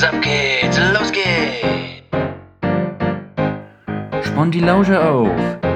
Was 0.00 0.08
ab 0.08 0.22
geht's? 0.22 0.78
Los 0.94 1.12
geht's! 1.12 1.60
Spannt 4.26 4.54
die 4.54 4.60
Lausche 4.60 4.98
auf, 4.98 5.28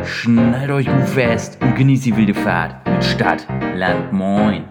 schnallt 0.07 0.71
euch 0.71 0.87
gut 0.87 1.07
fest 1.07 1.59
und 1.61 1.75
genießt 1.75 2.07
die 2.07 2.17
wilde 2.17 2.33
Fahrt 2.33 2.75
mit 2.89 3.05
Stadt, 3.05 3.47
Land, 3.75 4.15
Moin. 4.15 4.65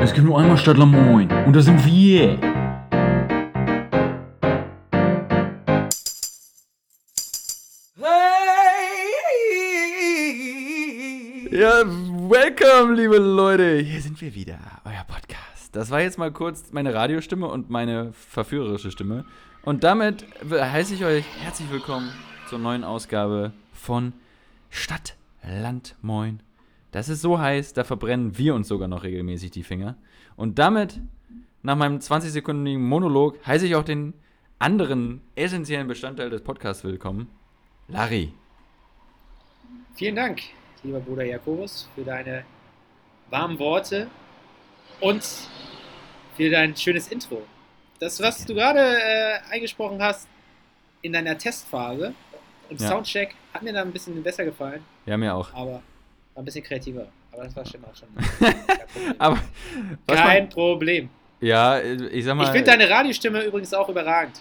Es 0.00 0.14
gibt 0.14 0.24
nur 0.24 0.38
einmal 0.38 0.56
Stadt, 0.56 0.76
Land, 0.76 0.92
Moin 0.92 1.28
und 1.46 1.56
das 1.56 1.64
sind 1.64 1.84
wir. 1.84 2.38
Ja, 11.50 11.82
welcome, 12.28 12.94
liebe 12.94 13.18
Leute. 13.18 13.78
Hier 13.78 14.00
sind 14.00 14.20
wir 14.20 14.32
wieder, 14.32 14.58
Das 15.72 15.92
war 15.92 16.00
jetzt 16.00 16.18
mal 16.18 16.32
kurz 16.32 16.72
meine 16.72 16.94
Radiostimme 16.94 17.46
und 17.46 17.70
meine 17.70 18.12
verführerische 18.12 18.90
Stimme. 18.90 19.24
Und 19.62 19.84
damit 19.84 20.26
heiße 20.50 20.94
ich 20.94 21.04
euch 21.04 21.24
herzlich 21.40 21.70
willkommen 21.70 22.10
zur 22.48 22.58
neuen 22.58 22.82
Ausgabe 22.82 23.52
von 23.72 24.12
Stadt, 24.68 25.16
Land, 25.44 25.94
Moin. 26.02 26.42
Das 26.90 27.08
ist 27.08 27.20
so 27.20 27.38
heiß, 27.38 27.72
da 27.72 27.84
verbrennen 27.84 28.36
wir 28.36 28.56
uns 28.56 28.66
sogar 28.66 28.88
noch 28.88 29.04
regelmäßig 29.04 29.52
die 29.52 29.62
Finger. 29.62 29.96
Und 30.34 30.58
damit, 30.58 31.00
nach 31.62 31.76
meinem 31.76 31.98
20-sekündigen 31.98 32.80
Monolog, 32.80 33.38
heiße 33.46 33.66
ich 33.68 33.76
auch 33.76 33.84
den 33.84 34.14
anderen 34.58 35.20
essentiellen 35.36 35.86
Bestandteil 35.86 36.30
des 36.30 36.42
Podcasts 36.42 36.82
willkommen, 36.82 37.30
Larry. 37.86 38.32
Vielen 39.94 40.16
Dank, 40.16 40.40
lieber 40.82 40.98
Bruder 40.98 41.24
Jakobus, 41.24 41.88
für 41.94 42.02
deine 42.02 42.44
warmen 43.30 43.60
Worte 43.60 44.08
und 45.00 45.22
für 46.36 46.50
dein 46.50 46.76
schönes 46.76 47.08
Intro. 47.08 47.42
Das, 47.98 48.20
was 48.20 48.44
du 48.46 48.54
gerade 48.54 48.80
äh, 48.80 49.38
eingesprochen 49.50 50.02
hast 50.02 50.26
in 51.02 51.12
deiner 51.12 51.36
Testphase 51.36 52.14
im 52.70 52.76
Ja. 52.78 52.88
Soundcheck, 52.88 53.34
hat 53.52 53.62
mir 53.62 53.72
da 53.72 53.82
ein 53.82 53.92
bisschen 53.92 54.22
besser 54.22 54.44
gefallen, 54.44 54.82
Ja, 55.06 55.16
mir 55.16 55.34
auch. 55.34 55.52
aber 55.52 55.72
war 55.72 55.82
ein 56.36 56.44
bisschen 56.44 56.62
kreativer. 56.64 57.08
Aber 57.32 57.44
das 57.44 57.54
war 57.56 57.64
schon 57.64 57.84
auch 57.84 57.94
schon. 57.94 58.08
Kein 59.18 59.18
Problem. 59.18 59.98
Kein 60.06 60.42
man, 60.44 60.48
Problem. 60.48 61.10
ja, 61.40 61.80
ich 61.80 62.24
sag 62.24 62.34
mal. 62.36 62.44
Ich 62.44 62.50
finde 62.50 62.64
deine 62.70 62.88
Radiostimme 62.88 63.42
übrigens 63.44 63.72
auch 63.74 63.88
überragend. 63.88 64.40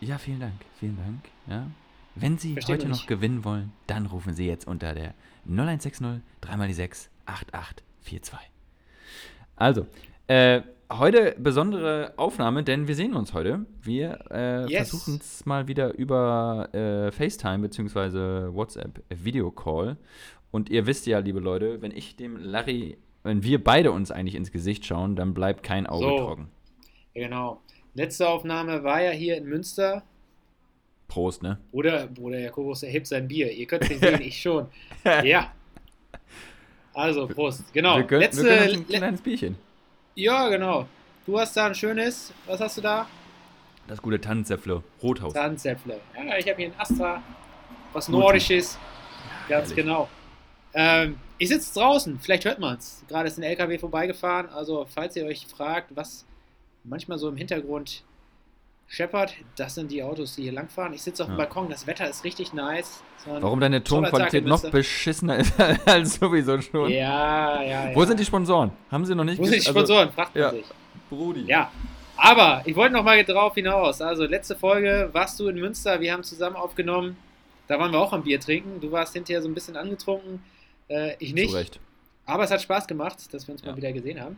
Ja, 0.00 0.16
vielen 0.18 0.40
Dank, 0.40 0.54
vielen 0.78 0.96
Dank. 0.96 1.24
Ja. 1.46 1.66
Wenn 2.14 2.38
Sie 2.38 2.54
Versteht 2.54 2.78
heute 2.80 2.88
noch 2.88 3.06
gewinnen 3.06 3.44
wollen, 3.44 3.72
dann 3.86 4.06
rufen 4.06 4.34
Sie 4.34 4.46
jetzt 4.46 4.66
unter 4.66 4.94
der 4.94 5.14
0160 5.46 6.20
3 6.40 6.56
mal 6.56 6.68
die 6.68 6.74
6 6.74 7.08
8842. 7.26 8.38
Also, 9.56 9.86
äh, 10.30 10.62
heute 10.92 11.34
besondere 11.38 12.12
Aufnahme, 12.16 12.62
denn 12.62 12.86
wir 12.88 12.94
sehen 12.94 13.14
uns 13.14 13.32
heute. 13.34 13.66
Wir 13.82 14.18
äh, 14.30 14.70
Yes. 14.70 14.90
versuchen 14.90 15.18
es 15.20 15.44
mal 15.44 15.66
wieder 15.68 15.94
über 15.94 16.68
äh, 16.72 17.10
FaceTime 17.10 17.58
bzw. 17.68 18.54
WhatsApp 18.54 19.02
Videocall. 19.08 19.96
Und 20.52 20.68
ihr 20.70 20.86
wisst 20.86 21.06
ja, 21.06 21.18
liebe 21.18 21.40
Leute, 21.40 21.82
wenn 21.82 21.90
ich 21.90 22.16
dem 22.16 22.36
Larry, 22.36 22.96
wenn 23.22 23.42
wir 23.42 23.62
beide 23.62 23.92
uns 23.92 24.10
eigentlich 24.10 24.34
ins 24.36 24.52
Gesicht 24.52 24.86
schauen, 24.86 25.16
dann 25.16 25.34
bleibt 25.34 25.62
kein 25.62 25.86
Auge 25.86 26.04
So. 26.06 26.16
trocken. 26.18 26.48
Genau. 27.14 27.60
Letzte 27.94 28.28
Aufnahme 28.28 28.84
war 28.84 29.02
ja 29.02 29.10
hier 29.10 29.36
in 29.36 29.46
Münster. 29.46 30.04
Prost, 31.08 31.42
ne? 31.42 31.58
Bruder, 31.72 32.06
Bruder 32.06 32.38
Jakobus 32.38 32.84
erhebt 32.84 33.08
sein 33.08 33.26
Bier. 33.26 33.50
Ihr 33.52 33.66
könnt 33.66 33.82
es 33.82 33.90
nicht 33.90 34.00
sehen, 34.00 34.20
ich 34.22 34.40
schon. 34.40 34.66
Ja. 35.24 35.52
Also, 36.94 37.26
Prost. 37.26 37.72
Genau. 37.72 37.96
wir 37.96 38.04
können, 38.04 38.20
Letzte, 38.22 38.44
wir 38.44 38.48
können 38.56 38.62
ein 38.74 38.78
le 38.88 38.98
kleines 38.98 39.20
Bierchen. 39.22 39.56
Ja, 40.20 40.48
genau. 40.48 40.86
Du 41.26 41.38
hast 41.38 41.56
da 41.56 41.66
ein 41.66 41.74
schönes, 41.74 42.32
was 42.46 42.60
hast 42.60 42.76
du 42.76 42.80
da? 42.80 43.06
Das 43.86 44.00
gute 44.00 44.20
Tannenzäpfle, 44.20 44.82
Rothaus. 45.02 45.32
Zahnzäpfle. 45.32 46.00
Ja, 46.16 46.36
ich 46.38 46.48
habe 46.48 46.56
hier 46.56 46.68
ein 46.68 46.74
Astra, 46.78 47.22
was. 47.92 48.08
Nordisches. 48.08 48.78
Ganz 49.48 49.70
herrlich. 49.70 49.76
genau. 49.76 50.08
Ähm, 50.74 51.18
ich 51.38 51.48
sitze 51.48 51.74
draußen, 51.74 52.20
vielleicht 52.20 52.44
hört 52.44 52.58
man 52.60 52.76
es. 52.76 53.02
Gerade 53.08 53.28
ist 53.28 53.38
ein 53.38 53.42
LKW 53.42 53.78
vorbeigefahren. 53.78 54.48
Also, 54.50 54.86
falls 54.88 55.16
ihr 55.16 55.24
euch 55.24 55.46
fragt, 55.46 55.96
was 55.96 56.24
manchmal 56.84 57.18
so 57.18 57.28
im 57.28 57.36
Hintergrund 57.36 58.04
scheppert, 58.92 59.34
das 59.56 59.76
sind 59.76 59.90
die 59.92 60.02
Autos, 60.02 60.34
die 60.34 60.42
hier 60.42 60.52
langfahren. 60.52 60.92
Ich 60.92 61.02
sitze 61.02 61.22
auf 61.22 61.28
dem 61.28 61.38
Ja. 61.38 61.44
Balkon, 61.44 61.70
das 61.70 61.86
Wetter 61.86 62.10
ist 62.10 62.24
richtig 62.24 62.52
nice. 62.52 63.02
Warum 63.24 63.60
deine 63.60 63.84
Tonqualität 63.84 64.44
noch 64.44 64.68
beschissener 64.68 65.36
ist 65.38 65.52
als 65.86 66.14
sowieso 66.16 66.60
schon. 66.60 66.90
Ja, 66.90 67.62
ja, 67.62 67.90
ja. 67.90 67.94
Wo 67.94 68.04
sind 68.04 68.18
die 68.18 68.24
Sponsoren? 68.24 68.72
Haben 68.90 69.04
sie 69.04 69.14
noch 69.14 69.22
nicht 69.24 69.38
Wo 69.38 69.44
sind 69.44 69.54
die 69.54 69.60
ges- 69.60 69.68
Sponsoren? 69.70 70.10
Fragt 70.10 70.34
man 70.34 70.42
ja. 70.42 70.50
sich. 70.50 70.64
Brudi. 71.08 71.44
Ja, 71.46 71.70
aber 72.16 72.62
ich 72.64 72.74
wollte 72.74 72.94
noch 72.94 73.04
mal 73.04 73.22
drauf 73.24 73.54
hinaus. 73.54 74.00
Also 74.00 74.24
letzte 74.24 74.56
Folge 74.56 75.08
warst 75.12 75.38
du 75.38 75.46
in 75.48 75.56
Münster, 75.60 76.00
wir 76.00 76.12
haben 76.12 76.24
zusammen 76.24 76.56
aufgenommen. 76.56 77.16
Da 77.68 77.78
waren 77.78 77.92
wir 77.92 78.00
auch 78.00 78.12
am 78.12 78.24
Bier 78.24 78.40
trinken. 78.40 78.80
Du 78.80 78.90
warst 78.90 79.12
hinterher 79.12 79.40
so 79.40 79.48
ein 79.48 79.54
bisschen 79.54 79.76
angetrunken, 79.76 80.42
äh, 80.88 81.14
ich 81.20 81.32
nicht. 81.32 81.50
Zu 81.50 81.56
Recht. 81.56 81.78
Aber 82.26 82.42
es 82.42 82.50
hat 82.50 82.60
Spaß 82.60 82.88
gemacht, 82.88 83.32
dass 83.32 83.46
wir 83.46 83.52
uns 83.52 83.62
Ja. 83.62 83.70
mal 83.70 83.76
wieder 83.76 83.92
gesehen 83.92 84.20
haben. 84.20 84.36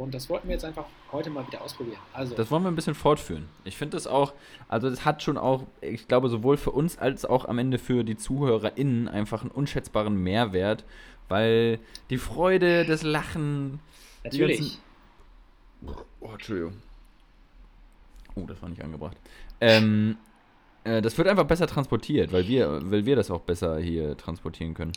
Und 0.00 0.14
das 0.14 0.30
wollten 0.30 0.48
wir 0.48 0.54
jetzt 0.54 0.64
einfach 0.64 0.86
heute 1.12 1.28
mal 1.28 1.46
wieder 1.46 1.60
ausprobieren. 1.60 1.98
Also, 2.14 2.34
Das 2.34 2.50
wollen 2.50 2.62
wir 2.62 2.70
ein 2.70 2.74
bisschen 2.74 2.94
fortführen. 2.94 3.50
Ich 3.64 3.76
finde 3.76 3.98
das 3.98 4.06
auch, 4.06 4.32
also 4.66 4.88
das 4.88 5.04
hat 5.04 5.22
schon 5.22 5.36
auch, 5.36 5.64
ich 5.82 6.08
glaube, 6.08 6.30
sowohl 6.30 6.56
für 6.56 6.70
uns 6.70 6.96
als 6.96 7.26
auch 7.26 7.44
am 7.44 7.58
Ende 7.58 7.78
für 7.78 8.02
die 8.02 8.16
ZuhörerInnen 8.16 9.08
einfach 9.08 9.42
einen 9.42 9.50
unschätzbaren 9.50 10.16
Mehrwert, 10.16 10.86
weil 11.28 11.80
die 12.08 12.16
Freude, 12.16 12.86
das 12.86 13.02
Lachen, 13.02 13.80
natürlich. 14.24 14.78
Oh, 16.20 16.32
Entschuldigung. 16.32 16.80
Oh, 18.36 18.46
das 18.46 18.62
war 18.62 18.70
nicht 18.70 18.82
angebracht. 18.82 19.18
Ähm, 19.60 20.16
äh, 20.84 21.02
das 21.02 21.18
wird 21.18 21.28
einfach 21.28 21.44
besser 21.44 21.66
transportiert, 21.66 22.32
weil 22.32 22.48
wir, 22.48 22.90
weil 22.90 23.04
wir 23.04 23.16
das 23.16 23.30
auch 23.30 23.42
besser 23.42 23.78
hier 23.78 24.16
transportieren 24.16 24.72
können. 24.72 24.92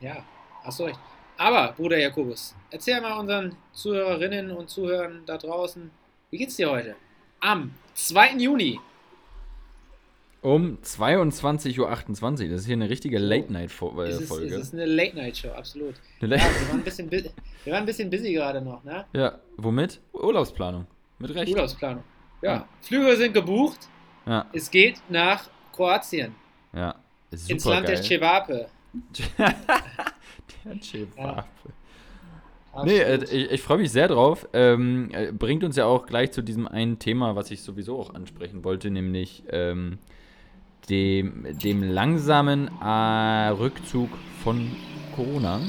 Ja, 0.00 0.22
hast 0.64 0.80
du 0.80 0.84
recht. 0.84 1.00
Aber, 1.38 1.72
Bruder 1.76 1.98
Jakobus, 1.98 2.54
erzähl 2.70 3.00
mal 3.00 3.18
unseren 3.18 3.54
Zuhörerinnen 3.72 4.50
und 4.50 4.68
Zuhörern 4.68 5.22
da 5.24 5.38
draußen, 5.38 5.90
wie 6.30 6.36
geht's 6.38 6.56
dir 6.56 6.70
heute? 6.70 6.96
Am 7.40 7.72
2. 7.94 8.32
Juni. 8.38 8.78
Um 10.40 10.78
22.28 10.84 11.78
Uhr. 11.80 11.88
Das 12.50 12.60
ist 12.60 12.66
hier 12.66 12.74
eine 12.74 12.88
richtige 12.90 13.16
ist, 13.18 13.22
Late-Night-Folge. 13.22 14.02
es 14.04 14.20
ist 14.62 14.72
eine 14.74 14.84
Late-Night-Show, 14.86 15.50
absolut. 15.50 15.94
Eine 16.20 16.36
Ja, 16.36 16.42
Late- 16.44 16.60
wir 16.60 16.68
waren 16.68 16.78
ein 16.80 16.84
bisschen, 16.84 17.10
wir 17.10 17.22
waren 17.72 17.74
ein 17.82 17.86
bisschen 17.86 18.10
busy 18.10 18.32
gerade 18.34 18.60
noch, 18.60 18.82
ne? 18.84 19.04
ja, 19.14 19.38
womit? 19.56 20.00
Urlaubsplanung. 20.12 20.86
Mit 21.18 21.34
Recht. 21.34 21.52
Urlaubsplanung. 21.52 22.04
Ja, 22.42 22.52
Ja. 22.52 22.68
Flüge 22.82 23.16
sind 23.16 23.32
gebucht. 23.32 23.88
Ja, 24.26 24.46
Es 24.52 24.70
geht 24.70 25.00
nach 25.08 25.48
Kroatien, 25.72 26.34
ja. 26.72 26.94
Super 27.32 27.52
ins 27.52 27.64
Land 27.64 27.86
geil. 27.86 27.94
der 27.96 28.04
Cevape. 28.04 28.68
Cevape. 30.80 31.16
Ja. 31.16 31.46
Nee, 32.84 32.98
äh, 32.98 33.24
ich, 33.24 33.50
ich 33.50 33.62
freue 33.62 33.78
mich 33.78 33.90
sehr 33.90 34.08
drauf. 34.08 34.48
Ähm, 34.52 35.10
äh, 35.12 35.32
bringt 35.32 35.64
uns 35.64 35.76
ja 35.76 35.86
auch 35.86 36.06
gleich 36.06 36.32
zu 36.32 36.42
diesem 36.42 36.68
einen 36.68 36.98
Thema, 36.98 37.34
was 37.34 37.50
ich 37.50 37.62
sowieso 37.62 37.98
auch 37.98 38.14
ansprechen 38.14 38.64
wollte, 38.64 38.90
nämlich 38.90 39.44
ähm, 39.50 39.98
dem, 40.88 41.46
dem 41.62 41.82
langsamen 41.82 42.70
äh, 42.80 43.48
Rückzug 43.48 44.10
von 44.42 44.70
Corona. 45.16 45.60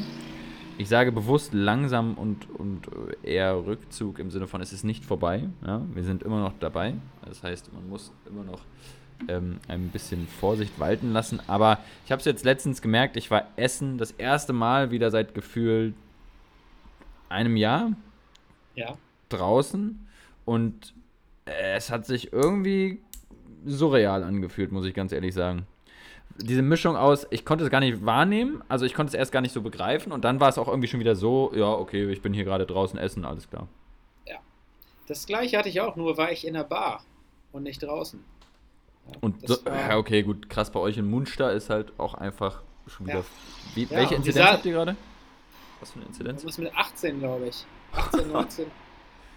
Ich 0.78 0.88
sage 0.88 1.12
bewusst 1.12 1.54
langsam 1.54 2.14
und, 2.14 2.50
und 2.50 2.88
äh, 3.24 3.34
eher 3.34 3.66
Rückzug 3.66 4.20
im 4.20 4.32
Sinne 4.32 4.48
von, 4.48 4.62
es 4.62 4.72
ist 4.72 4.84
nicht 4.84 5.04
vorbei. 5.04 5.50
Ja? 5.66 5.82
Wir 5.94 6.04
sind 6.04 6.24
immer 6.24 6.42
noch 6.42 6.54
dabei. 6.60 6.94
Das 7.26 7.44
heißt, 7.44 7.74
man 7.74 7.90
muss 7.90 8.14
immer 8.30 8.44
noch 8.44 8.62
ähm, 9.28 9.60
ein 9.68 9.90
bisschen 9.90 10.28
Vorsicht 10.28 10.80
walten 10.80 11.12
lassen. 11.12 11.40
Aber 11.48 11.80
ich 12.06 12.12
habe 12.12 12.20
es 12.20 12.26
jetzt 12.26 12.46
letztens 12.46 12.82
gemerkt, 12.82 13.18
ich 13.18 13.30
war 13.32 13.46
essen 13.56 13.98
das 13.98 14.12
erste 14.12 14.54
Mal 14.54 14.92
wieder 14.92 15.12
seit 15.12 15.34
gefühlt 15.34 15.94
einem 17.30 17.58
Jahr 17.58 17.92
ja. 18.76 18.98
draußen 19.30 20.08
und 20.46 20.94
äh, 21.46 21.76
es 21.76 21.92
hat 21.92 22.06
sich 22.06 22.34
irgendwie 22.34 23.00
surreal 23.66 24.24
angefühlt, 24.24 24.72
muss 24.72 24.86
ich 24.86 24.94
ganz 24.94 25.12
ehrlich 25.12 25.34
sagen. 25.34 25.68
Diese 26.38 26.62
Mischung 26.62 26.96
aus, 26.96 27.28
ich 27.32 27.44
konnte 27.44 27.66
es 27.66 27.70
gar 27.70 27.82
nicht 27.82 28.06
wahrnehmen, 28.06 28.64
also 28.70 28.86
ich 28.86 28.94
konnte 28.94 29.10
es 29.10 29.14
erst 29.14 29.32
gar 29.32 29.42
nicht 29.42 29.52
so 29.52 29.62
begreifen 29.62 30.12
und 30.12 30.24
dann 30.24 30.40
war 30.40 30.50
es 30.50 30.58
auch 30.58 30.70
irgendwie 30.70 30.88
schon 30.88 31.02
wieder 31.02 31.16
so, 31.16 31.52
ja, 31.54 31.70
okay, 31.70 32.10
ich 32.10 32.22
bin 32.22 32.34
hier 32.34 32.46
gerade 32.46 32.66
draußen 32.66 32.98
essen, 32.98 33.26
alles 33.26 33.50
klar. 33.50 33.68
Das 35.10 35.26
gleiche 35.26 35.58
hatte 35.58 35.70
ich 35.70 35.82
auch, 35.82 35.96
nur 35.96 36.18
war 36.18 36.32
ich 36.32 36.46
in 36.46 36.54
der 36.54 36.64
Bar 36.64 37.04
und 37.52 37.64
nicht 37.64 37.82
draußen. 37.82 38.24
Und 39.22 39.48
so, 39.48 39.58
ja, 39.66 39.98
okay, 39.98 40.24
gut, 40.24 40.50
krass 40.50 40.72
bei 40.72 40.80
euch 40.80 40.98
in 40.98 41.10
Munster 41.10 41.52
ist 41.54 41.70
halt 41.70 41.94
auch 42.00 42.14
einfach 42.14 42.62
schon 42.88 43.08
wieder. 43.08 43.20
Ja. 43.20 43.26
Wie, 43.76 43.84
Ja, 43.84 43.92
welche 43.92 44.16
Inzidenz 44.16 44.46
habt 44.46 44.66
ihr 44.66 44.74
gerade? 44.74 44.96
Was 45.80 45.92
für 45.92 46.00
eine 46.00 46.08
Inzidenz? 46.08 46.44
Ist 46.44 46.58
mit 46.58 46.76
18, 46.76 47.20
glaube 47.20 47.48
ich. 47.48 47.66
18, 47.92 48.32
19. 48.32 48.66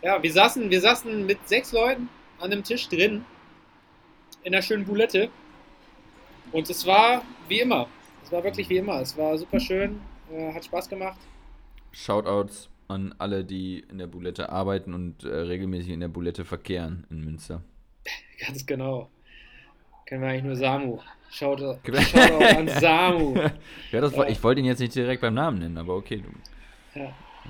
ja, 0.03 0.23
wir 0.23 0.33
saßen, 0.33 0.71
wir 0.71 0.81
saßen 0.81 1.25
mit 1.25 1.49
sechs 1.49 1.73
Leuten 1.73 2.09
an 2.39 2.53
einem 2.53 2.65
Tisch 2.65 2.89
drin, 2.89 3.25
in 4.43 4.55
einer 4.55 4.63
schönen 4.63 4.85
Boulette. 4.85 5.31
Und 6.51 6.69
es 6.69 6.85
war 6.87 7.23
wie 7.49 7.61
immer. 7.61 7.87
Es 8.25 8.33
war 8.33 8.43
wirklich 8.45 8.69
wie 8.69 8.79
immer. 8.79 9.01
Es 9.01 9.17
war 9.17 9.39
super 9.39 9.61
schön, 9.61 10.01
äh, 10.31 10.53
hat 10.53 10.65
Spaß 10.65 10.89
gemacht. 10.89 11.19
Shoutouts 11.93 12.69
an 12.89 13.15
alle, 13.19 13.45
die 13.45 13.85
in 13.91 13.99
der 13.99 14.07
Bulette 14.07 14.51
arbeiten 14.51 14.93
und 14.95 15.25
äh, 15.25 15.29
regelmäßig 15.29 15.93
in 15.93 16.01
der 16.01 16.09
Bulette 16.09 16.45
verkehren 16.45 17.07
in 17.11 17.25
Münster. 17.25 17.63
Ganz 18.47 18.67
genau. 18.67 19.09
Kennen 20.13 20.25
wir 20.25 20.29
eigentlich 20.29 20.45
nur 20.45 20.57
Samu. 20.57 20.99
Schaut, 21.31 21.61
schaut 21.61 22.33
auch 22.33 22.59
an 22.59 22.69
Samu. 22.81 23.35
ja, 23.91 24.01
das 24.03 24.15
war, 24.15 24.29
ich 24.29 24.45
wollte 24.45 24.61
ihn 24.61 24.67
jetzt 24.67 24.81
nicht 24.81 24.95
direkt 24.95 25.23
beim 25.23 25.33
Namen 25.33 25.59
nennen, 25.59 25.79
aber 25.79 25.97
okay, 25.97 26.23
du, 26.23 27.01
Ja. 27.01 27.07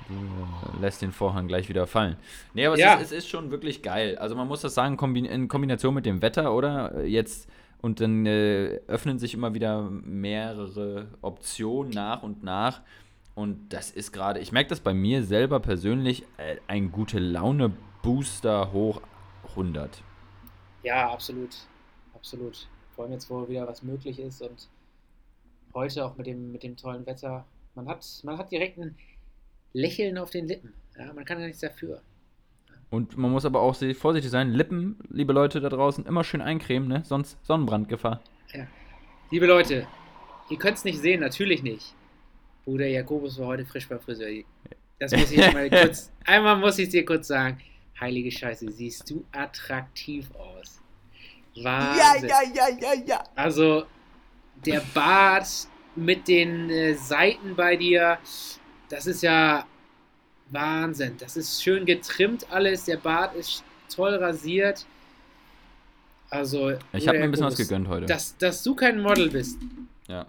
du 0.07 0.13
äh, 0.13 0.81
lässt 0.81 1.01
den 1.01 1.11
Vorhang 1.11 1.49
gleich 1.49 1.67
wieder 1.67 1.85
fallen. 1.87 2.15
Nee, 2.53 2.65
aber 2.65 2.79
Ja. 2.79 2.93
es, 2.95 3.01
ist, 3.01 3.11
es 3.11 3.17
ist 3.25 3.27
schon 3.29 3.51
wirklich 3.51 3.81
geil. 3.81 4.17
Also 4.17 4.37
man 4.37 4.47
muss 4.47 4.61
das 4.61 4.75
sagen, 4.75 4.97
in 5.25 5.47
Kombination 5.49 5.93
mit 5.93 6.05
dem 6.05 6.21
Wetter, 6.21 6.53
oder? 6.53 7.03
Jetzt 7.03 7.49
und 7.81 7.99
dann 7.99 8.25
äh, 8.25 8.79
öffnen 8.87 9.19
sich 9.19 9.33
immer 9.33 9.53
wieder 9.53 9.81
mehrere 9.81 11.09
Optionen 11.21 11.91
nach 11.91 12.23
und 12.23 12.45
nach. 12.45 12.79
Und 13.35 13.73
das 13.73 13.91
ist 13.91 14.13
gerade, 14.13 14.39
ich 14.39 14.53
merke 14.53 14.69
das 14.69 14.79
bei 14.79 14.93
mir 14.93 15.23
selber 15.25 15.59
persönlich, 15.59 16.23
äh, 16.37 16.55
ein 16.67 16.93
gute 16.93 17.19
Laune-Booster 17.19 18.71
hoch 18.71 19.01
100. 19.49 20.01
Ja, 20.83 21.11
absolut. 21.11 21.49
Absolut. 22.23 22.69
Vor 22.95 23.03
allem 23.03 23.11
jetzt, 23.11 23.29
wo 23.29 23.49
wieder 23.49 23.67
was 23.67 23.83
möglich 23.83 24.17
ist 24.17 24.41
und 24.41 24.69
heute 25.73 26.05
auch 26.05 26.15
mit 26.15 26.25
dem, 26.25 26.53
mit 26.53 26.63
dem 26.63 26.77
tollen 26.77 27.05
Wetter. 27.05 27.45
Man 27.75 27.89
hat, 27.89 28.05
man 28.23 28.37
hat 28.37 28.49
direkt 28.49 28.77
ein 28.77 28.95
Lächeln 29.73 30.17
auf 30.17 30.29
den 30.29 30.47
Lippen. 30.47 30.73
Ja, 30.97 31.11
man 31.11 31.25
kann 31.25 31.41
ja 31.41 31.47
nichts 31.47 31.59
dafür. 31.59 32.01
Und 32.89 33.17
man 33.17 33.29
muss 33.29 33.43
aber 33.43 33.59
auch 33.59 33.75
sehr 33.75 33.93
vorsichtig 33.93 34.31
sein. 34.31 34.53
Lippen, 34.53 34.99
liebe 35.09 35.33
Leute 35.33 35.59
da 35.59 35.67
draußen, 35.67 36.05
immer 36.05 36.23
schön 36.23 36.39
eincremen, 36.39 36.87
ne? 36.87 37.03
Sonst 37.03 37.37
Sonnenbrandgefahr. 37.45 38.21
Liebe 39.29 39.45
Leute, 39.45 39.85
ihr 40.49 40.57
könnt 40.57 40.77
es 40.77 40.85
nicht 40.85 40.99
sehen, 40.99 41.19
natürlich 41.19 41.61
nicht. 41.61 41.93
Bruder 42.63 42.87
Jakobus 42.87 43.37
war 43.37 43.47
heute 43.47 43.65
frisch 43.65 43.89
beim 43.89 43.99
Friseur. 43.99 44.45
Das 44.97 45.11
muss 45.11 45.29
ich 45.29 45.53
mal 45.53 45.69
kurz, 45.69 46.09
einmal 46.23 46.55
muss 46.55 46.79
ich 46.79 46.87
dir 46.87 47.03
kurz 47.03 47.27
sagen. 47.27 47.57
Heilige 47.99 48.31
Scheiße, 48.31 48.71
siehst 48.71 49.09
du 49.09 49.25
attraktiv 49.33 50.33
aus. 50.35 50.82
Wahnsinn. 51.61 52.29
ja, 52.29 52.67
ja, 52.79 52.93
ja. 53.05 53.23
Also, 53.35 53.85
der 54.65 54.81
Bart 54.93 55.47
mit 55.95 56.27
den 56.27 56.69
äh, 56.69 56.93
Seiten 56.95 57.55
bei 57.55 57.75
dir, 57.75 58.17
das 58.89 59.05
ist 59.07 59.21
ja 59.23 59.65
Wahnsinn. 60.49 61.15
Das 61.19 61.37
ist 61.37 61.61
schön 61.63 61.85
getrimmt 61.85 62.45
alles. 62.51 62.85
Der 62.85 62.97
Bart 62.97 63.35
ist 63.35 63.63
toll 63.93 64.15
rasiert. 64.15 64.85
Also, 66.29 66.71
Ich 66.93 67.07
habe 67.07 67.19
mir 67.19 67.25
ein 67.25 67.31
bisschen 67.31 67.45
was 67.45 67.55
gegönnt 67.57 67.87
heute. 67.87 68.07
Dass, 68.07 68.35
dass 68.37 68.63
du 68.63 68.73
kein 68.73 68.99
Model 68.99 69.29
bist, 69.29 69.59
ja. 70.07 70.25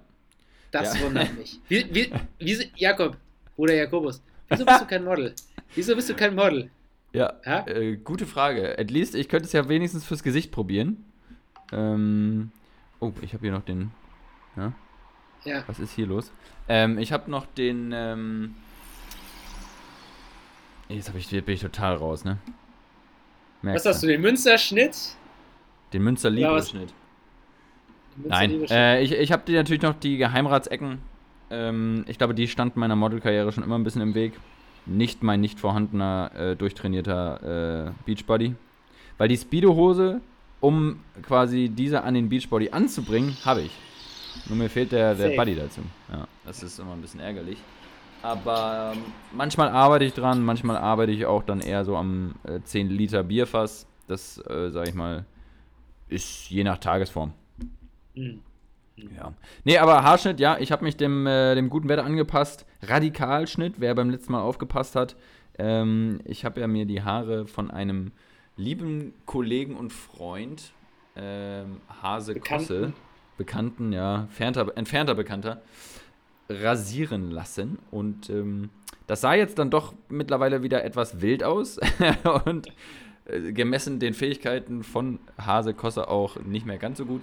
das 0.70 0.94
Ja. 0.94 1.00
wundert 1.06 1.32
mich. 1.38 1.58
Wie, 1.68 1.86
wie, 1.94 2.12
wieso, 2.38 2.64
Jakob, 2.76 3.16
Bruder 3.56 3.74
Jakobus, 3.74 4.20
wieso 4.50 4.66
bist 4.66 4.80
du 4.82 4.86
kein 4.86 5.04
Model? 5.04 5.34
Wieso 5.74 5.94
bist 5.96 6.10
du 6.10 6.14
kein 6.14 6.34
Model? 6.34 6.70
Ja, 7.14 7.32
Ja? 7.46 7.66
Äh, 7.66 7.96
gute 7.96 8.26
Frage. 8.26 8.78
At 8.78 8.90
least, 8.90 9.14
ich 9.14 9.28
könnte 9.30 9.46
es 9.46 9.52
ja 9.52 9.66
wenigstens 9.68 10.04
fürs 10.04 10.22
Gesicht 10.22 10.50
probieren. 10.52 11.04
Ähm, 11.74 12.52
oh, 13.00 13.12
ich 13.20 13.32
habe 13.34 13.42
hier 13.42 13.52
noch 13.52 13.64
den. 13.64 13.90
Ja, 14.56 14.72
Ja, 15.44 15.64
was 15.66 15.80
ist 15.80 15.92
hier 15.92 16.06
los? 16.06 16.32
Ähm, 16.68 16.98
ich 16.98 17.12
habe 17.12 17.30
noch 17.30 17.46
den. 17.46 17.90
Ähm, 17.92 18.54
jetzt 20.88 21.08
hab 21.08 21.16
ich, 21.16 21.28
bin 21.28 21.54
ich 21.54 21.60
total 21.60 21.96
raus, 21.96 22.24
ne? 22.24 22.38
was 22.46 23.62
Merkst 23.62 23.86
hast 23.86 24.02
du, 24.02 24.06
den 24.06 24.20
Münsterschnitt? 24.20 25.16
Den 25.92 26.02
Münster 26.02 26.30
was-. 26.30 26.72
Den 26.72 26.86
Nein, 28.16 28.64
äh, 28.70 29.02
ich, 29.02 29.12
ich 29.12 29.32
habe 29.32 29.42
die 29.46 29.54
natürlich 29.54 29.82
noch 29.82 29.94
die 29.94 30.18
Geheimratsecken. 30.18 30.98
Ähm, 31.50 32.04
ich 32.06 32.18
glaube, 32.18 32.34
die 32.34 32.46
standen 32.46 32.78
meiner 32.78 32.94
Modelkarriere 32.94 33.50
schon 33.50 33.64
immer 33.64 33.76
ein 33.76 33.84
bisschen 33.84 34.02
im 34.02 34.14
Weg. 34.14 34.34
Nicht 34.86 35.22
mein 35.22 35.40
nicht 35.40 35.58
vorhandener, 35.58 36.30
äh, 36.34 36.56
durchtrainierter 36.56 37.88
äh, 37.88 37.92
Beachbody. 38.06 38.54
Weil 39.18 39.28
die 39.28 39.36
Speedo-Hose, 39.36 40.20
um 40.64 41.00
quasi 41.22 41.68
diese 41.68 42.02
an 42.02 42.14
den 42.14 42.30
Beachbody 42.30 42.70
anzubringen, 42.70 43.36
habe 43.44 43.62
ich. 43.62 43.78
Nur 44.48 44.56
mir 44.56 44.70
fehlt 44.70 44.92
der, 44.92 45.14
der 45.14 45.28
Safe. 45.28 45.36
Buddy 45.36 45.54
dazu. 45.54 45.82
Ja, 46.10 46.26
das 46.46 46.62
ist 46.62 46.78
immer 46.78 46.92
ein 46.92 47.02
bisschen 47.02 47.20
ärgerlich. 47.20 47.58
Aber 48.22 48.94
ähm, 48.94 49.02
manchmal 49.32 49.68
arbeite 49.68 50.06
ich 50.06 50.14
dran, 50.14 50.42
manchmal 50.42 50.78
arbeite 50.78 51.12
ich 51.12 51.26
auch 51.26 51.42
dann 51.42 51.60
eher 51.60 51.84
so 51.84 51.96
am 51.96 52.34
äh, 52.44 52.60
10 52.62 52.88
Liter 52.88 53.22
Bierfass. 53.22 53.86
Das, 54.08 54.38
äh, 54.48 54.70
sag 54.70 54.88
ich 54.88 54.94
mal, 54.94 55.26
ist 56.08 56.48
je 56.48 56.64
nach 56.64 56.78
Tagesform. 56.78 57.32
Hm. 58.14 58.40
Ja. 58.96 59.34
Nee, 59.64 59.76
aber 59.78 60.02
Haarschnitt, 60.02 60.40
ja, 60.40 60.56
ich 60.58 60.72
habe 60.72 60.84
mich 60.84 60.96
dem, 60.96 61.26
äh, 61.26 61.54
dem 61.54 61.68
guten 61.68 61.88
Wetter 61.90 62.04
angepasst. 62.04 62.64
Radikalschnitt, 62.82 63.74
wer 63.78 63.94
beim 63.94 64.08
letzten 64.08 64.32
Mal 64.32 64.40
aufgepasst 64.40 64.96
hat. 64.96 65.16
Ähm, 65.58 66.20
ich 66.24 66.46
habe 66.46 66.60
ja 66.60 66.66
mir 66.66 66.86
die 66.86 67.02
Haare 67.02 67.46
von 67.46 67.70
einem 67.70 68.12
lieben 68.56 69.14
Kollegen 69.26 69.76
und 69.76 69.92
Freund, 69.92 70.72
ähm, 71.16 71.80
Hase 72.02 72.34
Bekannten. 72.34 72.66
Kosse, 72.66 72.92
Bekannten, 73.36 73.92
ja, 73.92 74.22
entfernter, 74.22 74.72
entfernter 74.76 75.14
Bekannter, 75.14 75.62
rasieren 76.48 77.30
lassen. 77.30 77.78
Und 77.90 78.30
ähm, 78.30 78.70
das 79.06 79.20
sah 79.20 79.34
jetzt 79.34 79.58
dann 79.58 79.70
doch 79.70 79.94
mittlerweile 80.08 80.62
wieder 80.62 80.84
etwas 80.84 81.20
wild 81.20 81.42
aus. 81.42 81.80
und 82.44 82.68
äh, 83.26 83.52
gemessen 83.52 83.98
den 83.98 84.14
Fähigkeiten 84.14 84.84
von 84.84 85.18
Hase 85.38 85.74
Kosse 85.74 86.08
auch 86.08 86.36
nicht 86.40 86.66
mehr 86.66 86.78
ganz 86.78 86.98
so 86.98 87.06
gut. 87.06 87.22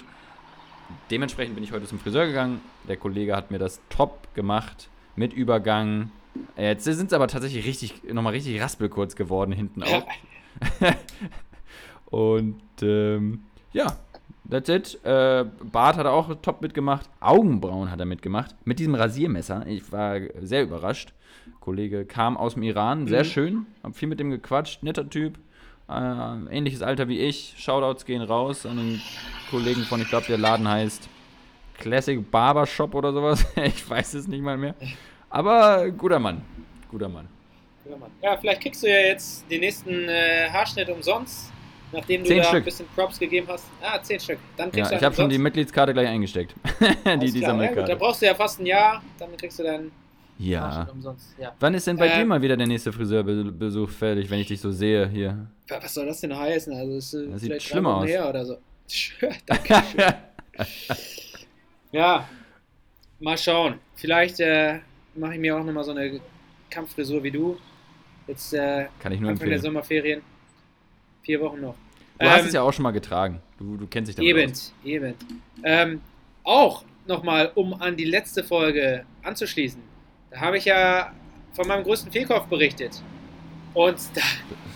Dementsprechend 1.10 1.56
bin 1.56 1.63
ich 1.63 1.72
heute 1.72 1.86
zum 1.86 2.00
Friseur 2.00 2.28
gegangen. 2.28 2.60
Der 2.88 2.98
Kollege 2.98 3.36
hat 3.36 3.51
mir 3.51 3.60
das 3.60 3.80
top 3.89 4.28
gemacht 4.36 4.89
mit 5.16 5.31
Übergang. 5.31 6.12
Jetzt 6.57 6.83
sind 6.83 7.07
es 7.07 7.13
aber 7.13 7.28
tatsächlich 7.28 7.66
richtig, 7.66 8.04
nochmal 8.12 8.33
richtig 8.33 8.62
raspelkurz 8.62 9.16
geworden 9.16 9.54
hinten 9.54 9.83
auch. 9.83 10.06
Und 12.09 12.59
ähm, 12.81 13.42
ja, 13.74 13.98
that's 14.50 14.69
it. 14.69 15.00
Äh, 15.06 15.45
Bart 15.71 15.95
hat 15.98 16.06
er 16.06 16.12
auch 16.13 16.33
top 16.42 16.62
mitgemacht. 16.62 17.09
Augenbrauen 17.19 17.89
hat 17.89 18.00
er 18.00 18.06
mitgemacht. 18.06 18.56
Mit 18.65 18.80
diesem 18.80 18.95
Rasiermesser. 18.95 19.65
Ich 19.68 19.92
war 19.92 20.19
sehr 20.42 20.63
überrascht. 20.63 21.13
Kollege 21.59 22.06
kam 22.06 22.38
aus 22.38 22.56
dem 22.56 22.63
Iran, 22.63 23.07
sehr 23.07 23.24
Mhm. 23.24 23.27
schön. 23.27 23.65
Hab 23.83 23.95
viel 23.95 24.07
mit 24.09 24.19
dem 24.19 24.30
gequatscht. 24.31 24.83
Netter 24.83 25.09
Typ. 25.09 25.38
Äh, 25.89 25.94
ähnliches 26.50 26.81
Alter 26.81 27.07
wie 27.07 27.19
ich. 27.19 27.56
Shoutouts 27.57 28.06
gehen 28.06 28.21
raus 28.21 28.65
an 28.65 28.77
den 28.77 29.01
Kollegen 29.50 29.81
von, 29.83 30.01
ich 30.01 30.09
glaube, 30.09 30.25
der 30.27 30.38
Laden 30.38 30.68
heißt 30.68 31.07
Classic 31.77 32.30
Barbershop 32.30 32.94
oder 32.95 33.13
sowas. 33.13 33.45
ich 33.63 33.89
weiß 33.89 34.13
es 34.15 34.27
nicht 34.27 34.42
mal 34.44 34.57
mehr. 34.57 34.75
Aber 35.30 35.89
guter 35.92 36.19
Mann. 36.19 36.42
Guter 36.89 37.09
Mann. 37.09 37.27
Ja. 37.86 37.98
Ja, 38.22 38.38
vielleicht 38.38 38.62
kriegst 38.62 38.83
du 38.83 38.88
ja 38.88 39.00
jetzt 39.07 39.50
den 39.50 39.60
nächsten 39.62 40.07
äh, 40.07 40.47
Haarschnitt 40.50 40.90
umsonst, 40.90 41.52
nachdem 41.92 42.21
du 42.23 42.28
Zehn 42.30 42.38
da 42.38 42.44
Stück. 42.45 42.57
ein 42.59 42.64
bisschen 42.66 42.85
Props 42.95 43.18
gegeben 43.19 43.47
hast. 43.50 43.66
Ah, 43.81 44.02
zehn 44.02 44.19
Stück. 44.19 44.40
Dann 44.57 44.68
Ja, 44.68 44.71
kriegst 44.73 44.92
ich 44.94 45.00
du 45.00 45.06
habe 45.06 45.16
schon 45.16 45.30
die. 45.30 45.38
Mitgliedskarte 45.38 45.94
gleich 45.94 46.07
eingesteckt. 46.07 46.54
die, 46.80 46.83
die 46.85 46.94
klar, 46.95 47.42
ja, 47.42 47.47
Sammelkarte. 47.47 47.90
dann 47.92 47.97
brauchst 48.00 48.21
du 48.21 48.26
ja 48.28 48.35
fast 48.35 48.59
ein 48.59 48.66
Jahr, 48.66 49.02
dann 49.18 49.35
kriegst 49.35 49.57
du 49.59 49.64
deinen 49.64 49.92
Ja. 50.38 50.61
Haarschnitt 50.61 50.94
umsonst. 50.94 51.35
Ja. 51.40 51.54
Wann 51.59 51.73
ist 51.73 51.88
denn 51.88 51.97
bei 51.97 52.07
Äh, 52.07 52.19
dir 52.19 52.26
mal 52.26 52.42
wieder 52.42 52.56
der 52.57 52.68
nächste 52.68 52.94
Friseurbesuch 52.94 53.90
fertig, 53.90 54.30
wenn 54.30 54.40
ich 54.40 54.47
dich 54.47 54.61
so 54.61 54.71
sehe 54.71 55.07
hier? 55.09 55.47
Was 55.68 55.94
soll 55.94 56.06
das 56.06 56.21
denn 56.21 56.38
heißen? 56.38 56.73
Also, 56.73 56.97
ist 56.97 57.14
äh, 57.14 57.28
Das 57.31 57.42
sieht 57.42 57.50
vielleicht 57.50 57.68
schlimm 57.68 57.83
drei 57.85 57.92
Wochen 57.92 58.18
aus. 58.23 58.30
oder 58.30 58.45
so. 58.45 58.57
Ja, 61.94 62.28
mal 63.19 63.38
schauen. 63.38 63.80
Vielleicht 63.95 64.40
äh, 64.40 64.80
mache 65.16 65.33
ich 65.33 65.40
mir 65.40 65.57
auch 65.57 65.64
nochmal 65.64 65.83
so 65.83 65.92
eine 65.92 66.21
Kampffrisur 66.69 67.21
wie 67.23 67.31
du. 67.31 67.57
Jetzt 68.28 68.54
äh, 68.54 68.85
Kann 68.99 69.11
ich 69.11 69.19
nur 69.19 69.30
Anfang 69.31 69.47
der 69.47 69.56
empfehlen. 69.56 69.61
Sommerferien. 69.61 70.21
Vier 71.23 71.40
Wochen 71.42 71.61
noch. 71.61 71.75
Du 72.19 72.30
hast 72.30 72.42
Ähm, 72.42 72.47
es 72.47 72.54
ja 72.54 72.61
auch 72.61 72.71
schon 72.71 72.83
mal 72.83 72.92
getragen. 72.92 73.42
Du, 73.57 73.78
du 73.78 73.87
kennst 73.87 74.09
dich 74.09 74.16
damit 74.16 74.30
Eben, 74.30 74.51
aus. 74.51 74.73
eben. 74.83 75.13
Ähm, 75.63 76.01
auch 76.44 76.83
nochmal, 77.07 77.51
um 77.56 77.73
an 77.73 77.95
die 77.95 78.06
letzte 78.06 78.44
Folge 78.44 79.06
anzuschließen. 79.23 79.81
Da 80.31 80.40
habe 80.40 80.57
ich 80.57 80.66
ja 80.66 81.11
von 81.54 81.68
meinem 81.68 81.83
größten 81.83 82.11
Fehlkauf 82.11 82.47
berichtet. 82.47 83.01
Und 83.73 83.97
da, 84.16 84.21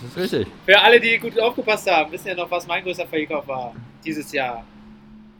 Das 0.02 0.10
ist 0.10 0.16
richtig. 0.34 0.48
für 0.64 0.80
alle, 0.80 1.00
die 1.00 1.18
gut 1.18 1.38
aufgepasst 1.38 1.90
haben, 1.90 2.10
wissen 2.12 2.28
ja 2.28 2.34
noch, 2.34 2.50
was 2.50 2.66
mein 2.66 2.82
größter 2.82 3.06
Fehlkauf 3.06 3.46
war 3.48 3.74
dieses 4.04 4.32
Jahr. 4.32 4.64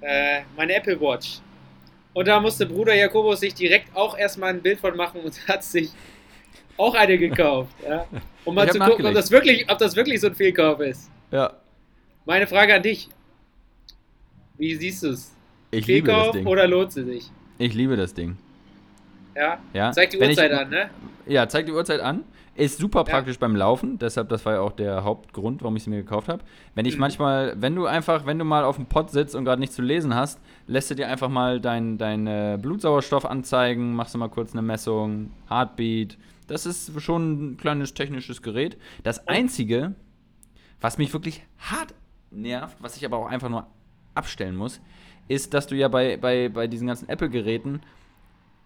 Äh, 0.01 0.43
meine 0.57 0.75
Apple 0.75 1.01
Watch. 1.01 1.39
Und 2.13 2.29
da 2.29 2.41
musste 2.41 2.67
Bruder 2.67 2.95
Jakobus 2.95 3.41
sich 3.41 3.55
direkt 3.55 3.95
auch 3.95 4.17
erstmal 4.17 4.51
ein 4.51 4.63
Bild 4.63 4.81
von 4.81 4.97
machen 4.97 5.21
und 5.21 5.37
hat 5.49 5.63
sich 5.65 5.91
auch 6.77 6.95
eine 6.95 7.19
gekauft. 7.19 7.75
Ja? 7.87 8.07
Um 8.45 8.55
mal 8.55 8.67
Ich 8.67 8.73
zu 8.73 8.79
gucken, 8.79 9.07
ob 9.07 9.15
das, 9.15 9.31
wirklich, 9.31 9.71
ob 9.71 9.79
das 9.79 9.97
wirklich 9.97 10.21
so 10.21 10.29
ein 10.29 10.35
Fehlkauf 10.35 10.81
ist. 10.81 11.11
Ja. 11.31 11.53
Meine 12.25 12.47
Frage 12.47 12.75
an 12.75 12.83
dich. 12.83 13.09
Wie 14.59 14.75
siehst 14.75 15.03
du 15.03 15.09
es? 15.11 15.35
Ich 15.71 15.87
liebe 15.87 16.07
das 16.09 16.17
Fehlkauf 16.17 16.37
Ding. 16.37 16.47
oder 16.47 16.67
lohnt 16.67 16.93
sie 16.93 17.05
sich? 17.05 17.31
Ich 17.59 17.75
liebe 17.75 17.97
das 17.97 18.15
Ding. 18.15 18.37
Ja? 19.35 19.59
Ja. 19.75 19.93
Zeig 19.93 20.11
die 20.11 20.21
Wenn 20.21 20.31
ich- 20.31 20.39
Uhrzeit 20.39 20.53
an, 20.53 20.71
ne? 20.71 20.91
Ja, 21.27 21.49
zeigt 21.49 21.69
die 21.69 21.73
Uhrzeit 21.73 22.01
an. 22.01 22.25
Ist 22.55 22.79
super 22.79 23.01
Ja. 23.01 23.05
praktisch 23.05 23.39
beim 23.39 23.55
Laufen, 23.55 23.99
deshalb, 23.99 24.31
das 24.31 24.47
war 24.47 24.55
ja 24.55 24.61
auch 24.61 24.73
der 24.73 25.05
Hauptgrund, 25.05 25.61
warum 25.61 25.77
ich 25.77 25.83
sie 25.85 25.91
mir 25.91 25.97
gekauft 26.03 26.29
habe. 26.29 26.43
Wenn 26.75 26.87
ich 26.87 26.95
Mhm. 26.95 27.01
manchmal, 27.01 27.55
wenn 27.61 27.75
du 27.75 27.85
einfach, 27.85 28.25
wenn 28.25 28.39
du 28.39 28.47
mal 28.47 28.65
auf 28.65 28.77
dem 28.77 28.87
Pott 28.87 29.11
sitzt 29.11 29.35
und 29.35 29.45
gerade 29.45 29.61
nichts 29.61 29.77
zu 29.77 29.83
lesen 29.83 30.15
hast, 30.15 30.41
lässt 30.67 30.91
du 30.91 30.95
dir 30.95 31.09
einfach 31.09 31.29
mal 31.29 31.61
deinen 31.61 31.99
dein, 31.99 32.27
äh, 32.27 32.59
Blutsauerstoff 32.61 33.27
anzeigen, 33.27 33.95
machst 33.95 34.15
du 34.15 34.19
mal 34.19 34.29
kurz 34.31 34.53
eine 34.55 34.63
Messung, 34.63 35.33
Heartbeat, 35.51 36.17
Das 36.47 36.67
ist 36.67 37.01
schon 37.03 37.53
ein 37.53 37.57
kleines 37.57 37.95
technisches 37.95 38.43
Gerät. 38.43 38.77
Das 39.03 39.27
Einzige, 39.29 39.95
was 40.81 40.99
mich 40.99 41.13
wirklich 41.13 41.43
hart 41.59 41.95
nervt, 42.31 42.77
was 42.81 42.97
ich 42.97 43.05
aber 43.05 43.17
auch 43.19 43.27
einfach 43.27 43.49
nur 43.49 43.67
abstellen 44.15 44.57
muss, 44.57 44.81
ist, 45.29 45.55
dass 45.55 45.67
du 45.67 45.75
ja 45.75 45.89
bei, 45.89 46.17
bei, 46.17 46.49
bei 46.49 46.67
diesen 46.69 46.87
ganzen 46.87 47.09
Apple-Geräten 47.09 47.81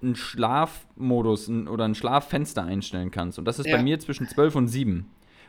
einen 0.02 0.14
Schlafmodus 0.16 1.49
oder 1.49 1.84
ein 1.84 1.94
Schlaffenster 1.94 2.64
einstellen 2.64 3.10
kannst. 3.10 3.38
Und 3.38 3.44
das 3.44 3.58
ist 3.58 3.66
Ja. 3.66 3.76
bei 3.76 3.82
mir 3.82 3.99
zwischen 3.99 4.26
12 4.28 4.56
und 4.56 4.68
7. 4.68 5.06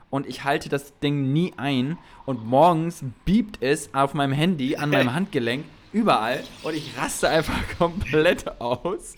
Und 0.09 0.27
ich 0.27 0.43
halte 0.43 0.67
das 0.67 0.97
Ding 0.99 1.31
nie 1.31 1.53
ein 1.55 1.97
und 2.25 2.45
morgens 2.45 3.03
biebt 3.23 3.61
es 3.61 3.93
auf 3.93 4.13
meinem 4.13 4.33
Handy, 4.33 4.75
an 4.75 4.89
meinem 4.89 5.13
Handgelenk, 5.13 5.63
überall 5.93 6.43
und 6.63 6.75
ich 6.75 6.97
raste 6.97 7.29
einfach 7.29 7.59
komplett 7.77 8.59
aus, 8.59 9.15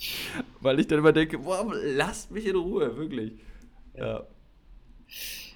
weil 0.61 0.79
ich 0.79 0.87
dann 0.87 0.99
immer 0.99 1.11
denke, 1.13 1.39
boah, 1.39 1.71
lasst 1.73 2.31
mich 2.31 2.45
in 2.45 2.55
Ruhe, 2.55 2.95
wirklich. 2.97 3.33
Ja. 3.95 4.23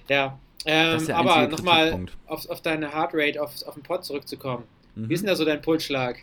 Ja. 0.08 0.38
Ähm, 0.64 1.10
aber 1.10 1.46
nochmal 1.48 2.06
auf, 2.26 2.48
auf 2.48 2.60
deine 2.60 2.92
Heartrate, 2.92 3.40
auf, 3.42 3.54
auf 3.66 3.74
den 3.74 3.82
Pod 3.82 4.04
zurückzukommen. 4.04 4.64
Mhm. 4.94 5.08
Wie 5.08 5.14
ist 5.14 5.20
denn 5.20 5.28
da 5.28 5.36
so 5.36 5.44
dein 5.44 5.62
Pulsschlag? 5.62 6.18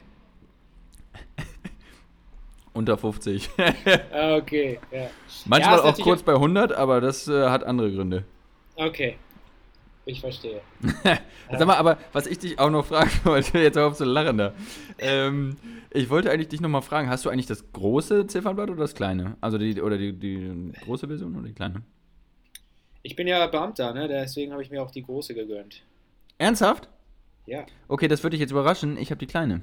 Unter 2.74 2.98
50. 2.98 3.50
Ah, 4.12 4.36
okay, 4.36 4.80
ja. 4.92 5.10
Manchmal 5.46 5.80
ist 5.80 5.86
auch 5.86 5.98
kurz 6.00 6.24
bei 6.24 6.34
100, 6.34 6.74
aber 6.74 7.00
das 7.00 7.28
äh, 7.28 7.50
hat 7.50 7.64
andere 7.64 7.92
Gründe. 7.92 8.25
Okay. 8.75 9.18
Ich 10.08 10.22
verstehe. 10.22 10.62
Sag 11.52 11.66
mal, 11.66 11.78
aber 11.78 11.98
was 12.14 12.28
ich 12.28 12.38
dich 12.38 12.60
auch 12.60 12.70
noch 12.70 12.86
fragen 12.86 13.10
wollte, 13.24 13.58
jetzt 13.60 13.78
auf 13.78 13.96
zu 13.96 14.06
lachen 14.06 14.38
da. 14.38 14.54
Ähm, 15.00 15.58
ich 15.92 16.10
wollte 16.10 16.30
eigentlich 16.32 16.50
dich 16.50 16.62
nochmal 16.62 16.84
fragen, 16.84 17.10
hast 17.10 17.26
du 17.26 17.30
eigentlich 17.30 17.48
das 17.48 17.72
große 17.74 18.28
Ziffernblatt 18.28 18.70
oder 18.70 18.82
das 18.82 18.94
kleine? 18.94 19.36
Also 19.42 19.58
die, 19.58 19.82
oder 19.82 19.98
die, 19.98 20.14
die 20.14 20.72
große 20.84 21.08
Version 21.08 21.36
oder 21.36 21.48
die 21.48 21.54
kleine? 21.54 21.82
Ich 23.02 23.16
bin 23.16 23.28
ja 23.28 23.46
Beamter, 23.48 23.94
ne? 23.94 24.08
Deswegen 24.08 24.52
habe 24.52 24.62
ich 24.62 24.70
mir 24.70 24.82
auch 24.84 24.92
die 24.92 25.04
große 25.04 25.34
gegönnt. 25.34 25.82
Ernsthaft? 26.38 26.88
Ja. 27.48 27.66
Okay, 27.88 28.08
das 28.08 28.22
würde 28.24 28.32
dich 28.32 28.42
jetzt 28.42 28.52
überraschen. 28.52 28.98
Ich 28.98 29.10
habe 29.12 29.20
die 29.20 29.28
kleine. 29.28 29.62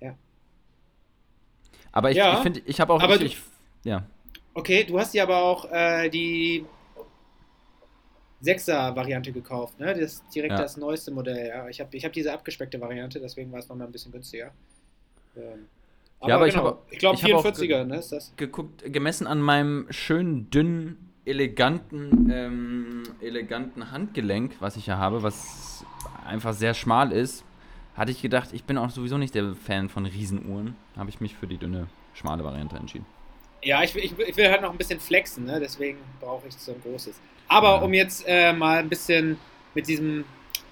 Ja. 0.00 0.14
Aber 1.92 2.10
ich, 2.10 2.16
Ja, 2.16 2.34
ich 2.34 2.38
finde, 2.40 2.60
ich 2.64 2.80
habe 2.80 2.92
auch. 2.92 3.00
aber 3.02 3.14
ich, 3.14 3.20
du- 3.20 3.26
ich, 3.26 3.38
ja. 3.84 4.04
Okay, 4.54 4.84
du 4.84 4.98
hast 4.98 5.14
dir 5.14 5.22
aber 5.22 5.42
auch 5.42 5.70
äh, 5.70 6.08
die 6.08 6.64
6er-Variante 8.42 9.32
gekauft, 9.32 9.78
ne? 9.80 9.86
Das 9.94 9.98
ist 9.98 10.24
direkt 10.34 10.52
Ja. 10.52 10.58
das 10.62 10.76
neueste 10.76 11.10
Modell, 11.10 11.48
ja. 11.48 11.68
Ich 11.68 11.80
habe 11.80 11.96
ich 11.96 12.04
hab 12.04 12.12
diese 12.12 12.32
abgespeckte 12.32 12.80
Variante, 12.80 13.20
deswegen 13.20 13.50
war 13.52 13.58
es 13.58 13.68
nochmal 13.68 13.86
ein 13.86 13.92
bisschen 13.92 14.12
günstiger. 14.12 14.52
Ähm, 15.36 15.66
Ja, 16.26 16.34
aber 16.36 16.46
ich 16.48 16.54
genau. 16.54 16.66
habe- 16.66 16.78
ich 16.90 16.98
glaube 16.98 17.16
ich 17.16 17.34
auch 17.34 17.44
44er, 17.44 17.84
ne? 17.84 17.96
Ist 17.98 18.12
das? 18.12 18.32
geguckt, 18.36 18.84
gemessen 18.92 19.26
an 19.26 19.40
meinem 19.40 19.86
schönen, 19.90 20.50
dünnen, 20.50 21.10
eleganten, 21.24 22.30
ähm, 22.32 23.02
eleganten 23.20 23.90
Handgelenk, 23.90 24.56
was 24.60 24.76
ich 24.76 24.86
ja 24.86 24.96
habe, 24.98 25.22
was 25.22 25.84
einfach 26.26 26.54
sehr 26.54 26.74
schmal 26.74 27.12
ist, 27.12 27.44
hatte 27.94 28.10
ich 28.12 28.22
gedacht, 28.22 28.50
ich 28.52 28.64
bin 28.64 28.78
auch 28.78 28.90
sowieso 28.90 29.18
nicht 29.18 29.34
der 29.34 29.54
Fan 29.54 29.88
von 29.88 30.06
Riesenuhren. 30.06 30.76
Habe 30.96 31.10
ich 31.10 31.20
mich 31.20 31.34
für 31.34 31.46
die 31.48 31.58
dünne, 31.58 31.88
schmale 32.14 32.44
Variante 32.44 32.76
entschieden. 32.76 33.06
Ja, 33.62 33.82
ich, 33.82 33.94
will- 33.94 34.04
ich, 34.04 34.16
ich 34.18 34.36
will 34.36 34.48
halt 34.48 34.62
noch 34.62 34.70
ein 34.70 34.78
bisschen 34.78 35.00
flexen, 35.00 35.44
ne? 35.44 35.58
Deswegen 35.60 35.98
brauche 36.20 36.46
ich 36.48 36.54
so 36.54 36.72
ein 36.72 36.80
großes. 36.80 37.20
Aber 37.48 37.82
um 37.82 37.92
jetzt 37.94 38.24
äh, 38.26 38.52
mal 38.52 38.78
ein 38.78 38.88
bisschen 38.88 39.38
mit 39.74 39.86
diesem 39.88 40.24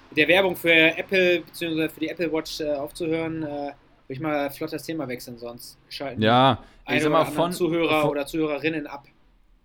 mit 0.09 0.17
der 0.17 0.27
Werbung 0.29 0.55
für 0.55 0.71
Apple 0.71 1.41
bzw. 1.41 1.89
für 1.89 1.99
die 1.99 2.09
Apple 2.09 2.31
Watch 2.31 2.61
äh, 2.61 2.71
aufzuhören, 2.73 3.43
äh, 3.43 3.47
würde 3.47 3.73
ich 4.09 4.19
mal 4.19 4.49
flott 4.51 4.71
das 4.71 4.83
Thema 4.83 5.07
wechseln, 5.07 5.37
sonst 5.37 5.77
schalten 5.89 6.21
Ja, 6.21 6.63
ein 6.85 7.01
oder 7.01 7.09
mal 7.09 7.25
von. 7.25 7.51
Zuhörer 7.51 8.01
von 8.01 8.09
oder 8.11 8.25
Zuhörerinnen 8.25 8.87
ab. 8.87 9.05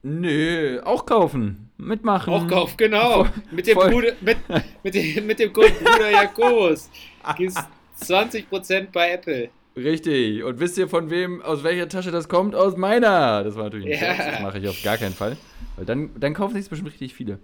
nö, 0.02 0.80
auch 0.84 1.06
kaufen. 1.06 1.70
Mitmachen. 1.76 2.32
Aufkauf, 2.32 2.76
genau. 2.76 3.24
Voll- 3.24 3.32
Mit 3.52 3.66
dem, 3.66 3.74
voll- 3.74 3.90
Bruder, 3.90 4.12
mit, 4.20 4.36
mit, 4.82 4.94
dem, 4.94 5.26
mit 5.26 5.38
dem 5.38 5.52
Code 5.52 5.70
Bruder 5.82 6.10
Jakobus 6.10 6.90
gibt 7.36 7.54
20% 8.00 8.86
bei 8.92 9.12
Apple. 9.12 9.50
Richtig. 9.76 10.42
Und 10.44 10.60
wisst 10.60 10.76
ihr 10.78 10.88
von 10.88 11.10
wem, 11.10 11.40
aus 11.42 11.64
welcher 11.64 11.88
Tasche 11.88 12.10
das 12.10 12.28
kommt? 12.28 12.54
Aus 12.54 12.76
meiner. 12.76 13.42
Das 13.44 13.54
war 13.56 13.64
natürlich 13.64 13.86
ein 13.86 13.92
Ja. 13.92 13.98
Scherz. 14.14 14.32
Das 14.32 14.42
mache 14.42 14.58
ich 14.58 14.68
auf 14.68 14.82
gar 14.82 14.98
keinen 14.98 15.14
Fall. 15.14 15.36
Weil 15.76 15.84
dann, 15.86 16.10
dann 16.18 16.34
kaufen 16.34 16.54
sich 16.56 16.68
bestimmt 16.68 16.90
richtig 16.92 17.14
viele. 17.14 17.38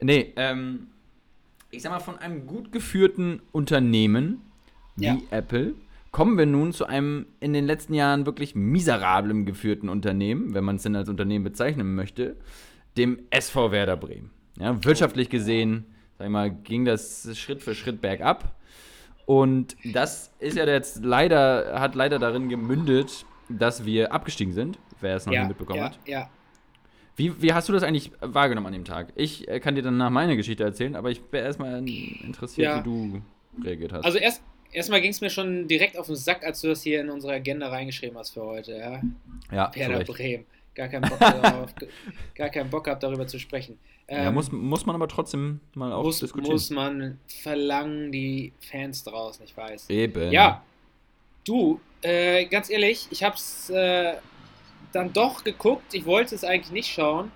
Nee, 0.00 0.32
ähm, 0.36 0.86
ich 1.70 1.82
sag 1.82 1.90
mal, 1.92 1.98
von 2.00 2.16
einem 2.18 2.46
gut 2.46 2.72
geführten 2.72 3.40
Unternehmen 3.52 4.40
wie 4.96 5.04
Ja. 5.04 5.18
Apple 5.30 5.74
kommen 6.10 6.38
wir 6.38 6.46
nun 6.46 6.72
zu 6.72 6.86
einem 6.86 7.26
in 7.40 7.52
den 7.52 7.66
letzten 7.66 7.92
Jahren 7.92 8.24
wirklich 8.24 8.54
miserablen 8.54 9.44
geführten 9.44 9.88
Unternehmen, 9.90 10.54
wenn 10.54 10.64
man 10.64 10.76
es 10.76 10.82
denn 10.82 10.96
als 10.96 11.08
Unternehmen 11.10 11.44
bezeichnen 11.44 11.94
möchte, 11.94 12.36
dem 12.96 13.18
SV 13.30 13.70
Werder 13.72 13.96
Bremen. 13.96 14.30
Ja, 14.58 14.82
wirtschaftlich 14.84 15.28
gesehen, 15.28 15.84
sag 16.16 16.24
ich 16.26 16.30
mal, 16.32 16.50
ging 16.50 16.84
das 16.86 17.28
Schritt 17.38 17.62
für 17.62 17.74
Schritt 17.74 18.00
bergab. 18.00 18.54
Und 19.28 19.76
das 19.84 20.32
ist 20.38 20.56
ja 20.56 20.64
jetzt 20.64 21.04
leider, 21.04 21.78
hat 21.78 21.94
leider 21.94 22.18
darin 22.18 22.48
gemündet, 22.48 23.26
dass 23.50 23.84
wir 23.84 24.10
abgestiegen 24.10 24.54
sind, 24.54 24.78
wer 25.02 25.16
es 25.16 25.26
noch 25.26 25.34
Ja, 25.34 25.40
nicht 25.40 25.48
mitbekommen 25.50 25.80
ja, 25.80 25.84
hat. 25.84 25.98
ja. 26.06 26.30
Wie, 27.14 27.42
wie 27.42 27.52
hast 27.52 27.68
du 27.68 27.74
das 27.74 27.82
eigentlich 27.82 28.10
wahrgenommen 28.22 28.68
an 28.68 28.72
dem 28.72 28.86
Tag? 28.86 29.08
Ich 29.16 29.46
äh, 29.46 29.60
kann 29.60 29.74
dir 29.74 29.82
dann 29.82 29.98
nach 29.98 30.08
meiner 30.08 30.34
Geschichte 30.34 30.64
erzählen, 30.64 30.96
aber 30.96 31.10
ich 31.10 31.20
wäre 31.30 31.44
erstmal 31.44 31.86
interessiert, 31.86 32.68
Ja. 32.68 32.78
wie 32.78 32.84
du 32.84 33.22
reagiert 33.62 33.92
hast. 33.92 34.06
Also 34.06 34.16
erst, 34.16 34.40
erstmal 34.72 35.02
ging 35.02 35.10
es 35.10 35.20
mir 35.20 35.28
schon 35.28 35.68
direkt 35.68 35.98
auf 35.98 36.06
den 36.06 36.16
Sack, 36.16 36.42
als 36.42 36.62
du 36.62 36.68
das 36.68 36.80
hier 36.80 37.02
in 37.02 37.10
unsere 37.10 37.34
Agenda 37.34 37.68
reingeschrieben 37.68 38.16
hast 38.16 38.30
für 38.30 38.42
heute. 38.42 38.78
Ja? 38.78 39.02
ja, 39.52 39.70
Werder. 39.74 40.04
Bremen. 40.04 40.46
Gar 40.78 40.86
keinen 40.86 41.10
Bock 41.10 41.18
darauf, 41.20 41.74
gar 42.36 42.50
keinen 42.50 42.70
Bock 42.70 42.84
gehabt, 42.84 43.02
darüber 43.02 43.26
zu 43.26 43.40
sprechen. 43.40 43.80
ja, 44.08 44.28
Ähm, 44.28 44.34
muss, 44.34 44.52
muss 44.52 44.86
man 44.86 44.94
aber 44.94 45.08
trotzdem 45.08 45.58
mal 45.74 45.92
auch 45.92 46.04
muss, 46.04 46.20
diskutieren. 46.20 46.52
muss 46.52 46.70
man 46.70 47.18
verlangen, 47.42 48.12
die 48.12 48.52
Fans 48.60 49.02
draußen, 49.02 49.44
ich 49.44 49.56
weiß. 49.56 49.90
Eben. 49.90 50.30
Ja, 50.30 50.62
du, 51.44 51.80
äh, 52.00 52.44
ganz 52.44 52.70
ehrlich, 52.70 53.08
ich 53.10 53.24
hab's 53.24 53.70
äh, 53.70 54.14
dann 54.92 55.12
doch 55.12 55.42
geguckt. 55.42 55.94
Ich 55.94 56.06
wollte 56.06 56.36
es 56.36 56.44
eigentlich 56.44 56.70
nicht 56.70 56.92
schauen. 56.92 57.32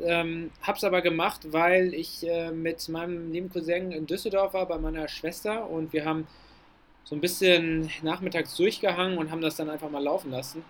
Ähm, 0.00 0.50
hab's 0.60 0.82
aber 0.82 1.00
gemacht, 1.00 1.52
weil 1.52 1.94
ich 1.94 2.26
äh, 2.26 2.50
mit 2.50 2.88
meinem 2.88 3.30
lieben 3.30 3.50
Cousin 3.50 3.92
in 3.92 4.08
Düsseldorf 4.08 4.52
war 4.52 4.66
bei 4.66 4.78
meiner 4.78 5.06
Schwester 5.06 5.70
und 5.70 5.92
wir 5.92 6.04
haben 6.04 6.26
so 7.04 7.14
ein 7.14 7.20
bisschen 7.20 7.88
nachmittags 8.02 8.56
durchgehangen 8.56 9.16
und 9.16 9.30
haben 9.30 9.42
das 9.42 9.54
dann 9.54 9.70
einfach 9.70 9.90
mal 9.90 10.02
laufen 10.02 10.32
lassen. 10.32 10.64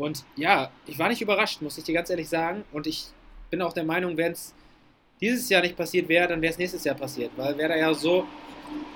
Und 0.00 0.24
ja, 0.34 0.70
ich 0.86 0.98
war 0.98 1.10
nicht 1.10 1.20
überrascht, 1.20 1.60
muss 1.60 1.76
ich 1.76 1.84
dir 1.84 1.92
ganz 1.92 2.08
ehrlich 2.08 2.26
sagen. 2.26 2.64
Und 2.72 2.86
ich 2.86 3.08
bin 3.50 3.60
auch 3.60 3.74
der 3.74 3.84
Meinung, 3.84 4.16
wenn 4.16 4.32
es 4.32 4.54
dieses 5.20 5.46
Jahr 5.50 5.60
nicht 5.60 5.76
passiert 5.76 6.08
wäre, 6.08 6.26
dann 6.26 6.40
wäre 6.40 6.52
es 6.52 6.58
nächstes 6.58 6.84
Jahr 6.84 6.94
passiert, 6.94 7.32
weil 7.36 7.58
wer 7.58 7.68
da 7.68 7.76
ja 7.76 7.92
so 7.92 8.26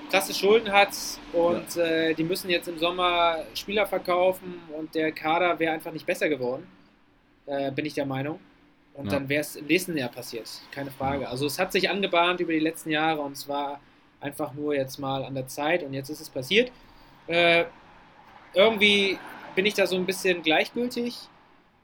krasse 0.09 0.33
Schulden 0.33 0.71
hat 0.71 0.89
und 1.31 1.77
äh, 1.77 2.15
die 2.15 2.23
müssen 2.23 2.49
jetzt 2.49 2.67
im 2.67 2.79
Sommer 2.79 3.37
Spieler 3.53 3.85
verkaufen 3.85 4.59
und 4.75 4.95
der 4.95 5.11
Kader 5.11 5.59
wäre 5.59 5.73
einfach 5.73 5.91
nicht 5.91 6.07
besser 6.07 6.27
geworden, 6.27 6.65
äh, 7.45 7.71
bin 7.71 7.85
ich 7.85 7.93
der 7.93 8.07
Meinung. 8.07 8.39
Und 8.95 9.05
Ja. 9.05 9.19
dann 9.19 9.29
wäre 9.29 9.41
es 9.41 9.55
im 9.57 9.67
nächsten 9.67 9.95
Jahr 9.95 10.09
passiert, 10.09 10.49
keine 10.71 10.89
Frage. 10.89 11.29
Also 11.29 11.45
es 11.45 11.59
hat 11.59 11.71
sich 11.71 11.87
angebahnt 11.87 12.39
über 12.39 12.53
die 12.53 12.59
letzten 12.59 12.89
Jahre 12.89 13.21
und 13.21 13.33
es 13.33 13.47
war 13.47 13.79
einfach 14.21 14.53
nur 14.55 14.73
jetzt 14.73 14.97
mal 14.97 15.23
an 15.23 15.35
der 15.35 15.47
Zeit 15.47 15.83
und 15.83 15.93
jetzt 15.93 16.09
ist 16.09 16.21
es 16.21 16.29
passiert. 16.29 16.71
Äh, 17.27 17.65
irgendwie 18.55 19.19
bin 19.55 19.65
ich 19.65 19.73
da 19.73 19.87
so 19.87 19.95
ein 19.95 20.05
bisschen 20.05 20.41
gleichgültig 20.43 21.17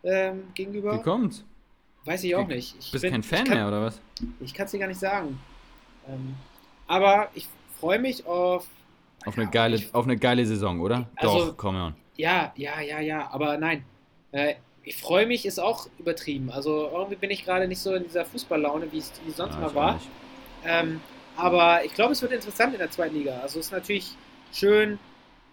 ähm, 0.04 0.44
gegenüber. 0.54 0.96
Wie 1.00 1.02
kommt's? 1.04 1.44
Weiß 2.06 2.24
ich 2.24 2.36
auch 2.36 2.48
Wie- 2.50 2.56
nicht. 2.56 2.76
Ich 2.80 2.92
Bist 2.92 3.02
bin- 3.04 3.12
kein 3.12 3.24
Fan 3.24 3.46
kann, 3.46 3.58
mehr, 3.58 3.68
oder 3.68 3.82
was? 3.84 4.02
Ich 4.40 4.54
kann 4.54 4.66
es 4.66 4.72
dir 4.72 4.80
gar 4.80 4.88
nicht 4.88 5.00
sagen. 5.00 5.40
Ähm, 6.08 6.36
aber 6.88 7.30
ich 7.36 7.48
freue 7.80 8.00
mich 8.00 8.26
auf. 8.26 8.68
Auf 9.26 9.36
eine, 9.36 9.46
Ja, 9.46 9.52
geile, 9.52 9.76
ich- 9.76 9.94
auf 9.94 10.06
eine 10.06 10.18
geile 10.18 10.46
Saison, 10.46 10.80
oder? 10.82 11.08
Also- 11.16 11.48
Doch, 11.48 11.58
komm 11.58 11.76
on. 11.76 11.96
Ja, 12.18 12.52
ja, 12.56 12.82
ja, 12.82 13.00
ja, 13.00 13.30
aber 13.32 13.58
nein. 13.58 13.84
Äh, 14.32 14.56
ich 14.84 14.98
freue 14.98 15.28
mich 15.28 15.46
ist 15.46 15.60
auch 15.60 15.88
übertrieben. 16.00 16.50
Also 16.52 16.90
irgendwie 16.92 17.16
bin 17.16 17.30
ich 17.30 17.46
gerade 17.46 17.68
nicht 17.68 17.80
so 17.80 17.94
in 17.94 18.04
dieser 18.04 18.26
Fußballlaune, 18.26 18.92
wie 18.92 18.98
es 18.98 19.12
sonst 19.36 19.54
Ja, 19.56 19.60
mal 19.62 19.76
war. 19.76 20.02
Ähm, 20.66 21.02
aber 21.38 21.86
ich 21.86 21.94
glaube, 21.94 22.14
es 22.14 22.22
wird 22.24 22.32
interessant 22.32 22.74
in 22.74 22.80
der 22.80 22.90
zweiten 22.90 23.16
Liga. 23.16 23.40
Also 23.42 23.60
es 23.60 23.68
ist 23.68 23.72
natürlich 23.72 24.16
schön. 24.52 24.98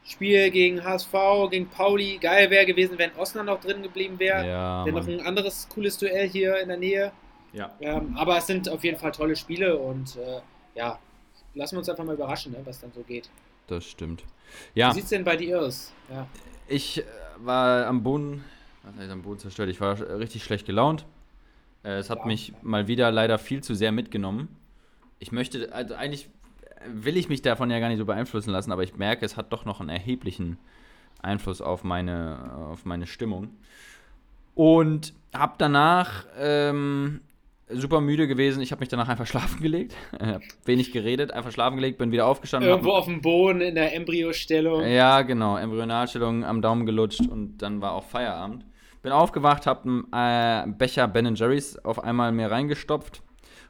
Spiel 0.05 0.51
gegen 0.51 0.83
HSV, 0.83 1.13
gegen 1.51 1.69
Pauli. 1.69 2.19
Geil 2.19 2.49
wäre 2.51 2.65
gewesen, 2.65 2.97
wenn 2.99 3.11
Osnabrück 3.17 3.47
noch 3.57 3.61
drin 3.61 3.83
geblieben 3.83 4.19
wäre. 4.19 4.47
Ja, 4.49 4.85
Wäre 4.87 4.97
noch 4.99 5.07
ein 5.07 5.21
anderes 5.21 5.69
cooles 5.69 5.99
Duell 5.99 6.29
hier 6.29 6.59
in 6.61 6.69
der 6.69 6.79
Nähe. 6.79 7.13
ja. 7.53 7.71
Ähm, 7.81 8.17
aber 8.17 8.39
es 8.39 8.47
sind 8.47 8.69
auf 8.69 8.83
jeden 8.85 8.99
Fall 8.99 9.13
tolle 9.13 9.37
Spiele 9.37 9.77
und 9.77 10.17
äh, 10.17 10.41
ja, 10.75 10.99
lassen 11.55 11.75
wir 11.75 11.79
uns 11.81 11.89
einfach 11.89 12.05
mal 12.05 12.15
überraschen, 12.15 12.53
ne, 12.53 12.59
was 12.65 12.81
dann 12.81 12.93
so 12.93 13.03
geht. 13.03 13.29
das 13.67 13.85
stimmt. 13.85 14.25
Wie 14.73 14.81
Ja, 14.81 14.93
sieht's 14.93 15.11
denn 15.11 15.25
bei 15.25 15.37
dir 15.37 15.61
aus? 15.61 15.93
Ja. 16.11 16.27
ich 16.69 16.99
äh, 17.01 17.05
war 17.39 17.87
am 17.87 18.03
Boden, 18.03 18.45
was 18.83 18.97
heißt 18.97 19.11
am 19.11 19.23
Boden 19.23 19.39
zerstört? 19.41 19.69
Ich 19.69 19.81
war 19.81 20.01
äh, 20.01 20.13
richtig 20.15 20.43
schlecht 20.45 20.65
gelaunt. 20.67 21.05
Äh, 21.85 21.99
es 21.99 22.09
hat 22.09 22.21
Ja. 22.21 22.27
mich 22.27 22.55
mal 22.63 22.89
wieder 22.89 23.11
leider 23.11 23.39
viel 23.39 23.63
zu 23.63 23.75
sehr 23.75 23.93
mitgenommen. 23.93 24.49
Ich 25.19 25.33
möchte, 25.33 25.71
also 25.75 25.95
eigentlich 25.95 26.31
will 26.87 27.17
ich 27.17 27.29
mich 27.29 27.43
davon 27.43 27.71
ja 27.71 27.81
gar 27.81 27.89
nicht 27.89 27.99
so 27.99 28.05
beeinflussen 28.05 28.51
lassen, 28.51 28.73
aber 28.73 28.83
ich 28.83 28.97
merke, 28.97 29.25
es 29.25 29.37
hat 29.37 29.53
doch 29.53 29.65
noch 29.65 29.81
einen 29.81 29.91
erheblichen 29.91 30.59
Einfluss 31.21 31.61
auf 31.61 31.85
meine, 31.85 32.53
auf 32.71 32.85
meine 32.85 33.07
Stimmung. 33.07 33.51
Und 34.55 35.15
hab 35.33 35.59
danach 35.59 36.27
ähm, 36.39 37.21
super 37.69 38.01
müde 38.01 38.27
gewesen. 38.27 38.63
Ich 38.63 38.73
habe 38.73 38.81
mich 38.81 38.89
danach 38.89 39.09
einfach 39.09 39.27
schlafen 39.29 39.63
gelegt. 39.63 39.95
Wenig 40.65 40.93
geredet, 40.93 41.33
einfach 41.33 41.53
schlafen 41.53 41.77
gelegt, 41.77 41.99
bin 41.99 42.13
wieder 42.13 42.27
aufgestanden. 42.27 42.69
Irgendwo 42.69 42.91
auf 42.91 43.07
dem 43.07 43.21
Boden 43.21 43.61
in 43.61 43.75
der 43.75 43.95
Embryostellung. 43.95 44.85
ja, 44.87 45.23
genau. 45.23 45.57
Embryonalstellung 45.57 46.45
am 46.45 46.63
Daumen 46.63 46.87
gelutscht 46.87 47.27
und 47.27 47.59
dann 47.59 47.81
war 47.81 47.93
auch 47.93 48.05
Feierabend. 48.05 48.65
Bin 49.03 49.13
aufgewacht, 49.13 49.67
hab 49.67 49.87
einen 49.87 50.07
äh, 50.13 50.73
Becher 50.77 51.07
Ben 51.07 51.35
Jerry's 51.35 51.79
auf 51.79 52.03
einmal 52.03 52.33
mir 52.33 52.51
reingestopft 52.51 53.23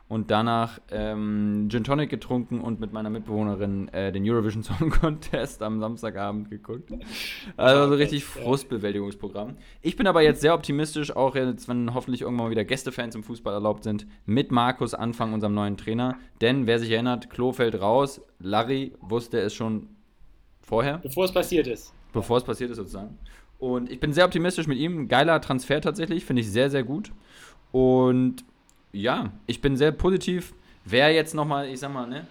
und 0.09 0.31
danach 0.31 0.81
ähm, 0.91 1.69
Gin 1.71 1.85
Tonic 1.85 2.09
getrunken 2.09 2.61
und 2.61 2.81
mit 2.81 2.93
meiner 2.93 3.11
Mitbewohnerin 3.11 3.89
äh, 3.89 4.11
den 4.11 4.29
Eurovision 4.29 4.63
Song 4.63 4.91
Contest 5.01 5.63
am 5.63 5.81
Samstagabend 5.81 6.51
geguckt. 6.51 6.91
Also 7.57 7.89
so 7.89 7.95
richtig. 7.95 8.25
Frustbewältigungsprogramm. 8.25 9.57
Ich 9.83 9.97
bin 9.97 10.07
aber 10.07 10.23
jetzt 10.23 10.41
sehr 10.41 10.55
optimistisch, 10.55 11.15
auch 11.15 11.35
jetzt, 11.35 11.69
wenn 11.69 11.93
hoffentlich 11.93 12.23
irgendwann 12.23 12.47
mal 12.47 12.51
wieder 12.51 12.65
Gästefans 12.65 13.15
im 13.15 13.23
Fußball 13.23 13.53
erlaubt 13.53 13.85
sind, 13.85 14.07
mit 14.25 14.51
Markus 14.51 14.95
Anfang, 14.95 15.35
unserem 15.35 15.55
neuen 15.55 15.77
Trainer. 15.77 16.17
Denn 16.41 16.67
wer 16.67 16.79
sich 16.79 16.91
erinnert, 16.91 17.29
Klo 17.29 17.53
fällt 17.53 17.81
raus. 17.81 18.23
Larry 18.39 18.95
wusste 19.01 19.41
es 19.41 19.53
schon 19.53 19.89
vorher 20.63 20.99
Bevor 20.99 21.25
es 21.25 21.33
passiert 21.33 21.67
ist. 21.67 21.93
bevor 22.13 22.39
es 22.39 22.45
passiert 22.45 22.71
ist 22.71 22.77
sozusagen. 22.77 23.19
Und 23.59 23.91
ich 23.91 24.01
bin 24.01 24.13
sehr 24.13 24.25
optimistisch 24.25 24.69
mit 24.69 24.79
ihm. 24.79 25.09
Geiler 25.09 25.41
Transfer 25.41 25.81
tatsächlich, 25.81 26.25
finde 26.25 26.43
ich 26.43 26.51
sehr, 26.51 26.71
sehr 26.71 26.85
gut. 26.85 27.13
Und 27.73 28.45
ja, 28.93 29.33
ich 29.47 29.61
bin 29.61 29.77
sehr 29.77 29.93
positiv. 29.93 30.55
Wer 30.85 31.13
jetzt 31.13 31.35
nochmal, 31.35 31.69
ich 31.69 31.81
sag 31.81 31.93
mal, 31.93 32.07
ne, 32.07 32.27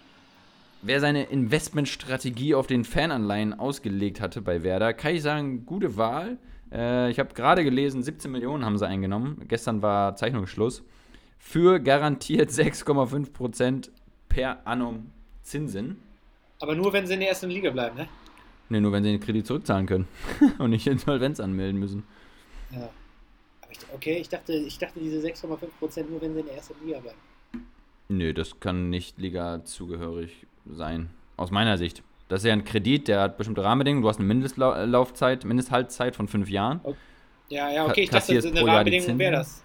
wer 0.82 1.00
seine 1.00 1.24
Investmentstrategie 1.26 2.56
auf 2.56 2.68
den 2.68 2.84
Fananleihen 2.84 3.58
ausgelegt 3.58 4.22
hatte 4.22 4.42
bei 4.42 4.64
Werder, 4.64 4.94
kann 4.94 5.16
ich 5.16 5.22
sagen, 5.22 5.66
gute 5.66 5.98
Wahl. 5.98 6.38
Äh, 6.72 7.12
ich 7.12 7.20
habe 7.20 7.34
gerade 7.34 7.64
gelesen, 7.64 8.04
17 8.04 8.32
Millionen 8.32 8.66
haben 8.66 8.78
sie 8.78 8.88
eingenommen. 8.88 9.44
Gestern 9.48 9.82
war 9.82 10.16
Zeichnungsschluss. 10.16 10.84
Für 11.38 11.80
garantiert 11.80 12.50
6,5% 12.50 13.90
per 14.28 14.66
annum 14.68 15.12
Zinsen. 15.44 15.98
Aber 16.60 16.76
nur, 16.76 16.92
wenn 16.94 17.06
sie 17.06 17.14
in 17.14 17.20
der 17.20 17.30
ersten 17.30 17.50
Liga 17.50 17.70
bleiben, 17.70 17.96
ne? 17.96 18.08
Ne, 18.70 18.82
nur 18.82 18.92
wenn 18.92 19.04
sie 19.04 19.12
den 19.12 19.22
Kredit 19.22 19.48
zurückzahlen 19.48 19.86
können 19.86 20.08
und 20.58 20.72
nicht 20.72 20.88
Insolvenz 20.88 21.40
anmelden 21.40 21.80
müssen. 21.80 22.04
Ja. 22.72 22.90
Ich, 23.70 23.78
okay, 23.94 24.18
ich 24.18 24.30
dachte, 24.30 24.54
ich 24.54 24.78
dachte 24.78 25.00
diese 25.00 25.20
6,5% 25.20 26.10
nur, 26.10 26.22
wenn 26.22 26.34
sie 26.34 26.40
in 26.42 26.46
der 26.46 26.56
ersten 26.56 26.74
Liga 26.86 27.00
bleiben. 27.00 27.18
Nö, 28.10 28.34
das 28.34 28.60
kann 28.60 28.90
nicht 28.90 29.20
Liga-zugehörig 29.20 30.48
sein. 30.70 31.10
Aus 31.36 31.52
meiner 31.52 31.78
Sicht. 31.78 32.04
Das 32.30 32.42
ist 32.42 32.48
ja 32.48 32.54
ein 32.54 32.64
Kredit, 32.66 33.08
der 33.08 33.22
hat 33.22 33.38
bestimmte 33.38 33.64
Rahmenbedingungen. 33.64 34.02
Du 34.02 34.10
hast 34.10 34.18
eine 34.20 34.28
Mindestlaufzeit, 34.28 35.46
Mindesthaltzeit 35.46 36.16
von 36.16 36.28
fünf 36.28 36.50
Jahren. 36.50 36.82
Ja, 37.50 37.70
ja, 37.72 37.86
Ka- 37.86 37.92
okay, 37.92 38.02
ich 38.04 38.10
dachte, 38.10 38.34
kassierst 38.34 38.48
eine 38.48 38.66
Rahmenbedingung 38.66 39.18
wäre 39.20 39.32
das. 39.34 39.64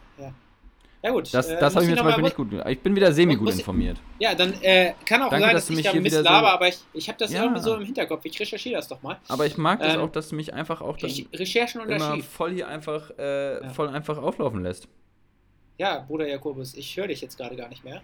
Ja. 1.05 1.11
Gut. 1.11 1.35
Das, 1.35 1.49
äh, 1.49 1.59
das 1.59 1.75
muss 1.75 1.83
habe 1.83 1.85
ich 1.85 1.91
mir 1.91 1.97
zum 1.97 2.05
mal- 2.05 2.11
Beispiel 2.21 2.25
nicht 2.25 2.37
gut. 2.37 2.67
Ich 2.71 2.81
bin 2.81 2.95
wieder 2.95 3.13
semi-gut 3.13 3.51
informiert. 3.53 3.99
Ja, 4.21 4.35
dann 4.37 4.55
äh, 4.63 4.95
kann 5.05 5.21
auch 5.23 5.31
Danke, 5.31 5.47
sein, 5.47 5.55
dass 5.55 5.63
dass, 5.63 5.67
du 5.67 5.73
ich 5.73 5.77
mich 5.79 5.87
da 6.13 6.21
wieder 6.21 6.23
so- 6.23 6.29
aber 6.29 6.69
ich, 6.69 6.79
ich 6.93 7.09
habe 7.09 7.19
das 7.19 7.33
Ja. 7.33 7.43
irgendwie 7.43 7.61
so 7.61 7.75
im 7.75 7.85
Hinterkopf. 7.85 8.25
Ich 8.25 8.39
recherchiere 8.39 8.77
das 8.77 8.87
doch 8.89 9.03
mal. 9.03 9.19
Aber 9.29 9.45
ich 9.47 9.57
mag 9.57 9.81
das 9.81 9.95
Ähm, 9.95 10.01
auch, 10.01 10.11
dass 10.13 10.29
du 10.29 10.37
mich 10.37 10.55
einfach 10.55 10.81
auch 10.81 10.97
dann 10.97 11.11
Re 11.11 11.25
Recherchen 11.35 11.81
und 11.81 11.91
immer 11.91 12.05
Archiv. 12.05 12.27
voll 12.29 12.53
hier 12.55 12.69
einfach, 12.69 13.11
äh, 13.19 13.63
Ja. 13.65 13.69
voll 13.71 13.89
einfach 13.89 14.17
auflaufen 14.19 14.63
lässt. 14.63 14.87
Ja, 15.79 16.05
Bruder 16.07 16.29
Jakobus, 16.29 16.75
ich 16.75 16.97
höre 16.97 17.09
dich 17.09 17.21
jetzt 17.21 17.37
gerade 17.37 17.57
gar 17.57 17.69
nicht 17.69 17.83
mehr. 17.85 18.01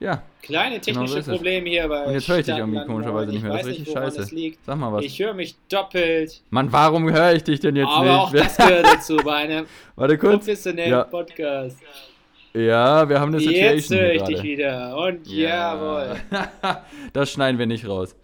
Ja, 0.00 0.22
Kleine 0.42 0.80
Genau 0.80 1.06
so 1.06 1.14
technische 1.14 1.18
ist 1.18 1.28
es. 1.28 1.34
Probleme 1.36 1.68
hier 1.68 1.86
bei 1.86 2.04
und 2.06 2.14
jetzt 2.14 2.26
höre 2.26 2.38
ich 2.38 2.46
dich 2.46 2.56
irgendwie 2.56 2.84
komischerweise 2.86 3.30
nicht 3.32 3.42
mehr. 3.42 3.52
Das 3.52 3.60
ist 3.62 3.66
richtig 3.68 3.88
woran 3.88 4.02
scheiße. 4.12 4.52
Sag 4.66 4.76
mal 4.78 4.92
was. 4.94 5.04
Ich 5.04 5.18
höre 5.20 5.34
mich 5.34 5.54
doppelt. 5.68 6.42
Mann, 6.48 6.72
warum 6.72 7.12
höre 7.12 7.34
ich 7.34 7.44
dich 7.44 7.60
denn 7.60 7.76
jetzt 7.76 7.88
aber 7.88 8.18
auch 8.22 8.32
nicht? 8.32 8.44
das 8.44 8.56
gehört 8.56 8.86
dazu 8.86 9.16
bei 9.18 9.34
einem 9.34 9.66
Warte 9.96 10.16
kurz. 10.16 10.36
professionellen 10.36 10.90
Ja. 10.90 11.04
Podcast. 11.04 11.76
Ja, 12.54 13.08
wir 13.08 13.20
haben 13.20 13.34
eine 13.34 13.42
Jetzt 13.42 13.88
Situation 13.88 13.98
höre 13.98 14.12
hier 14.12 14.22
ich 14.22 14.26
dich 14.28 14.42
wieder. 14.42 14.96
Und 14.96 15.26
jawohl. 15.28 16.16
das 17.12 17.30
schneiden 17.30 17.58
wir 17.58 17.66
nicht 17.66 17.86
raus. 17.86 18.16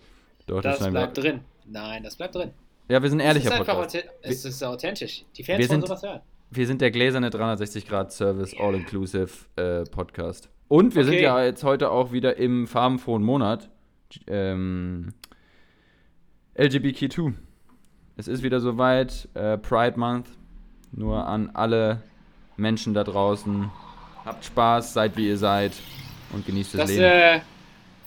Doch, 0.46 0.62
das, 0.62 0.78
Das 0.78 0.88
bleibt 0.88 1.16
wir. 1.18 1.22
drin. 1.24 1.40
Nein, 1.66 2.02
das 2.02 2.16
bleibt 2.16 2.34
drin. 2.34 2.50
Ja, 2.88 3.02
wir 3.02 3.10
sind 3.10 3.20
ehrlicher 3.20 3.52
einfach 3.52 3.76
Podcast. 3.80 4.04
es 4.22 4.44
ist 4.44 4.64
authentisch. 4.64 5.24
Die 5.36 5.44
Fans 5.44 5.58
wir 5.58 5.68
wollen 5.68 5.80
sind- 5.82 5.88
sowas 5.88 6.02
hören. 6.02 6.20
Wir 6.50 6.66
sind 6.66 6.80
der 6.80 6.90
gläserne 6.92 7.28
360-Grad-Service 7.28 8.54
All-Inclusive 8.58 9.28
äh, 9.56 9.82
Podcast. 9.84 10.48
Und 10.68 10.94
wir 10.94 11.04
sind 11.04 11.14
Okay. 11.14 11.22
ja 11.22 11.44
jetzt 11.44 11.62
heute 11.64 11.90
auch 11.90 12.12
wieder 12.12 12.36
im 12.36 12.66
farbenfrohen 12.66 13.22
Monat. 13.22 13.68
Ähm, 14.26 15.12
LGBTQ2. 16.56 17.34
Es 18.16 18.28
ist 18.28 18.42
wieder 18.42 18.60
soweit. 18.60 19.28
Äh, 19.34 19.58
Pride 19.58 19.98
Month. 19.98 20.26
Nur 20.92 21.26
an 21.26 21.50
alle 21.54 22.02
Menschen 22.56 22.94
da 22.94 23.04
draußen. 23.04 23.70
Habt 24.24 24.44
Spaß, 24.44 24.92
seid 24.92 25.16
wie 25.16 25.28
ihr 25.28 25.36
seid 25.38 25.72
und 26.32 26.46
genießt 26.46 26.74
das, 26.74 26.80
Das 26.80 26.90
Leben. 26.90 27.02
äh, 27.04 27.40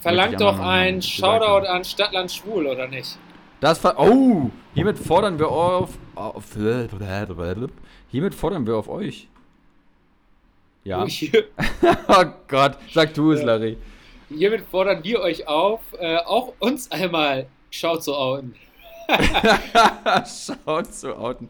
verlangt 0.02 0.42
doch 0.42 0.60
ein 0.60 1.02
Shoutout 1.02 1.66
an 1.68 1.84
Stadtland 1.86 2.32
Schwul, 2.32 2.66
oder 2.68 2.88
nicht? 2.88 3.18
Das 3.62 3.78
ver 3.80 3.98
oh, 4.00 4.50
hiermit 4.74 4.98
fordern 4.98 5.38
wir 5.38 5.50
auf, 5.50 5.98
auf 6.16 6.46
hiermit 8.10 8.34
fordern 8.36 8.66
wir 8.68 8.76
auf 8.78 8.90
euch. 8.90 9.30
Ja. 10.84 11.06
Hier- 11.06 11.46
Oh 12.08 12.26
Gott, 12.48 12.78
sag 12.94 13.14
du 13.14 13.32
es. 13.34 13.44
Larry. 13.44 13.78
Hiermit 14.30 14.62
fordern 14.70 15.04
wir 15.04 15.20
euch 15.22 15.48
auf, 15.48 15.82
äh, 16.00 16.18
auch 16.18 16.54
uns 16.60 16.92
einmal 16.92 17.48
Schau 17.72 17.98
zu 17.98 18.16
outen. 18.16 18.56
Schaut 20.26 20.94
zu 20.94 21.18
outen. 21.18 21.48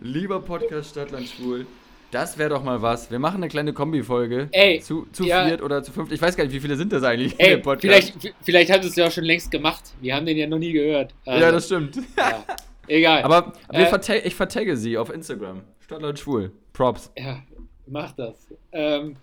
Lieber 0.00 0.40
Podcast 0.40 0.90
Stadtland 0.90 1.28
Schwul, 1.28 1.66
das 2.10 2.38
wäre 2.38 2.50
doch 2.50 2.62
mal 2.62 2.80
was. 2.80 3.10
Wir 3.10 3.18
machen 3.18 3.36
eine 3.36 3.48
kleine 3.48 3.72
Kombi-Folge. 3.72 4.48
Ey, 4.52 4.80
Zu, 4.80 5.06
zu 5.12 5.24
ja. 5.24 5.46
viert 5.46 5.62
oder 5.62 5.82
zu 5.82 5.92
fünft. 5.92 6.12
Ich 6.12 6.22
weiß 6.22 6.36
gar 6.36 6.44
nicht, 6.44 6.52
wie 6.54 6.60
viele 6.60 6.76
sind 6.76 6.92
das 6.92 7.02
eigentlich 7.02 7.34
Ey, 7.38 7.62
vielleicht, 7.78 8.14
vielleicht 8.42 8.70
haben 8.72 8.82
sie 8.82 8.88
es 8.88 8.96
ja 8.96 9.06
auch 9.06 9.10
schon 9.12 9.24
längst 9.24 9.50
gemacht. 9.50 9.82
Wir 10.00 10.14
haben 10.14 10.24
den 10.26 10.36
ja 10.36 10.46
noch 10.46 10.58
nie 10.58 10.72
gehört. 10.72 11.14
Also, 11.26 11.44
Ja, 11.44 11.52
das 11.52 11.66
stimmt. 11.66 11.96
ja. 12.16 12.44
Egal. 12.86 13.22
Aber 13.22 13.52
Äh, 13.72 13.88
ich 14.24 14.34
vertagge 14.34 14.76
sie 14.76 14.96
auf 14.98 15.10
Instagram. 15.12 15.62
Stadtland 15.80 16.18
Schwul. 16.18 16.52
Props. 16.72 17.10
ja, 17.16 17.42
mach 17.86 18.12
das. 18.12 18.34
Ähm, 18.72 19.16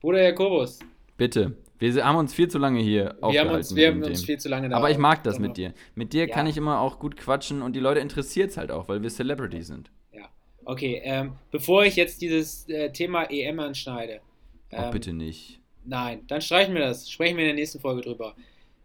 Bruder 0.00 0.22
Jakobus, 0.22 0.80
Bitte. 1.16 1.56
Wir 1.78 2.04
haben 2.04 2.16
uns 2.16 2.32
viel 2.32 2.48
zu 2.48 2.58
lange 2.58 2.80
hier 2.80 3.04
wir 3.04 3.08
haben 3.08 3.22
aufgehalten. 3.22 3.56
uns, 3.56 3.74
wir 3.74 3.88
haben 3.88 4.02
uns 4.04 4.24
viel 4.24 4.38
zu 4.38 4.48
lange 4.48 4.68
da 4.68 4.76
Aber 4.76 4.90
ich 4.90 4.98
mag 4.98 5.24
das 5.24 5.38
mit 5.40 5.56
dir. 5.56 5.74
Mit 5.96 6.12
dir 6.12 6.28
Ja. 6.28 6.34
kann 6.34 6.46
ich 6.46 6.56
immer 6.56 6.80
auch 6.80 6.98
gut 7.00 7.16
quatschen 7.16 7.60
und 7.60 7.74
die 7.74 7.80
Leute 7.80 7.98
interessiert 8.00 8.50
es 8.50 8.56
halt 8.56 8.70
auch, 8.70 8.88
weil 8.88 9.02
wir 9.02 9.10
Celebrity 9.10 9.62
sind. 9.62 9.90
Ja. 10.12 10.28
Okay, 10.64 11.00
ähm, 11.04 11.32
bevor 11.50 11.84
ich 11.84 11.96
jetzt 11.96 12.22
dieses 12.22 12.68
äh, 12.68 12.92
Thema 12.92 13.24
EM 13.30 13.58
anschneide. 13.58 14.20
Oh, 14.70 14.76
ähm, 14.76 14.90
bitte 14.92 15.12
nicht. 15.12 15.60
Nein, 15.84 16.22
dann 16.28 16.40
streichen 16.40 16.74
wir 16.74 16.82
das. 16.82 17.10
Sprechen 17.10 17.36
wir 17.36 17.42
in 17.44 17.48
der 17.48 17.56
nächsten 17.56 17.80
Folge 17.80 18.02
drüber. 18.02 18.34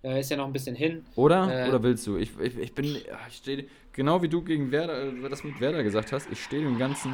Äh, 0.03 0.19
ist 0.19 0.31
ja 0.31 0.37
noch 0.37 0.47
ein 0.47 0.53
bisschen 0.53 0.75
hin. 0.75 1.05
Oder? 1.15 1.65
äh, 1.65 1.69
Oder 1.69 1.83
willst 1.83 2.05
du? 2.07 2.17
Ich, 2.17 2.31
ich, 2.39 2.57
ich 2.57 2.73
bin. 2.73 2.85
Ich 3.29 3.35
stehe. 3.35 3.65
Genau 3.93 4.21
wie 4.21 4.29
du 4.29 4.43
gegen 4.43 4.71
Werder, 4.71 5.07
äh, 5.07 5.29
das 5.29 5.43
mit 5.43 5.59
Werder 5.59 5.83
gesagt 5.83 6.11
hast, 6.11 6.31
ich 6.31 6.43
stehe 6.43 6.63
dem 6.63 6.77
Ganzen 6.77 7.13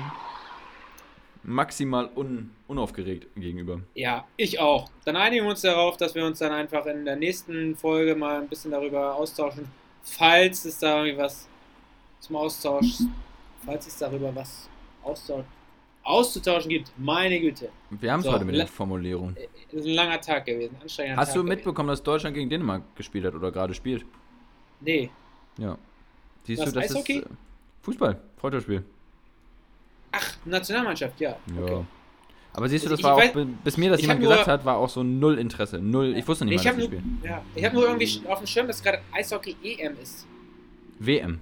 maximal 1.44 2.10
un, 2.16 2.52
unaufgeregt 2.68 3.28
gegenüber. 3.36 3.82
Ja, 3.96 4.26
ich 4.38 4.60
auch. 4.60 4.90
Dann 5.06 5.16
einigen 5.16 5.46
wir 5.46 5.52
uns 5.52 5.62
darauf, 5.62 5.98
dass 5.98 6.16
wir 6.16 6.26
uns 6.26 6.40
dann 6.40 6.52
einfach 6.52 6.86
in 6.86 7.06
der 7.06 7.16
nächsten 7.16 7.76
Folge 7.76 8.16
mal 8.16 8.42
ein 8.42 8.48
bisschen 8.48 8.72
darüber 8.72 9.16
austauschen, 9.16 9.68
falls 10.04 10.66
es 10.66 10.80
da 10.80 10.98
irgendwie 11.04 11.18
was 11.22 11.48
zum 12.20 12.36
Austausch, 12.38 13.00
falls 13.66 13.88
es 13.88 13.98
darüber 13.98 14.34
was 14.34 14.70
austausch, 15.04 15.46
auszutauschen 16.04 16.70
gibt. 16.70 16.92
Meine 16.98 17.40
Güte. 17.40 17.70
Wir 17.90 18.12
haben 18.12 18.20
es 18.22 18.26
So, 18.26 18.32
heute 18.34 18.46
mit 18.46 18.56
der 18.56 18.68
Formulierung. 18.68 19.36
Es 19.68 19.74
ist 19.74 19.86
ein 19.86 19.94
langer 19.94 20.22
Tag 20.22 20.46
gewesen, 20.46 20.76
anstrengender 20.82 21.20
Hast 21.20 21.30
Tag 21.30 21.36
du 21.36 21.42
gewesen. 21.44 21.56
mitbekommen, 21.58 21.90
dass 21.90 22.02
Deutschland 22.04 22.36
gegen 22.36 22.50
Dänemark 22.50 22.84
gespielt 22.96 23.26
hat 23.26 23.36
oder 23.36 23.52
gerade 23.52 23.74
spielt? 23.74 24.06
Nee. 24.80 25.10
Ja. 25.58 25.78
Siehst 26.46 26.62
Was, 26.62 26.74
du, 26.74 26.80
das 26.80 26.92
Eishockey? 26.92 27.18
ist 27.20 27.26
äh, 27.26 27.30
Fußball, 27.82 28.22
Freundschaftsspiel. 28.38 28.84
Ach, 30.14 30.36
Nationalmannschaft, 30.46 31.20
ja. 31.20 31.36
Ja. 31.56 31.62
Okay. 31.62 31.86
Aber 32.56 32.70
siehst 32.70 32.86
du, 32.86 32.90
Also 32.92 32.94
das 32.94 33.00
ich 33.00 33.04
war 33.04 33.16
auch, 33.16 33.22
weiß- 33.22 33.46
bi- 33.46 33.54
bis 33.64 33.78
mir 33.78 33.90
das 33.90 34.00
ich 34.00 34.04
jemand 34.04 34.20
hab 34.20 34.24
nur- 34.24 34.32
gesagt 34.34 34.48
hat, 34.48 34.66
war 34.66 34.78
auch 34.78 34.90
so 34.90 35.02
null 35.04 35.40
Interesse. 35.40 35.80
Null, 35.80 36.16
ich 36.16 36.28
wusste 36.28 36.46
nicht 36.46 36.56
Ich 36.56 36.64
mal, 36.64 36.72
habe 36.74 36.82
dass 36.84 36.92
nur, 36.92 37.02
ja, 37.30 37.42
ich 37.56 37.66
hab 37.66 37.74
nur 37.74 37.84
irgendwie 37.88 38.22
auf 38.28 38.38
dem 38.40 38.48
Schirm, 38.48 38.68
dass 38.68 38.82
gerade 38.84 39.00
Eishockey 39.12 39.56
EM 39.64 39.98
ist. 40.02 40.28
WM. 41.00 41.40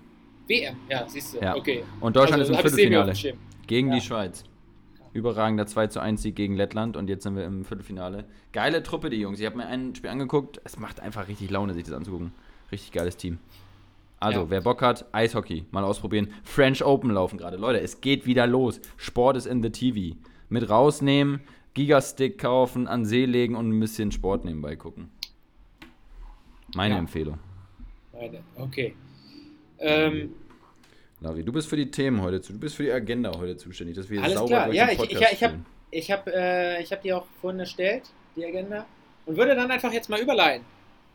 WM, 0.48 0.76
ja, 0.90 1.08
siehst 1.08 1.34
du. 1.36 1.40
Ja. 1.40 1.56
Okay. 1.56 1.84
Und 2.00 2.16
Deutschland 2.16 2.40
Also, 2.42 2.54
ist 2.54 2.60
im 2.60 2.66
ich 2.66 2.74
Viertelfinale. 2.74 3.38
Gegen 3.68 3.90
Ja. 3.90 3.96
die 3.96 4.02
Schweiz. 4.02 4.44
Überragender 5.14 5.68
2 5.68 5.88
zu 5.88 6.00
1 6.00 6.22
Sieg 6.22 6.38
gegen 6.38 6.56
Lettland 6.56 6.96
und 6.96 7.10
jetzt 7.10 7.24
sind 7.24 7.36
wir 7.36 7.44
im 7.44 7.66
Viertelfinale. 7.66 8.24
Geile 8.54 8.82
Truppe, 8.82 9.10
die 9.10 9.18
Jungs. 9.18 9.40
Ich 9.42 9.46
habe 9.46 9.58
mir 9.58 9.66
ein 9.68 9.94
Spiel 9.94 10.10
angeguckt. 10.10 10.62
Es 10.64 10.80
macht 10.80 11.02
einfach 11.02 11.28
richtig 11.28 11.50
Laune, 11.52 11.74
sich 11.74 11.84
das 11.84 11.94
anzugucken. 11.94 12.32
Richtig 12.72 12.94
geiles 12.94 13.18
Team. 13.18 13.38
Also, 14.22 14.42
Ja. 14.42 14.50
wer 14.52 14.62
Bock 14.62 14.82
hat, 14.84 15.06
Eishockey 15.14 15.66
mal 15.72 15.84
ausprobieren. 15.84 16.32
French 16.44 16.84
Open 16.86 17.10
laufen 17.12 17.38
gerade. 17.38 17.58
Leute, 17.58 17.82
es 17.82 18.02
geht 18.02 18.26
wieder 18.26 18.46
los. 18.48 18.80
Sport 18.96 19.36
ist 19.36 19.48
in 19.48 19.62
the 19.64 19.70
TV. 19.72 20.16
Mit 20.48 20.70
rausnehmen, 20.70 21.42
Gigastick 21.74 22.38
kaufen, 22.38 22.88
an 22.88 23.04
See 23.04 23.26
legen 23.26 23.56
und 23.56 23.70
ein 23.70 23.80
bisschen 23.80 24.12
Sport 24.12 24.46
nebenbei 24.46 24.76
gucken. 24.76 25.10
Meine 26.76 26.94
Ja. 26.94 27.00
Empfehlung. 27.00 27.40
Meine, 28.14 28.44
Okay. 28.56 28.96
Ähm, 29.80 30.34
Larry, 31.22 31.44
du 31.44 31.52
bist 31.52 31.68
für 31.68 31.76
die 31.76 31.90
Themen 31.90 32.22
heute 32.22 32.42
zu, 32.42 32.54
du 32.54 32.60
bist 32.60 32.76
für 32.76 32.84
die 32.84 32.92
Agenda 32.92 33.32
heute 33.38 33.58
zuständig, 33.58 33.96
dass 33.96 34.10
wir 34.10 34.22
Alles 34.22 34.36
sauber 34.36 34.48
klar. 34.50 34.66
durch 34.68 34.78
Ja, 34.78 34.86
den 34.88 34.94
ich, 35.04 35.12
ich, 35.12 35.22
ich 35.32 35.44
habe 35.44 35.60
ich 35.90 36.12
hab, 36.12 36.28
äh, 36.28 36.82
ich 36.82 36.92
hab 36.92 37.02
die 37.02 37.12
auch 37.14 37.26
vorhin 37.42 37.60
erstellt, 37.60 38.04
die 38.36 38.46
Agenda, 38.46 38.86
und 39.26 39.36
würde 39.38 39.56
dann 39.56 39.72
einfach 39.72 39.92
jetzt 39.92 40.10
mal 40.10 40.20
überleiten 40.22 40.64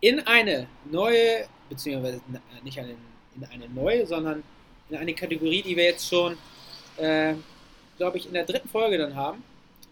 in 0.00 0.20
eine 0.20 0.66
neue, 0.90 1.46
beziehungsweise 1.68 2.20
n- 2.28 2.40
nicht 2.64 2.78
eine, 2.78 2.94
in 3.34 3.44
eine 3.44 3.68
neue, 3.68 4.06
sondern 4.06 4.42
in 4.90 4.96
eine 4.96 5.14
Kategorie, 5.14 5.62
die 5.62 5.76
wir 5.76 5.84
jetzt 5.84 6.08
schon, 6.08 6.36
äh, 6.96 7.34
glaube 7.96 8.18
ich, 8.18 8.26
in 8.26 8.34
der 8.34 8.44
dritten 8.44 8.68
Folge 8.68 8.98
dann 8.98 9.14
haben. 9.14 9.42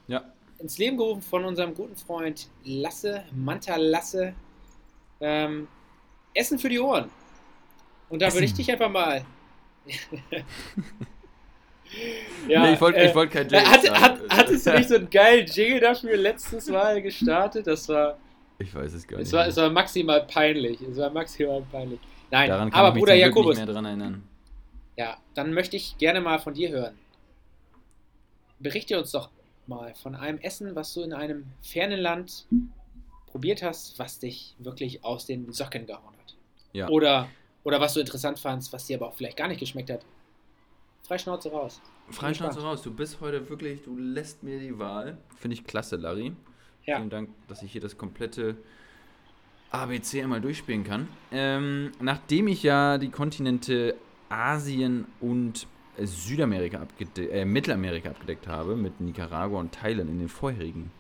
Ja, 0.07 0.25
ins 0.59 0.79
Leben 0.79 0.97
gerufen 0.97 1.23
von 1.23 1.45
unserem 1.45 1.75
guten 1.75 1.97
Freund 1.97 2.49
Lasse, 2.65 3.25
Manta 3.33 3.77
Lasse. 3.77 4.35
Ähm, 5.21 5.69
Essen 6.35 6.59
für 6.59 6.69
die 6.69 6.79
Ohren. 6.81 7.11
Und 8.09 8.21
da 8.23 8.27
würde 8.33 8.45
ich 8.45 8.53
Essen. 8.53 8.57
dich 8.59 8.73
einfach 8.73 8.91
mal. 8.91 9.25
nee, 12.47 12.73
ich 12.73 12.81
wollte 12.81 12.99
äh, 12.99 13.15
wollt 13.15 13.31
kein 13.31 13.47
äh, 13.51 13.57
Jingle 13.59 13.71
hat, 13.71 14.01
hat, 14.01 14.21
hattest 14.31 14.67
du 14.67 14.73
nicht 14.75 14.89
so 14.89 14.97
einen 14.97 15.11
geilen 15.11 15.47
Jingle 15.47 15.81
dafür 15.81 16.17
letztes 16.17 16.69
Mal 16.69 17.01
gestartet? 17.03 17.67
Das 17.67 17.89
war, 17.89 18.19
Ich 18.59 18.75
weiß 18.75 18.93
es 18.93 19.07
gar 19.07 19.19
nicht. 19.19 19.27
es 19.27 19.33
war, 19.33 19.47
es 19.47 19.57
war 19.57 19.71
maximal 19.71 20.25
peinlich. 20.27 20.81
Es 20.81 20.97
war 20.97 21.11
maximal 21.11 21.63
peinlich. 21.73 22.01
Nein, 22.31 22.49
Daran 22.49 22.71
kann 22.71 22.79
aber 22.81 22.89
ich 22.89 22.95
mich 22.95 23.03
Bruder 23.03 23.15
Jakobus, 23.15 23.57
nicht 23.57 23.67
mehr 23.67 23.75
dran 23.75 23.85
erinnern. 23.85 24.23
ja, 24.97 25.17
dann 25.35 25.53
möchte 25.53 25.77
ich 25.77 25.99
gerne 25.99 26.21
mal 26.21 26.39
von 26.39 26.55
dir 26.55 26.71
hören. 26.71 26.99
Berichte 28.59 28.99
uns 28.99 29.11
doch 29.11 29.31
mal 29.67 29.95
von 29.95 30.15
einem 30.15 30.39
Essen, 30.39 30.75
was 30.75 30.95
du 30.95 31.03
in 31.03 31.13
einem 31.13 31.47
fernen 31.63 32.01
Land 32.01 32.47
probiert 33.27 33.63
hast, 33.63 33.99
was 33.99 34.19
dich 34.19 34.55
wirklich 34.59 35.05
aus 35.05 35.27
den 35.27 35.53
Socken 35.53 35.87
gehauen 35.87 36.15
hat. 36.19 36.37
Ja. 36.73 36.89
Oder, 36.89 37.29
oder 37.65 37.81
was 37.81 37.95
du 37.95 38.01
interessant 38.01 38.39
fandst, 38.39 38.73
was 38.73 38.87
dir 38.87 38.97
aber 38.97 39.09
auch 39.09 39.15
vielleicht 39.15 39.37
gar 39.37 39.49
nicht 39.49 39.61
geschmeckt 39.61 39.91
hat. 39.91 40.05
Freischnauze 41.03 41.51
raus. 41.51 41.81
Freischnauze 42.11 42.61
raus, 42.61 42.83
du 42.83 42.93
bist 42.95 43.21
heute 43.21 43.49
wirklich, 43.49 43.83
du 43.83 43.97
lässt 43.99 44.43
mir 44.43 44.59
die 44.59 44.79
Wahl. 44.79 45.19
Finde 45.37 45.57
ich 45.57 45.65
klasse, 45.65 45.97
Larry. 45.97 46.33
Ja. 46.87 46.97
Vielen 46.97 47.11
Dank, 47.11 47.31
dass 47.49 47.63
ich 47.63 47.73
hier 47.73 47.81
das 47.81 47.97
komplette 47.97 48.57
ABC 49.71 50.23
einmal 50.23 50.41
durchspielen 50.41 50.85
kann. 50.85 51.09
Ähm, 51.33 51.93
nachdem 52.01 52.49
ich 52.49 52.63
ja 52.63 52.99
die 52.99 53.11
Kontinente 53.11 53.97
Asien 54.29 55.07
und 55.21 55.67
Südamerika 55.99 56.81
abgedeckt, 56.81 57.33
äh, 57.33 57.45
Mittelamerika 57.45 58.11
abgedeckt 58.11 58.47
habe, 58.47 58.77
mit 58.77 59.01
Nicaragua 59.01 59.61
und 59.61 59.73
Thailand 59.73 60.11
in 60.11 60.19
den 60.19 60.29
vorherigen 60.29 60.91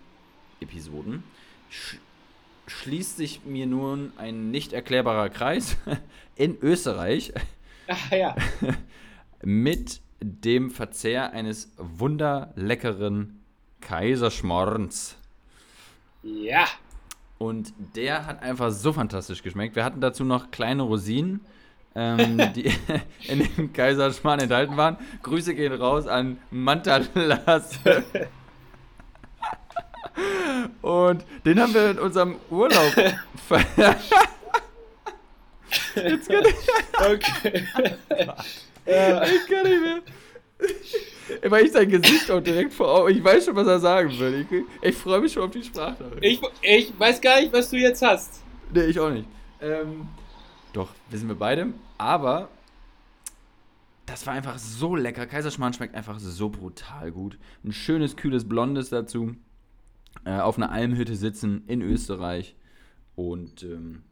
Episoden, 0.60 1.22
sch 1.70 1.98
schließt 2.66 3.18
sich 3.18 3.44
mir 3.44 3.66
nun 3.66 4.14
ein 4.16 4.50
nicht 4.50 4.72
erklärbarer 4.72 5.28
Kreis 5.28 5.76
in 6.34 6.56
Österreich 6.62 7.34
Ah 7.88 8.16
ja. 8.16 8.36
mit 9.42 10.00
dem 10.20 10.70
Verzehr 10.70 11.32
eines 11.32 11.72
wunderleckeren 11.76 13.40
Kaiserschmarrns. 13.80 15.18
Ja. 16.24 16.64
Und 17.38 17.72
der 17.94 18.26
hat 18.26 18.42
einfach 18.42 18.70
so 18.70 18.92
fantastisch 18.92 19.42
geschmeckt. 19.42 19.76
Wir 19.76 19.84
hatten 19.84 20.00
dazu 20.00 20.24
noch 20.24 20.50
kleine 20.50 20.82
Rosinen, 20.82 21.44
ähm, 21.94 22.38
die 22.56 22.72
in 23.28 23.40
dem 23.56 23.72
Kaiserschmarrn 23.72 24.40
enthalten 24.40 24.76
waren. 24.76 24.96
Grüße 25.22 25.54
gehen 25.54 25.72
raus 25.74 26.06
an 26.06 26.38
Mantalas. 26.50 27.78
Und 30.82 31.24
den 31.44 31.60
haben 31.60 31.74
wir 31.74 31.90
in 31.90 31.98
unserem 31.98 32.36
Urlaub. 32.50 32.92
ver- 33.48 33.96
Jetzt 35.96 36.28
kann 36.28 36.44
ich, 36.44 36.54
Okay. 37.00 37.64
ich 37.66 37.72
kann 39.48 39.62
nicht 39.64 39.80
mehr. 39.82 40.02
Weil 41.48 41.64
ich 41.66 41.72
sein 41.72 41.88
Gesicht 41.88 42.30
auch 42.30 42.40
direkt 42.40 42.72
vor 42.72 42.88
Augen. 42.88 43.16
Ich 43.16 43.24
weiß 43.24 43.46
schon, 43.46 43.56
was 43.56 43.66
er 43.66 43.80
sagen 43.80 44.10
will. 44.18 44.46
Ich, 44.50 44.64
ich 44.82 44.94
freue 44.94 45.20
mich 45.20 45.32
schon 45.32 45.44
auf 45.44 45.50
die 45.50 45.62
Sprache. 45.62 46.10
ich, 46.20 46.40
ich 46.62 46.92
weiß 46.98 47.20
gar 47.20 47.40
nicht, 47.40 47.52
was 47.52 47.70
du 47.70 47.76
jetzt 47.76 48.02
hast. 48.02 48.42
Nee, 48.72 48.84
ich 48.84 49.00
auch 49.00 49.10
nicht. 49.10 49.28
Ähm, 49.60 50.06
doch, 50.72 50.90
wissen 51.10 51.28
wir 51.28 51.36
beide. 51.36 51.72
Aber 51.96 52.50
das 54.06 54.26
war 54.26 54.34
einfach 54.34 54.58
so 54.58 54.96
lecker. 54.96 55.26
Kaiserschmarrn 55.26 55.72
schmeckt 55.72 55.94
einfach 55.94 56.18
so 56.18 56.50
brutal 56.50 57.10
gut. 57.10 57.38
Ein 57.64 57.72
schönes, 57.72 58.16
kühles 58.16 58.46
Blondes 58.46 58.90
dazu. 58.90 59.34
Äh, 60.24 60.40
auf 60.40 60.56
einer 60.56 60.70
Almhütte 60.70 61.16
sitzen 61.16 61.64
in 61.66 61.80
Österreich. 61.80 62.54
Und 63.16 63.62
ähm, 63.62 64.02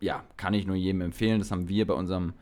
ja, 0.00 0.24
kann 0.36 0.54
ich 0.54 0.66
nur 0.66 0.76
jedem 0.76 1.02
empfehlen. 1.02 1.38
Das 1.38 1.50
haben 1.50 1.68
wir 1.68 1.86
bei 1.86 1.94
unserem 1.94 2.34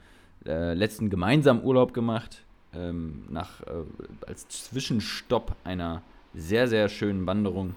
äh, 0.46 0.74
letzten 0.74 1.10
gemeinsamen 1.10 1.62
Urlaub 1.62 1.92
gemacht. 1.92 2.44
Ähm, 2.72 3.24
nach, 3.28 3.60
äh, 3.62 3.82
als 4.26 4.48
Zwischenstopp 4.48 5.56
einer 5.64 6.02
sehr, 6.34 6.68
sehr 6.68 6.88
schönen 6.88 7.26
Wanderung. 7.26 7.74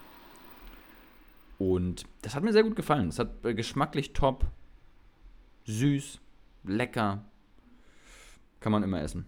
Und 1.57 2.03
das 2.21 2.35
hat 2.35 2.43
mir 2.43 2.53
sehr 2.53 2.63
gut 2.63 2.75
gefallen. 2.75 3.07
Es 3.09 3.17
hat 3.19 3.43
äh, 3.43 3.53
geschmacklich 3.53 4.13
top, 4.13 4.45
süß, 5.65 6.19
lecker. 6.65 7.23
Kann 8.59 8.71
man 8.71 8.83
immer 8.83 9.01
essen. 9.01 9.25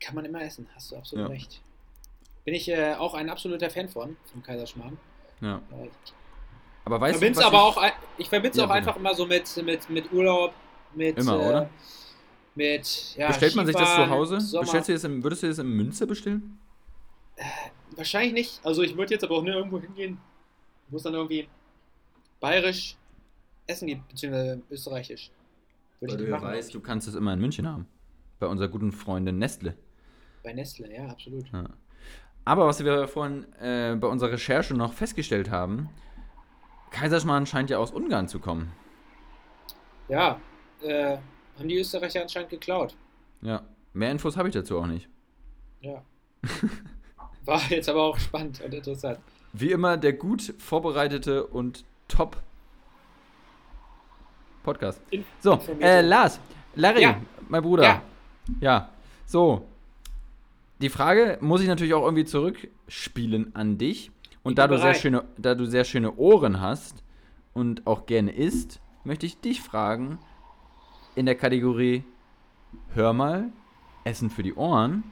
Kann 0.00 0.14
man 0.14 0.24
immer 0.24 0.42
essen, 0.42 0.68
hast 0.74 0.92
du 0.92 0.96
absolut 0.96 1.26
Ja. 1.26 1.30
recht. 1.32 1.60
Bin 2.44 2.54
ich 2.54 2.68
äh, 2.68 2.94
auch 2.94 3.14
ein 3.14 3.30
absoluter 3.30 3.70
Fan 3.70 3.88
von, 3.88 4.16
vom 4.30 4.42
Kaiserschmarrn. 4.42 4.98
Ja. 5.40 5.56
Äh, 5.70 5.88
Aber 6.84 7.00
weißt 7.00 7.18
verbind's 7.18 7.38
du, 7.38 7.44
was 7.44 7.52
aber 7.52 7.70
ich, 7.70 7.76
auch, 7.76 7.92
ich 8.18 8.28
verbinde 8.28 8.50
es 8.52 8.56
Ja, 8.58 8.66
auch 8.66 8.70
einfach 8.70 8.96
immer 8.96 9.14
so 9.14 9.26
mit, 9.26 9.54
mit, 9.64 9.88
mit 9.90 10.12
Urlaub, 10.12 10.52
mit. 10.94 11.18
Immer, 11.18 11.34
äh, 11.40 11.48
oder? 11.48 11.70
Mit, 12.54 13.16
ja, 13.16 13.28
bestellt 13.28 13.56
man 13.56 13.66
sich 13.66 13.74
das 13.74 13.96
zu 13.96 14.08
Hause? 14.08 14.40
Sommer. 14.40 14.62
Bestellst 14.62 14.88
du 14.88 14.92
das 14.92 15.04
im, 15.04 15.22
würdest 15.22 15.42
du 15.42 15.48
das 15.48 15.58
in 15.58 15.68
Münze 15.68 16.06
bestellen? 16.06 16.58
Wahrscheinlich 17.96 18.32
nicht. 18.32 18.60
Also 18.64 18.82
ich 18.82 18.96
würde 18.96 19.12
jetzt 19.12 19.24
aber 19.24 19.36
auch 19.36 19.42
nicht 19.42 19.54
irgendwo 19.54 19.80
hingehen, 19.80 20.18
wo 20.88 20.96
es 20.96 21.02
dann 21.02 21.14
irgendwie 21.14 21.48
bayerisch 22.40 22.96
Essen 23.66 23.88
gibt, 23.88 24.08
beziehungsweise 24.08 24.62
österreichisch. 24.70 25.30
Würde 26.00 26.14
ich 26.14 26.20
nicht 26.20 26.30
machen. 26.30 26.48
glaub 26.48 26.60
ich. 26.60 26.72
du 26.72 26.80
kannst 26.80 27.08
es 27.08 27.14
immer 27.14 27.32
in 27.32 27.40
München 27.40 27.66
haben. 27.66 27.86
Bei 28.38 28.46
unserer 28.46 28.68
guten 28.68 28.92
Freundin 28.92 29.38
Nestle. 29.38 29.74
Bei 30.42 30.52
Nestle, 30.52 30.92
ja, 30.92 31.06
absolut. 31.06 31.50
Ja. 31.52 31.64
Aber 32.44 32.66
was 32.66 32.84
wir 32.84 33.08
vorhin 33.08 33.46
äh, 33.54 33.96
bei 33.98 34.06
unserer 34.06 34.32
Recherche 34.32 34.74
noch 34.74 34.92
festgestellt 34.92 35.50
haben, 35.50 35.88
Kaiserschmarrn 36.90 37.46
scheint 37.46 37.70
ja 37.70 37.78
aus 37.78 37.90
Ungarn 37.90 38.28
zu 38.28 38.38
kommen. 38.38 38.72
Ja, 40.08 40.38
äh, 40.82 41.16
haben 41.58 41.68
die 41.68 41.78
Österreicher 41.78 42.22
anscheinend 42.22 42.50
geklaut. 42.50 42.94
Ja. 43.42 43.62
Mehr 43.92 44.10
Infos 44.10 44.36
habe 44.36 44.48
ich 44.48 44.54
dazu 44.54 44.78
auch 44.78 44.86
nicht. 44.86 45.08
Ja. 45.80 46.02
War 47.44 47.60
jetzt 47.70 47.88
aber 47.88 48.02
auch 48.02 48.18
spannend 48.18 48.60
und 48.62 48.72
interessant. 48.74 49.18
Wie 49.52 49.70
immer 49.70 49.96
der 49.96 50.14
gut 50.14 50.54
vorbereitete 50.58 51.46
und 51.46 51.84
top 52.08 52.36
Podcast. 54.62 55.00
So, 55.40 55.60
äh, 55.80 56.00
Lars, 56.00 56.40
Larry, 56.74 57.02
Ja. 57.02 57.20
mein 57.48 57.62
Bruder. 57.62 57.82
Ja. 57.84 58.02
Ja. 58.60 58.88
So. 59.26 59.66
Die 60.80 60.88
Frage 60.88 61.38
muss 61.40 61.60
ich 61.60 61.68
natürlich 61.68 61.94
auch 61.94 62.02
irgendwie 62.04 62.24
zurückspielen 62.24 63.54
an 63.54 63.78
dich. 63.78 64.10
Und 64.42 64.58
da 64.58 64.66
du, 64.66 64.76
sehr 64.78 64.94
schöne, 64.94 65.24
da 65.38 65.54
du 65.54 65.64
sehr 65.66 65.84
schöne 65.84 66.14
Ohren 66.16 66.60
hast 66.60 67.02
und 67.54 67.86
auch 67.86 68.06
gerne 68.06 68.32
isst, 68.32 68.80
möchte 69.04 69.24
ich 69.24 69.40
dich 69.40 69.62
fragen, 69.62 70.18
in 71.14 71.26
der 71.26 71.34
Kategorie 71.34 72.04
Hör 72.94 73.12
mal, 73.12 73.50
Essen 74.04 74.30
für 74.30 74.42
die 74.42 74.54
Ohren. 74.54 75.04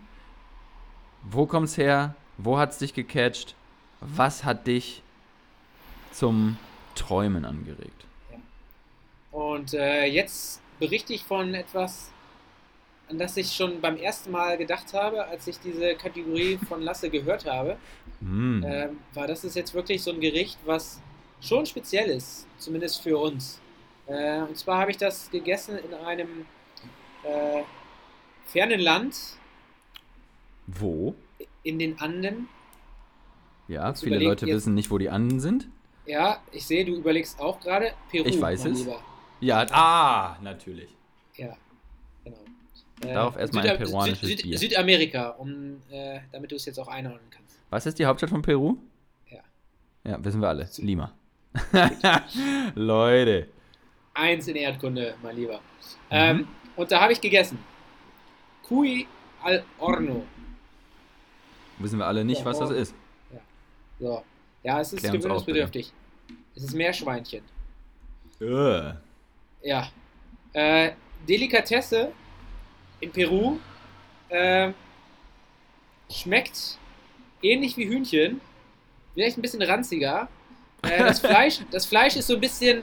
Wo 1.23 1.47
kommt's 1.47 1.77
her? 1.77 2.15
Wo 2.39 2.59
hat's 2.59 2.79
dich 2.79 2.95
gecatcht? 2.95 3.55
Was 4.01 4.45
hat 4.45 4.67
dich 4.67 5.03
zum 6.13 6.57
Träumen 6.95 7.45
angeregt? 7.45 8.07
Und 9.31 9.75
äh, 9.75 10.05
jetzt 10.07 10.61
berichte 10.79 11.15
ich 11.15 11.25
von 11.25 11.55
etwas, 11.55 12.11
an 13.09 13.19
das 13.19 13.37
ich 13.37 13.53
schon 13.53 13.81
beim 13.81 13.97
ersten 13.97 14.31
Mal 14.31 14.59
gedacht 14.59 14.93
habe, 14.93 15.25
als 15.27 15.47
ich 15.47 15.59
diese 15.61 15.95
Kategorie 15.95 16.59
von 16.69 16.83
Lasse 16.83 17.09
gehört 17.09 17.47
habe. 17.47 17.77
Mm. 18.21 18.63
Ähm, 18.65 18.99
war 19.15 19.27
das 19.27 19.45
ist 19.45 19.57
jetzt 19.57 19.73
wirklich 19.75 20.03
so 20.03 20.11
ein 20.11 20.21
Gericht, 20.21 20.59
was 20.65 21.01
schon 21.41 21.65
speziell 21.65 22.11
ist, 22.11 22.47
zumindest 22.59 23.01
für 23.03 23.17
uns. 23.19 23.62
Äh, 24.07 24.41
und 24.43 24.57
zwar 24.57 24.79
habe 24.79 24.91
ich 24.91 24.97
das 24.97 25.31
gegessen 25.31 25.79
in 25.79 25.95
einem 25.95 26.47
äh, 27.25 27.63
fernen 28.47 28.81
Land 28.81 29.17
Wo? 30.67 31.15
in 31.63 31.79
den 31.79 32.01
Anden. 32.01 32.49
Ja, 33.69 33.95
viele 33.95 34.19
Leute 34.19 34.47
jetzt- 34.47 34.57
wissen 34.57 34.75
nicht, 34.75 34.91
wo 34.91 34.99
die 34.99 35.09
Anden 35.11 35.41
sind. 35.41 35.69
Ja, 36.05 36.43
ich 36.51 36.67
sehe, 36.67 36.85
du 36.85 36.97
überlegst 36.97 37.39
auch 37.41 37.61
gerade 37.61 37.93
Peru. 38.11 38.27
Ich 38.27 38.41
weiß 38.41 38.65
es. 38.67 38.79
Lieber. 38.81 39.01
Ja, 39.41 39.65
ah, 39.71 40.37
natürlich. 40.43 40.89
Ja, 41.37 41.57
genau. 42.25 42.37
Äh, 43.05 43.15
Darauf 43.15 43.37
erstmal 43.37 43.65
ein 43.69 43.77
Süda- 43.77 43.85
peruanisches 43.85 44.29
Süd, 44.29 44.43
Bier. 44.43 44.59
Süd, 44.59 44.71
Südamerika, 44.71 45.31
um, 45.31 45.81
äh, 45.91 46.21
damit 46.33 46.51
du 46.51 46.57
es 46.57 46.65
jetzt 46.67 46.79
auch 46.79 46.89
einordnen 46.89 47.31
kannst. 47.31 47.57
Was 47.71 47.87
ist 47.87 47.99
die 48.01 48.07
Hauptstadt 48.07 48.31
von 48.31 48.43
Peru? 48.43 48.77
Ja. 49.31 49.41
Ja, 50.05 50.25
wissen 50.25 50.41
wir 50.41 50.49
alle. 50.49 50.67
Süd- 50.67 50.85
Lima. 50.85 51.13
Leute. 52.75 53.49
Eins 54.15 54.47
in 54.49 54.57
Erdkunde, 54.57 55.15
mein 55.23 55.37
Lieber. 55.37 55.57
Mhm. 55.57 55.61
Ähm, 56.11 56.49
und 56.77 56.91
da 56.91 57.01
habe 57.01 57.13
ich 57.13 57.21
gegessen. 57.21 57.59
Cui 58.63 59.07
al 59.43 59.65
Horno. 59.81 60.25
Wissen 61.79 61.99
wir 61.99 62.07
alle 62.07 62.25
nicht, 62.25 62.41
Ja, 62.41 62.45
was 62.45 62.59
das 62.59 62.71
ist. 62.71 62.95
So. 63.99 64.23
Ja, 64.63 64.81
es 64.81 64.93
ist 64.93 65.03
gewöhnungsbedürftig. 65.03 65.93
Es 66.55 66.65
ist 66.65 66.75
Meerschweinchen. 66.75 67.43
Äh. 68.41 68.93
Ja. 69.63 69.89
Äh, 70.53 70.93
Delikatesse 71.29 72.13
in 73.01 73.11
Peru. 73.11 73.59
Äh, 74.29 74.73
schmeckt 76.11 76.79
ähnlich 77.43 77.77
wie 77.77 77.87
Hühnchen. 77.89 78.41
Vielleicht 79.15 79.39
ein 79.39 79.43
bisschen 79.43 79.63
ranziger. 79.63 80.29
Äh, 80.83 80.99
das, 80.99 81.21
Fleisch, 81.21 81.61
das 81.71 81.87
Fleisch 81.87 82.17
ist 82.17 82.27
so 82.27 82.35
ein 82.35 82.41
bisschen. 82.41 82.83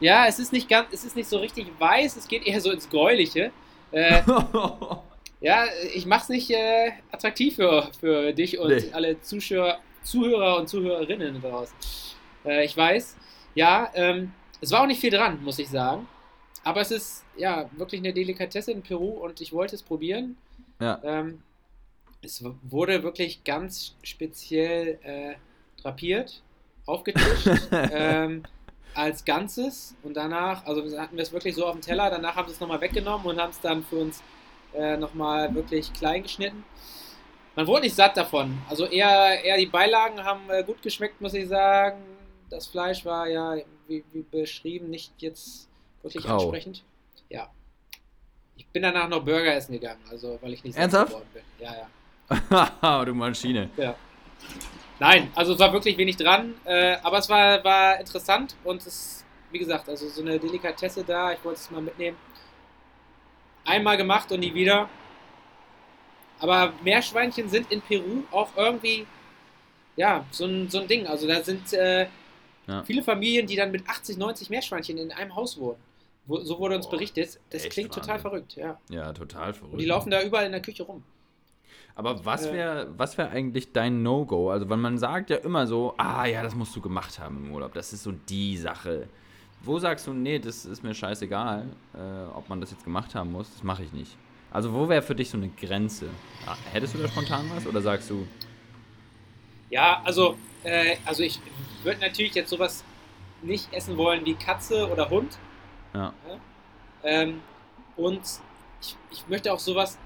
Ja, 0.00 0.26
es 0.26 0.38
ist 0.38 0.52
nicht 0.52 0.68
ganz, 0.68 0.92
es 0.92 1.04
ist 1.04 1.16
nicht 1.16 1.28
so 1.28 1.38
richtig 1.38 1.66
weiß, 1.78 2.16
es 2.16 2.28
geht 2.28 2.46
eher 2.46 2.60
so 2.60 2.70
ins 2.70 2.88
Gräuliche. 2.88 3.50
Äh, 3.92 4.22
ja, 5.40 5.64
ich 5.94 6.06
mach's 6.06 6.28
nicht 6.28 6.50
äh, 6.50 6.92
attraktiv 7.10 7.56
für, 7.56 7.88
für 7.98 8.32
dich 8.32 8.58
und 8.58 8.68
Nee. 8.68 8.90
alle 8.92 9.20
Zuschauer, 9.20 9.78
Zuhörer 10.02 10.58
und 10.58 10.68
Zuhörerinnen 10.68 11.40
draußen. 11.40 11.74
Äh, 12.44 12.64
ich 12.64 12.76
weiß. 12.76 13.16
Ja, 13.54 13.90
ähm, 13.94 14.32
es 14.60 14.70
war 14.70 14.82
auch 14.82 14.86
nicht 14.86 15.00
viel 15.00 15.10
dran, 15.10 15.42
muss 15.42 15.58
ich 15.58 15.68
sagen. 15.68 16.06
Aber 16.62 16.80
es 16.80 16.90
ist 16.90 17.24
ja 17.36 17.70
wirklich 17.76 18.00
eine 18.00 18.12
Delikatesse 18.12 18.72
in 18.72 18.82
Peru 18.82 19.10
und 19.10 19.40
ich 19.40 19.52
wollte 19.52 19.76
es 19.76 19.82
probieren. 19.82 20.36
ja. 20.80 21.00
Ähm, 21.04 21.42
es 22.22 22.42
wurde 22.62 23.02
wirklich 23.04 23.44
ganz 23.44 23.94
speziell 24.02 24.98
äh, 25.04 25.34
drapiert, 25.80 26.42
aufgetischt, 26.86 27.46
ähm, 27.72 28.42
als 28.96 29.24
Ganzes 29.24 29.94
und 30.02 30.14
danach, 30.16 30.64
also 30.66 30.82
hatten 30.98 31.16
wir 31.16 31.22
es 31.22 31.32
wirklich 31.32 31.54
so 31.54 31.66
auf 31.66 31.72
dem 31.72 31.80
Teller, 31.80 32.10
danach 32.10 32.36
haben 32.36 32.48
sie 32.48 32.54
es 32.54 32.60
nochmal 32.60 32.80
weggenommen 32.80 33.26
und 33.26 33.40
haben 33.40 33.50
es 33.50 33.60
dann 33.60 33.84
für 33.84 33.96
uns 33.96 34.22
äh, 34.74 34.96
nochmal 34.96 35.54
wirklich 35.54 35.92
klein 35.92 36.22
geschnitten. 36.22 36.64
Man 37.54 37.66
wurde 37.66 37.82
nicht 37.82 37.94
satt 37.94 38.16
davon. 38.16 38.58
Also 38.68 38.86
eher, 38.86 39.42
eher 39.42 39.56
die 39.56 39.66
Beilagen 39.66 40.22
haben 40.22 40.48
äh, 40.50 40.62
gut 40.62 40.82
geschmeckt, 40.82 41.20
muss 41.20 41.34
ich 41.34 41.48
sagen. 41.48 42.02
Das 42.50 42.66
Fleisch 42.66 43.04
war 43.04 43.28
ja, 43.28 43.56
wie, 43.88 44.04
wie 44.12 44.22
beschrieben, 44.22 44.90
nicht 44.90 45.12
jetzt 45.18 45.68
wirklich 46.02 46.24
Grau. 46.24 46.42
ansprechend. 46.42 46.84
Ja. 47.28 47.50
Ich 48.56 48.66
bin 48.68 48.82
danach 48.82 49.08
noch 49.08 49.24
Burger 49.24 49.54
essen 49.54 49.72
gegangen, 49.72 50.00
also 50.10 50.38
weil 50.40 50.52
ich 50.52 50.64
nicht 50.64 50.74
satt 50.74 50.82
Ernsthaft? 50.82 51.12
geworden 51.12 51.28
bin. 51.32 51.42
Ja, 51.58 51.74
ja. 52.80 53.04
du 53.04 53.14
Maschine. 53.14 53.70
Ja. 53.76 53.94
Nein, 54.98 55.30
also 55.34 55.52
es 55.52 55.58
war 55.58 55.72
wirklich 55.72 55.96
wenig 55.98 56.16
dran, 56.16 56.54
äh, 56.64 56.96
aber 57.02 57.18
es 57.18 57.28
war, 57.28 57.62
war 57.64 58.00
interessant 58.00 58.56
und 58.64 58.84
es, 58.86 59.24
wie 59.50 59.58
gesagt, 59.58 59.88
also 59.88 60.08
so 60.08 60.22
eine 60.22 60.38
Delikatesse 60.38 61.04
da, 61.04 61.32
ich 61.32 61.44
wollte 61.44 61.60
es 61.60 61.70
mal 61.70 61.82
mitnehmen. 61.82 62.16
Einmal 63.64 63.96
gemacht 63.96 64.30
und 64.32 64.40
nie 64.40 64.54
wieder. 64.54 64.88
Aber 66.38 66.72
Meerschweinchen 66.82 67.48
sind 67.48 67.70
in 67.72 67.80
Peru 67.82 68.22
auch 68.30 68.48
irgendwie, 68.56 69.06
ja, 69.96 70.24
so 70.30 70.44
ein, 70.46 70.68
so 70.70 70.80
ein 70.80 70.86
Ding. 70.86 71.06
Also 71.06 71.26
da 71.26 71.42
sind 71.42 71.72
äh, 71.72 72.06
Ja. 72.66 72.82
viele 72.84 73.02
Familien, 73.02 73.46
die 73.46 73.56
dann 73.56 73.70
mit 73.72 73.88
80, 73.88 74.16
90 74.18 74.50
Meerschweinchen 74.50 74.98
in 74.98 75.12
einem 75.12 75.34
Haus 75.34 75.58
wohnen. 75.58 75.78
Wo, 76.26 76.38
so 76.40 76.58
wurde 76.58 76.76
uns 76.76 76.86
Boah, 76.86 76.92
berichtet. 76.92 77.38
Das 77.50 77.68
klingt 77.68 77.92
total 77.92 78.14
Wahnsinn. 78.16 78.22
verrückt, 78.22 78.56
ja. 78.56 78.80
Ja, 78.88 79.12
total 79.12 79.52
verrückt. 79.54 79.72
Und 79.74 79.78
die 79.80 79.86
laufen 79.86 80.10
da 80.10 80.22
überall 80.22 80.46
in 80.46 80.52
der 80.52 80.62
Küche 80.62 80.82
rum. 80.82 81.02
Aber 81.94 82.24
was 82.24 82.52
wäre 82.52 82.92
was 82.96 83.16
wär 83.18 83.30
eigentlich 83.30 83.72
dein 83.72 84.02
No-Go? 84.02 84.50
Also, 84.50 84.68
wenn 84.68 84.80
man 84.80 84.98
sagt 84.98 85.30
ja 85.30 85.36
immer 85.38 85.66
so, 85.66 85.94
ah 85.98 86.26
ja, 86.26 86.42
das 86.42 86.54
musst 86.54 86.74
du 86.76 86.80
gemacht 86.80 87.18
haben 87.18 87.46
im 87.46 87.52
Urlaub, 87.54 87.72
das 87.74 87.92
ist 87.92 88.02
so 88.02 88.12
die 88.12 88.56
Sache. 88.56 89.08
Wo 89.60 89.78
sagst 89.78 90.06
du, 90.06 90.12
nee, 90.12 90.38
das 90.38 90.64
ist 90.66 90.82
mir 90.82 90.94
scheißegal, 90.94 91.76
äh, 91.94 91.98
ob 92.34 92.48
man 92.48 92.60
das 92.60 92.70
jetzt 92.70 92.84
gemacht 92.84 93.14
haben 93.14 93.32
muss, 93.32 93.50
das 93.52 93.62
mache 93.62 93.82
ich 93.84 93.92
nicht. 93.92 94.18
Also, 94.50 94.72
wo 94.74 94.88
wäre 94.88 95.02
für 95.02 95.14
dich 95.14 95.30
so 95.30 95.36
eine 95.38 95.48
Grenze? 95.50 96.20
Ah, 96.46 96.56
hättest 96.72 96.94
du 96.94 96.98
da 96.98 97.08
spontan 97.08 97.50
was 97.50 97.66
oder 97.66 97.80
sagst 97.82 98.10
du, 98.10 98.26
Ja, 99.70 100.00
also, 100.04 100.36
äh, 100.62 100.96
also 101.04 101.22
ich 101.22 101.40
würde 101.82 102.00
natürlich 102.00 102.34
jetzt 102.34 102.50
sowas 102.50 102.84
nicht 103.42 103.72
essen 103.72 103.96
wollen 103.96 104.24
wie 104.24 104.34
Katze 104.34 104.88
oder 104.90 105.10
Hund. 105.10 105.40
ja, 105.94 106.12
Ähm, 107.02 107.42
und 107.96 108.22
ich, 108.80 108.96
ich 109.10 109.28
möchte 109.28 109.52
auch 109.52 109.58
sowas, 109.58 109.98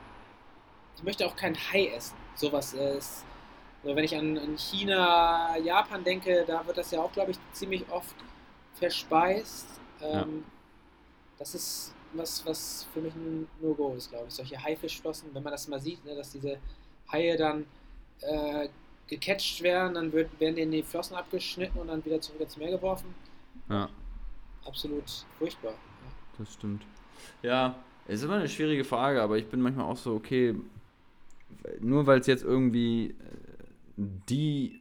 ich 1.01 1.05
möchte 1.05 1.27
auch 1.27 1.35
kein 1.35 1.57
Hai 1.57 1.87
essen. 1.89 2.15
Sowas 2.35 2.75
ist, 2.75 3.25
so 3.83 3.97
wenn 3.97 4.05
ich 4.05 4.15
an, 4.15 4.37
an 4.37 4.57
China, 4.59 5.57
Japan 5.57 6.05
denke, 6.05 6.45
da 6.47 6.67
wird 6.67 6.77
das 6.77 6.91
ja 6.91 7.01
auch, 7.01 7.11
glaube 7.13 7.31
ich, 7.31 7.39
ziemlich 7.53 7.89
oft 7.91 8.15
verspeist. 8.75 9.67
Ähm, 10.03 10.45
Das 11.39 11.55
ist 11.55 11.95
was, 12.13 12.45
was 12.45 12.87
für 12.93 13.01
mich 13.01 13.15
ein 13.15 13.49
No-Go 13.63 13.95
ist, 13.95 14.11
glaube 14.11 14.27
ich. 14.29 14.35
Solche 14.35 14.63
Haifischflossen, 14.63 15.31
wenn 15.33 15.43
man 15.43 15.53
das 15.53 15.69
mal 15.69 15.81
sieht, 15.81 16.05
ne, 16.05 16.15
dass 16.15 16.33
diese 16.33 16.59
Haie 17.11 17.37
dann 17.39 17.65
äh, 18.21 18.69
gecatcht 19.07 19.63
werden, 19.63 19.95
dann 19.95 20.13
wird, 20.13 20.39
werden 20.39 20.57
denen 20.57 20.73
die 20.73 20.83
Flossen 20.83 21.17
abgeschnitten 21.17 21.79
und 21.79 21.89
dann 21.89 22.05
wieder 22.05 22.21
zurück 22.21 22.43
ins 22.43 22.59
Meer 22.59 22.73
geworfen. 22.73 23.15
ja, 23.71 23.89
Absolut 24.67 25.05
furchtbar. 25.39 25.73
Ja. 25.73 26.13
das 26.39 26.53
stimmt. 26.53 26.83
Ja, 27.43 27.77
es 28.07 28.17
ist 28.21 28.25
immer 28.25 28.35
eine 28.37 28.49
schwierige 28.49 28.85
Frage, 28.85 29.23
aber 29.23 29.39
ich 29.39 29.47
bin 29.49 29.63
manchmal 29.63 29.87
auch 29.87 29.97
so, 29.97 30.15
okay, 30.15 30.55
nur 31.81 32.07
weil 32.07 32.21
es 32.21 32.27
jetzt 32.27 32.45
irgendwie 32.45 33.11
äh, 33.11 33.15
die, 33.97 34.81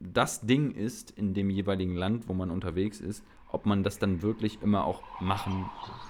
das 0.00 0.40
Ding 0.42 0.72
ist 0.72 1.10
in 1.10 1.34
dem 1.34 1.50
jeweiligen 1.50 1.94
Land, 1.94 2.28
wo 2.28 2.34
man 2.34 2.50
unterwegs 2.50 3.00
ist, 3.00 3.24
ob 3.50 3.66
man 3.66 3.82
das 3.82 3.98
dann 3.98 4.22
wirklich 4.22 4.62
immer 4.62 4.84
auch 4.84 5.02
machen 5.20 5.66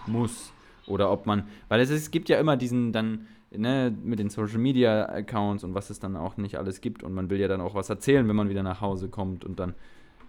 muss. 0.06 0.52
Oder 0.86 1.10
ob 1.10 1.26
man, 1.26 1.46
weil 1.68 1.80
es, 1.80 1.90
ist, 1.90 2.02
es 2.02 2.10
gibt 2.10 2.28
ja 2.28 2.38
immer 2.38 2.56
diesen 2.56 2.92
dann, 2.92 3.26
ne, 3.50 3.94
mit 4.02 4.18
den 4.18 4.30
Social 4.30 4.58
Media 4.58 5.06
Accounts 5.06 5.64
und 5.64 5.74
was 5.74 5.90
es 5.90 6.00
dann 6.00 6.16
auch 6.16 6.36
nicht 6.36 6.56
alles 6.56 6.80
gibt 6.80 7.02
und 7.02 7.12
man 7.12 7.30
will 7.30 7.38
ja 7.38 7.48
dann 7.48 7.60
auch 7.60 7.74
was 7.74 7.90
erzählen, 7.90 8.26
wenn 8.28 8.36
man 8.36 8.48
wieder 8.48 8.62
nach 8.62 8.80
Hause 8.80 9.08
kommt 9.08 9.44
und 9.44 9.60
dann 9.60 9.74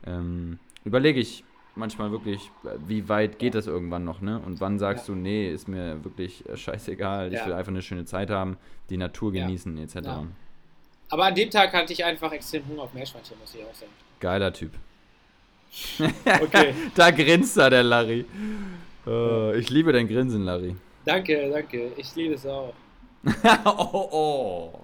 ähm, 0.06 0.60
überlege 0.84 1.20
ich 1.20 1.44
manchmal 1.80 2.12
wirklich, 2.12 2.52
äh, 2.64 2.78
wie 2.86 3.10
weit 3.10 3.40
geht 3.40 3.56
das 3.56 3.66
irgendwann 3.68 4.04
noch, 4.04 4.22
ne? 4.22 4.40
Und 4.40 4.62
wann 4.62 4.78
sagst 4.78 5.08
du, 5.08 5.16
nee, 5.16 5.52
ist 5.52 5.68
mir 5.68 6.04
wirklich 6.04 6.48
äh, 6.48 6.56
scheißegal, 6.58 7.34
ich 7.34 7.46
will 7.46 7.54
einfach 7.54 7.72
eine 7.72 7.82
schöne 7.82 8.06
Zeit 8.06 8.30
haben, 8.30 8.58
die 8.90 8.98
Natur 8.98 9.32
genießen, 9.32 9.78
etc. 9.80 9.98
Aber 11.10 11.26
an 11.26 11.34
dem 11.36 11.50
Tag 11.50 11.74
hatte 11.74 11.92
ich 11.94 12.06
einfach 12.06 12.32
extrem 12.32 12.68
Hunger 12.68 12.84
auf 12.84 12.94
Meerschweinchen, 12.94 13.38
muss 13.40 13.56
ich 13.56 13.64
auch 13.64 13.74
sagen. 13.74 13.92
Geiler 14.20 14.54
Typ. 14.54 14.72
Okay. 16.42 16.74
da 16.96 17.12
grinst 17.12 17.58
er, 17.58 17.70
der 17.70 17.84
Larry. 17.84 18.26
Äh, 19.06 19.58
ich 19.60 19.70
liebe 19.70 19.92
dein 19.94 20.08
Grinsen, 20.08 20.44
Larry. 20.44 20.76
Danke, 21.06 21.50
danke. 21.50 21.92
Ich 21.98 22.16
liebe 22.16 22.34
es 22.36 22.46
auch. 22.46 22.74
oh, 23.66 24.10
oh. 24.12 24.80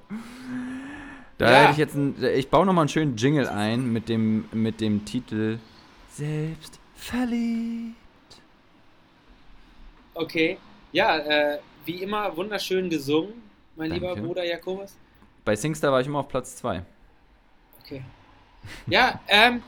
Da 1.38 1.52
Ja. 1.52 1.58
hätte 1.62 1.72
ich 1.74 1.78
jetzt 1.78 1.96
ein, 1.96 2.16
ich 2.36 2.50
baue 2.50 2.66
nochmal 2.66 2.84
einen 2.84 2.90
schönen 2.90 3.18
Jingle 3.18 3.48
ein 3.48 3.92
mit 3.92 4.10
dem, 4.10 4.46
mit 4.54 4.80
dem 4.82 5.06
Titel 5.06 5.60
Selbst 6.12 6.80
verliebt. 6.96 7.96
Okay. 10.14 10.58
Ja, 10.92 11.18
äh, 11.18 11.60
wie 11.86 12.02
immer 12.02 12.36
wunderschön 12.36 12.90
gesungen, 12.90 13.34
mein 13.76 13.92
lieber 13.92 14.08
Danke. 14.10 14.22
Bruder 14.24 14.44
Jakobus. 14.46 14.96
Bei 15.44 15.56
Singstar 15.56 15.92
war 15.92 16.02
ich 16.02 16.08
immer 16.08 16.20
auf 16.20 16.28
Platz 16.30 16.56
2. 16.58 16.84
Okay. 17.84 18.04
Ja, 18.88 19.20
ähm, 19.28 19.62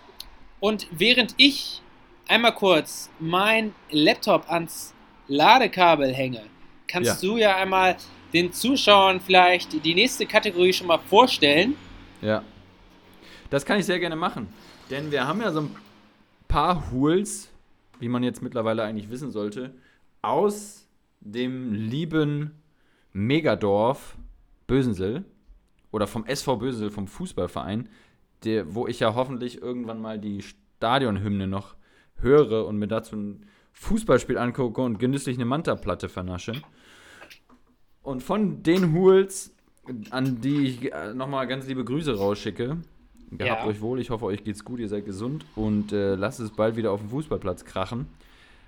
und 0.60 0.88
während 0.92 1.36
ich 1.38 1.82
einmal 2.28 2.56
kurz 2.56 3.10
mein 3.20 3.76
Laptop 3.92 4.50
ans 4.50 4.94
Ladekabel 5.28 6.14
hänge, 6.14 6.44
kannst 6.88 7.22
Ja. 7.22 7.30
du 7.30 7.38
ja 7.38 7.56
einmal 7.58 7.98
den 8.34 8.52
Zuschauern 8.52 9.20
vielleicht 9.22 9.84
die 9.86 9.94
nächste 9.94 10.26
Kategorie 10.26 10.74
schon 10.74 10.88
mal 10.88 10.98
vorstellen. 10.98 11.76
Ja. 12.22 12.42
Das 13.50 13.66
kann 13.66 13.80
ich 13.80 13.86
sehr 13.86 14.00
gerne 14.00 14.16
machen. 14.16 14.48
Denn 14.90 15.12
wir 15.12 15.28
haben 15.28 15.42
ja 15.42 15.52
so 15.52 15.62
ein 15.62 15.76
paar 16.48 16.92
Hools, 16.92 17.50
wie 18.00 18.10
man 18.10 18.24
jetzt 18.24 18.42
mittlerweile 18.42 18.84
eigentlich 18.84 19.10
wissen 19.10 19.32
sollte, 19.32 19.74
aus 20.22 20.88
dem 21.22 21.74
lieben 21.74 22.52
Megadorf 23.14 24.18
Bösensel 24.68 25.26
oder 25.92 26.08
vom 26.08 26.26
SV 26.26 26.58
Bösensel, 26.58 26.90
vom 26.90 27.08
Fußballverein, 27.08 27.90
der, 28.44 28.76
wo 28.76 28.88
ich 28.88 29.00
ja 29.00 29.16
hoffentlich 29.16 29.62
irgendwann 29.62 30.02
mal 30.02 30.20
die 30.20 30.42
Stadionhymne 30.42 31.48
noch 31.48 31.76
höre 32.18 32.66
und 32.66 32.78
mir 32.78 32.88
dazu 32.88 33.16
ein 33.16 33.46
Fußballspiel 33.74 34.38
angucke 34.38 34.82
und 34.82 35.00
genüsslich 35.00 35.38
eine 35.38 35.46
Manta-Platte 35.46 36.10
vernasche. 36.10 36.54
Und 38.02 38.24
von 38.24 38.64
den 38.64 38.94
Hools, 38.94 39.56
an 40.10 40.42
die 40.42 40.66
ich 40.66 40.94
äh, 40.94 41.14
nochmal 41.14 41.48
ganz 41.48 41.68
liebe 41.68 41.84
Grüße 41.84 42.16
rausschicke, 42.16 42.78
gehabt 43.32 43.62
Ja. 43.64 43.68
euch 43.68 43.82
wohl, 43.82 44.00
ich 44.00 44.10
hoffe, 44.10 44.26
euch 44.26 44.44
geht's 44.44 44.64
gut, 44.64 44.80
ihr 44.80 44.88
seid 44.90 45.06
gesund 45.06 45.46
und 45.56 45.92
äh, 45.92 46.16
lasst 46.16 46.40
es 46.40 46.52
bald 46.52 46.76
wieder 46.76 46.92
auf 46.92 47.00
dem 47.02 47.10
Fußballplatz 47.10 47.66
krachen, 47.66 48.08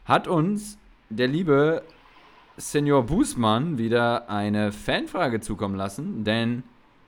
hat 0.06 0.28
uns 0.28 0.78
der 1.10 1.28
liebe 1.28 1.84
Senior 2.58 3.04
Bußmann 3.04 3.78
wieder 3.78 4.30
eine 4.30 4.72
Fanfrage 4.72 5.40
zukommen 5.40 5.76
lassen, 5.76 6.24
denn 6.24 6.64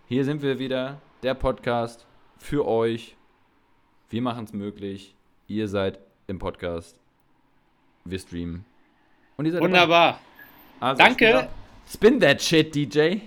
hier 0.07 0.23
sind 0.25 0.41
wir 0.41 0.59
wieder, 0.59 1.01
der 1.23 1.33
Podcast 1.33 2.05
für 2.37 2.65
euch. 2.67 3.15
Wir 4.09 4.21
machen 4.21 4.45
es 4.45 4.53
möglich. 4.53 5.15
Ihr 5.47 5.67
seid 5.67 5.99
im 6.27 6.39
Podcast. 6.39 6.99
Wir 8.05 8.17
streamen. 8.19 8.65
Und 9.37 9.45
ihr 9.45 9.51
seid. 9.51 9.61
Wunderbar. 9.61 10.19
Also, 10.79 11.03
Danke. 11.03 11.47
Spin 11.87 12.19
that 12.19 12.41
shit, 12.41 12.73
DJ. 12.73 13.19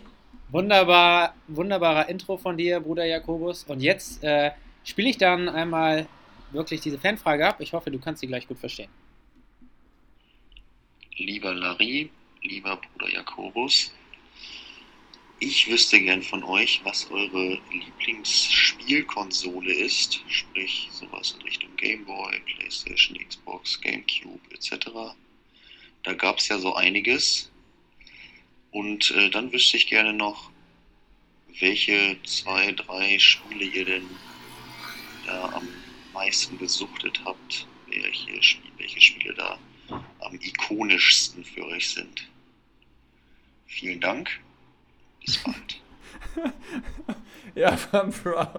Wunderbar, 0.54 1.34
wunderbarer 1.48 2.08
Intro 2.08 2.36
von 2.36 2.56
dir, 2.56 2.78
Bruder 2.78 3.04
Jakobus. 3.04 3.64
Und 3.64 3.80
jetzt 3.80 4.22
äh, 4.22 4.52
spiele 4.84 5.10
ich 5.10 5.18
dann 5.18 5.48
einmal 5.48 6.06
wirklich 6.52 6.80
diese 6.80 6.96
Fanfrage 6.96 7.44
ab. 7.44 7.56
Ich 7.58 7.72
hoffe, 7.72 7.90
du 7.90 7.98
kannst 7.98 8.20
sie 8.20 8.28
gleich 8.28 8.46
gut 8.46 8.60
verstehen. 8.60 8.88
Lieber 11.16 11.52
Larry, 11.52 12.08
lieber 12.42 12.76
Bruder 12.76 13.12
Jakobus, 13.12 13.92
ich 15.40 15.68
wüsste 15.68 16.00
gern 16.00 16.22
von 16.22 16.44
euch, 16.44 16.80
was 16.84 17.10
eure 17.10 17.58
Lieblingsspielkonsole 17.72 19.72
ist, 19.72 20.20
sprich 20.28 20.88
sowas 20.92 21.34
in 21.36 21.42
Richtung 21.42 21.74
Gameboy, 21.76 22.38
PlayStation, 22.54 23.18
Xbox, 23.18 23.80
GameCube 23.80 24.38
etc. 24.52 25.16
Da 26.04 26.12
gab 26.12 26.38
es 26.38 26.46
ja 26.46 26.58
so 26.58 26.76
einiges. 26.76 27.50
Und 28.74 29.12
äh, 29.12 29.30
dann 29.30 29.52
wüsste 29.52 29.76
ich 29.76 29.86
gerne 29.86 30.12
noch, 30.12 30.50
welche 31.60 32.16
zwei, 32.24 32.72
drei 32.72 33.20
Spiele 33.20 33.66
ihr 33.66 33.84
denn 33.84 34.10
da 35.26 35.52
am 35.52 35.68
meisten 36.12 36.58
gesuchtet 36.58 37.20
habt, 37.24 37.68
welche, 37.86 38.42
Spiel, 38.42 38.72
welche 38.76 39.00
Spiele 39.00 39.32
da 39.34 39.58
am 40.18 40.34
ikonischsten 40.40 41.44
für 41.44 41.64
euch 41.66 41.88
sind. 41.88 42.28
Vielen 43.66 44.00
Dank. 44.00 44.40
Bis 45.24 45.38
bald. 45.38 45.80
ja, 47.54 47.78
Van 47.92 48.12
Prost. 48.12 48.58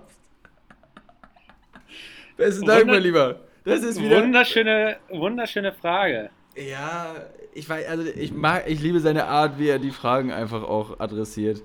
Besten 2.37 2.65
Dank, 2.65 2.85
mein 2.85 3.03
Lieber. 3.03 3.41
Das 3.65 3.83
ist 3.83 4.01
wieder. 4.01 4.21
Wunderschöne, 4.21 4.97
wunderschöne 5.09 5.73
Frage. 5.73 6.29
Ja, 6.55 7.15
ich 7.53 7.67
weiß, 7.67 7.87
also 7.87 8.03
ich 8.05 8.31
mag, 8.33 8.63
ich 8.67 8.81
liebe 8.81 8.99
seine 8.99 9.25
Art, 9.27 9.59
wie 9.59 9.67
er 9.67 9.79
die 9.79 9.91
Fragen 9.91 10.31
einfach 10.31 10.63
auch 10.63 10.99
adressiert. 10.99 11.61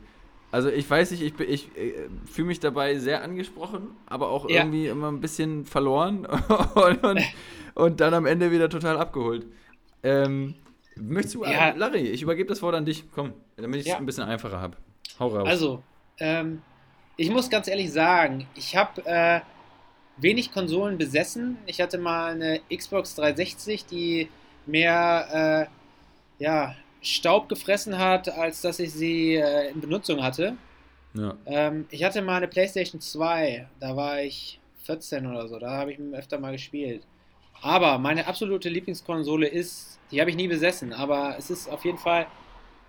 Also 0.52 0.68
ich 0.68 0.88
weiß 0.90 1.12
nicht, 1.12 1.22
ich, 1.22 1.34
bin- 1.34 1.48
ich 1.48 1.68
äh, 1.76 1.92
fühle 2.30 2.48
mich 2.48 2.58
dabei 2.58 2.98
sehr 2.98 3.22
angesprochen, 3.22 3.88
aber 4.06 4.30
auch 4.30 4.48
Ja. 4.48 4.56
irgendwie 4.62 4.88
immer 4.88 5.08
ein 5.10 5.20
bisschen 5.20 5.64
verloren 5.64 6.26
und, 6.74 7.04
und, 7.04 7.20
und 7.74 8.00
dann 8.00 8.14
am 8.14 8.26
Ende 8.26 8.50
wieder 8.50 8.68
total 8.68 8.98
abgeholt. 8.98 9.46
Ähm, 10.02 10.54
möchtest 10.96 11.36
du, 11.36 11.44
Ja. 11.44 11.68
äh, 11.70 11.76
Larry, 11.76 12.00
ich 12.08 12.22
übergebe 12.22 12.48
das 12.48 12.62
Wort 12.62 12.74
an 12.74 12.84
dich, 12.84 13.04
komm, 13.14 13.32
damit 13.56 13.76
ich 13.80 13.86
es 13.86 13.92
Ja. 13.92 13.98
ein 13.98 14.06
bisschen 14.06 14.24
einfacher 14.24 14.60
habe. 14.60 14.76
Hau 15.20 15.28
raus. 15.28 15.46
Also, 15.46 15.82
ähm, 16.18 16.62
ich 17.16 17.30
muss 17.30 17.48
ganz 17.48 17.68
ehrlich 17.68 17.92
sagen, 17.92 18.48
ich 18.56 18.74
habe 18.74 19.02
äh, 19.06 19.40
wenig 20.16 20.50
Konsolen 20.50 20.98
besessen. 20.98 21.58
Ich 21.66 21.80
hatte 21.80 21.98
mal 21.98 22.32
eine 22.32 22.60
Xbox 22.74 23.14
360, 23.14 23.86
die 23.86 24.28
mehr 24.66 25.68
äh, 26.38 26.42
ja, 26.42 26.74
Staub 27.02 27.48
gefressen 27.48 27.98
hat, 27.98 28.28
als 28.28 28.60
dass 28.60 28.78
ich 28.78 28.92
sie 28.92 29.36
äh, 29.36 29.70
in 29.70 29.80
Benutzung 29.80 30.22
hatte. 30.22 30.56
ja. 31.14 31.36
Ähm, 31.46 31.86
ich 31.90 32.04
hatte 32.04 32.22
mal 32.22 32.36
eine 32.36 32.48
PlayStation 32.48 33.00
2, 33.00 33.68
da 33.80 33.96
war 33.96 34.22
ich 34.22 34.60
14 34.84 35.26
oder 35.26 35.48
so, 35.48 35.58
da 35.58 35.70
habe 35.70 35.92
ich 35.92 36.00
öfter 36.12 36.38
mal 36.38 36.52
gespielt. 36.52 37.02
Aber 37.62 37.98
meine 37.98 38.26
absolute 38.26 38.68
Lieblingskonsole 38.68 39.46
ist, 39.46 39.98
die 40.10 40.20
habe 40.20 40.30
ich 40.30 40.36
nie 40.36 40.48
besessen, 40.48 40.92
aber 40.92 41.36
es 41.38 41.50
ist 41.50 41.68
auf 41.68 41.84
jeden 41.84 41.98
Fall 41.98 42.26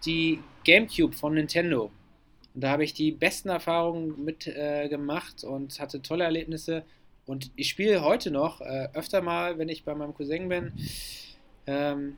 die 0.06 0.40
GameCube 0.64 1.14
von 1.14 1.34
Nintendo. 1.34 1.92
Und 2.54 2.62
da 2.62 2.70
habe 2.70 2.84
ich 2.84 2.94
die 2.94 3.12
besten 3.12 3.50
Erfahrungen 3.50 4.24
mit 4.24 4.48
äh, 4.48 4.88
gemacht 4.90 5.44
und 5.44 5.80
hatte 5.80 6.02
tolle 6.02 6.24
Erlebnisse. 6.24 6.84
Und 7.26 7.52
ich 7.56 7.70
spiele 7.70 8.04
heute 8.04 8.32
noch 8.32 8.62
äh, 8.62 8.90
öfter 8.94 9.22
mal, 9.22 9.58
wenn 9.58 9.70
ich 9.70 9.84
bei 9.84 9.96
meinem 9.96 10.14
Cousin 10.14 10.50
bin. 10.50 10.74
Ähm, 11.68 12.18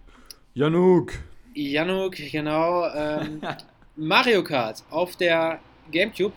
Januk. 0.53 1.13
Januk, 1.53 2.15
genau. 2.15 2.87
Ähm, 2.93 3.41
Mario 3.95 4.43
Kart 4.43 4.83
auf 4.89 5.15
der 5.15 5.59
GameCube. 5.91 6.33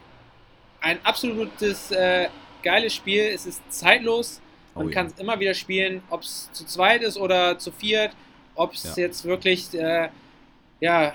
Ein 0.81 0.99
absolutes 1.05 1.91
äh, 1.91 2.29
geiles 2.63 2.95
Spiel. 2.95 3.23
Es 3.35 3.47
ist 3.47 3.63
zeitlos. 3.73 4.41
Man 4.75 4.89
Oh 4.89 4.91
kann 4.91 5.07
es 5.07 5.15
immer 5.19 5.41
wieder 5.41 5.55
spielen, 5.55 6.03
ob 6.11 6.21
es 6.23 6.51
zu 6.53 6.67
zweit 6.67 7.03
ist 7.03 7.17
oder 7.17 7.59
zu 7.59 7.73
viert. 7.73 8.15
Ob 8.55 8.75
es 8.75 8.85
Ja. 8.97 9.05
jetzt 9.05 9.25
wirklich 9.25 9.73
äh, 9.75 10.09
ja, 10.81 11.15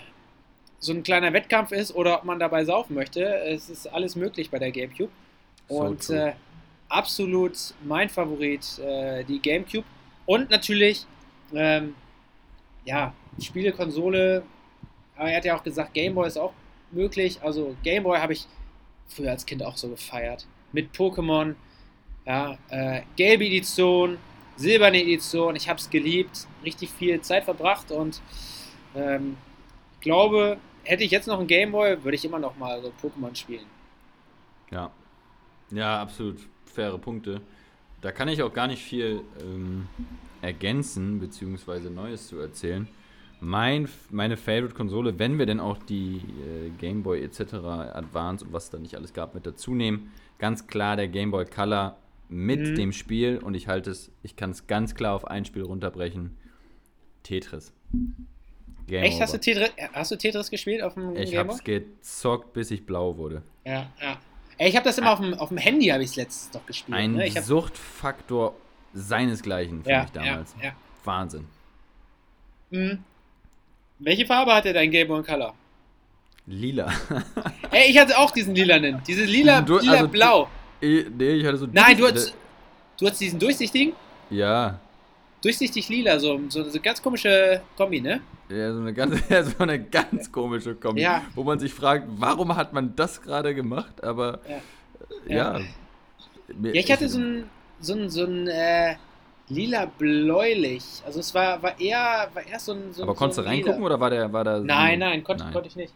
so 0.80 0.94
ein 0.94 1.04
kleiner 1.04 1.32
Wettkampf 1.34 1.72
ist 1.72 1.94
oder 1.94 2.18
ob 2.18 2.24
man 2.24 2.40
dabei 2.40 2.66
saufen 2.66 2.96
möchte. 2.96 3.24
Es 3.46 3.70
ist 3.70 3.86
alles 3.88 4.16
möglich 4.16 4.50
bei 4.50 4.58
der 4.58 4.72
GameCube. 4.72 5.12
So 5.70 5.76
Und 5.76 6.06
true. 6.08 6.30
äh, 6.30 6.34
absolut 6.90 7.56
mein 7.84 8.10
Favorit, 8.10 8.80
äh, 8.80 9.24
die 9.24 9.40
GameCube. 9.40 9.86
Und 10.26 10.50
natürlich, 10.50 11.06
ähm, 11.54 11.96
ja, 12.86 13.14
Spielekonsole. 13.40 14.44
Aber 15.16 15.30
er 15.30 15.38
hat 15.38 15.46
ja 15.46 15.58
auch 15.58 15.64
gesagt, 15.64 15.94
Gameboy 15.94 16.28
ist 16.28 16.38
auch 16.38 16.54
möglich. 16.92 17.42
Also 17.42 17.76
Gameboy 17.84 18.20
habe 18.20 18.34
ich 18.34 18.48
früher 19.08 19.32
als 19.32 19.46
Kind 19.46 19.64
auch 19.64 19.78
so 19.78 19.90
gefeiert. 19.90 20.48
Mit 20.72 20.94
Pokémon, 20.94 21.56
ja, 22.26 22.58
äh, 22.70 23.02
gelbe 23.16 23.46
Edition, 23.46 24.18
silberne 24.56 25.02
Edition. 25.02 25.56
Ich 25.56 25.68
habe 25.70 25.80
es 25.80 25.90
geliebt, 25.90 26.48
richtig 26.64 26.90
viel 26.90 27.20
Zeit 27.22 27.44
verbracht 27.44 27.92
und 27.92 28.22
ähm, 28.96 29.38
glaube, 30.00 30.58
hätte 30.84 31.04
ich 31.04 31.12
jetzt 31.12 31.28
noch 31.28 31.40
einen 31.40 31.48
Gameboy, 31.48 32.04
würde 32.04 32.16
ich 32.16 32.26
immer 32.26 32.40
noch 32.40 32.58
mal 32.58 32.82
so 32.82 32.92
Pokémon 33.02 33.36
spielen. 33.36 33.66
Ja. 34.72 34.92
Ja, 35.72 36.02
absolut 36.02 36.40
faire 36.66 36.98
Punkte. 36.98 37.42
Da 38.02 38.12
kann 38.12 38.28
ich 38.28 38.42
auch 38.42 38.54
gar 38.54 38.68
nicht 38.68 38.84
viel 38.84 39.22
ähm, 39.42 39.88
ergänzen, 40.42 41.20
beziehungsweise 41.20 41.90
Neues 41.92 42.28
zu 42.28 42.40
erzählen. 42.40 42.88
Mein, 43.40 43.88
meine 44.12 44.38
Favorite-Konsole, 44.38 45.18
wenn 45.18 45.40
wir 45.40 45.46
denn 45.48 45.60
auch 45.60 45.78
die 45.80 46.18
äh, 46.18 46.70
Game 46.80 47.04
Boy 47.04 47.22
etc. 47.24 47.54
Advance 47.94 48.46
und 48.46 48.54
was 48.54 48.70
da 48.70 48.78
nicht 48.78 48.96
alles 48.96 49.14
gab 49.14 49.34
mit 49.34 49.46
dazu 49.46 49.74
nehmen, 49.74 50.12
ganz 50.38 50.68
klar 50.68 50.96
der 50.96 51.08
Game 51.08 51.32
Boy 51.32 51.46
Color 51.46 51.98
mit 52.30 52.60
Mhm. 52.62 52.76
dem 52.76 52.92
Spiel 52.94 53.40
und 53.40 53.56
ich 53.56 53.68
halte 53.68 53.90
es, 53.92 54.12
ich 54.24 54.36
kann 54.36 54.52
es 54.52 54.66
ganz 54.68 54.96
klar 54.96 55.14
auf 55.16 55.26
ein 55.26 55.44
Spiel 55.46 55.64
runterbrechen. 55.64 56.38
Tetris. 57.24 57.74
Game 58.88 59.04
Echt? 59.04 59.22
Hast 59.22 59.34
du. 59.34 59.40
Tetris, 59.40 59.70
hast 59.94 60.12
du 60.12 60.16
Tetris 60.18 60.50
gespielt 60.50 60.82
auf 60.82 60.94
dem 60.96 61.16
Ich 61.16 61.32
Gameboy? 61.32 61.38
hab's 61.56 61.64
gezockt, 61.64 62.54
bis 62.54 62.72
ich 62.72 62.86
blau 62.86 63.18
wurde. 63.18 63.42
Ja, 63.66 63.92
ja. 64.02 64.18
Ey, 64.58 64.70
ich 64.70 64.76
habe 64.76 64.84
das 64.84 64.98
immer 64.98 65.12
auf 65.12 65.20
dem, 65.20 65.34
auf 65.34 65.50
dem 65.50 65.58
Handy, 65.58 65.88
habe 65.88 66.04
ich 66.04 66.12
es 66.12 66.16
letztens 66.16 66.52
doch 66.52 66.66
gespielt. 66.66 66.98
Ein 66.98 67.14
ne? 67.14 67.28
ich 67.28 67.38
hab, 67.38 67.44
Suchtfaktor 67.44 68.56
seinesgleichen 68.94 69.84
für 69.84 69.90
ja, 69.90 70.02
mich 70.04 70.12
damals. 70.12 70.56
Ja, 70.60 70.66
ja. 70.68 70.72
Wahnsinn. 71.04 71.46
Mhm. 72.70 73.04
Welche 74.00 74.26
Farbe 74.26 74.54
hatte 74.54 74.74
dein 74.74 74.92
Game 74.92 75.08
Boy 75.08 75.24
Color? 75.24 75.54
Lila. 76.48 76.92
Ey, 77.72 77.92
ich 77.92 77.98
hatte 77.98 78.18
auch 78.18 78.32
diesen 78.32 78.56
lilanen. 78.56 79.02
Dieses 79.08 79.30
lila, 79.30 79.62
du- 79.62 79.80
lila 79.80 79.94
also- 79.94 80.08
blau. 80.08 80.50
Eh, 80.82 81.06
nee, 81.16 81.34
ich 81.34 81.46
hatte 81.46 81.58
so. 81.58 81.68
Nein, 81.72 81.96
du 81.96 82.08
hattest, 82.08 82.36
du 82.98 83.06
hattest 83.06 83.22
diesen 83.22 83.40
durchsichtigen, 83.40 83.94
Ja. 84.32 84.80
Durchsichtig 85.42 85.90
lila, 85.90 86.20
so, 86.20 86.40
so 86.50 86.64
eine 86.64 86.80
ganz 86.80 87.02
komische 87.02 87.62
Kombi, 87.78 88.02
ne? 88.02 88.22
Ja, 88.50 88.74
so 88.74 88.80
eine 88.80 88.94
ganz, 88.94 89.22
ja, 89.30 89.44
so 89.44 89.58
eine 89.60 89.82
ganz 89.84 90.32
komische 90.32 90.76
Kombi. 90.76 91.02
Ja. 91.02 91.24
Wo 91.36 91.44
man 91.44 91.60
sich 91.60 91.74
fragt, 91.74 92.06
warum 92.18 92.56
hat 92.56 92.74
man 92.74 92.96
das 92.96 93.22
gerade 93.22 93.54
gemacht? 93.56 94.04
Aber 94.04 94.40
Ja. 94.48 94.58
äh, 95.28 95.34
ja. 95.36 95.60
Ja. 95.60 96.72
Ich 96.74 96.92
hatte 96.92 97.08
so 97.08 97.20
ein, 97.20 97.50
so 97.80 97.94
ein, 97.94 98.10
so 98.10 98.26
ein 98.26 98.48
äh, 98.48 98.96
lila 99.48 99.86
bläulich. 99.86 100.84
Also 101.06 101.22
es 101.22 101.34
war, 101.34 101.62
war 101.64 101.80
eher, 101.80 102.30
war 102.34 102.46
eher 102.46 102.60
so 102.60 102.74
ein. 102.74 102.92
So 102.94 103.04
Aber 103.04 103.16
konntest 103.16 103.38
so 103.38 103.42
du 103.44 103.48
ein 103.48 103.56
reingucken 103.56 103.84
oder 103.84 104.00
war 104.00 104.10
der, 104.10 104.32
war 104.34 104.44
da 104.44 104.60
so 104.60 104.66
Nein, 104.66 104.94
ein- 104.94 105.00
nein, 105.00 105.24
konnte, 105.24 105.44
Nein. 105.46 105.54
konnte 105.54 105.70
ich 105.70 105.76
nicht. 105.78 105.94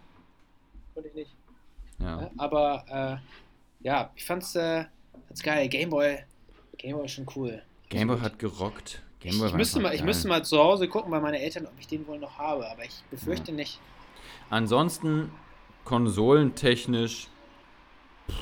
Konnte 0.93 1.10
ich 1.10 1.15
nicht. 1.15 1.31
Ja. 1.99 2.29
Aber 2.38 3.21
äh, 3.21 3.86
ja, 3.86 4.10
ich 4.15 4.25
fand's, 4.25 4.55
äh, 4.55 4.86
fand's 5.27 5.43
geil. 5.43 5.67
Gameboy, 5.67 6.19
Gameboy 6.77 7.05
ist 7.05 7.12
schon 7.12 7.27
cool. 7.36 7.62
Gameboy 7.89 8.19
hat 8.21 8.39
gerockt. 8.39 9.01
Ich, 9.27 9.41
ich, 9.43 9.53
müsste 9.53 9.79
mal, 9.79 9.91
ich 9.93 9.99
geil. 9.99 10.05
müsste 10.05 10.27
mal 10.27 10.43
zu 10.45 10.57
Hause 10.59 10.88
gucken 10.88 11.11
bei 11.11 11.19
meinen 11.19 11.35
Eltern, 11.35 11.65
ob 11.65 11.73
ich 11.79 11.88
den 11.88 12.05
wohl 12.07 12.19
noch 12.19 12.38
habe, 12.38 12.69
aber 12.69 12.83
ich 12.85 13.03
befürchte 13.09 13.51
nicht. 13.51 13.79
Ansonsten, 14.49 15.31
konsolentechnisch, 15.84 17.28
pff, 18.30 18.36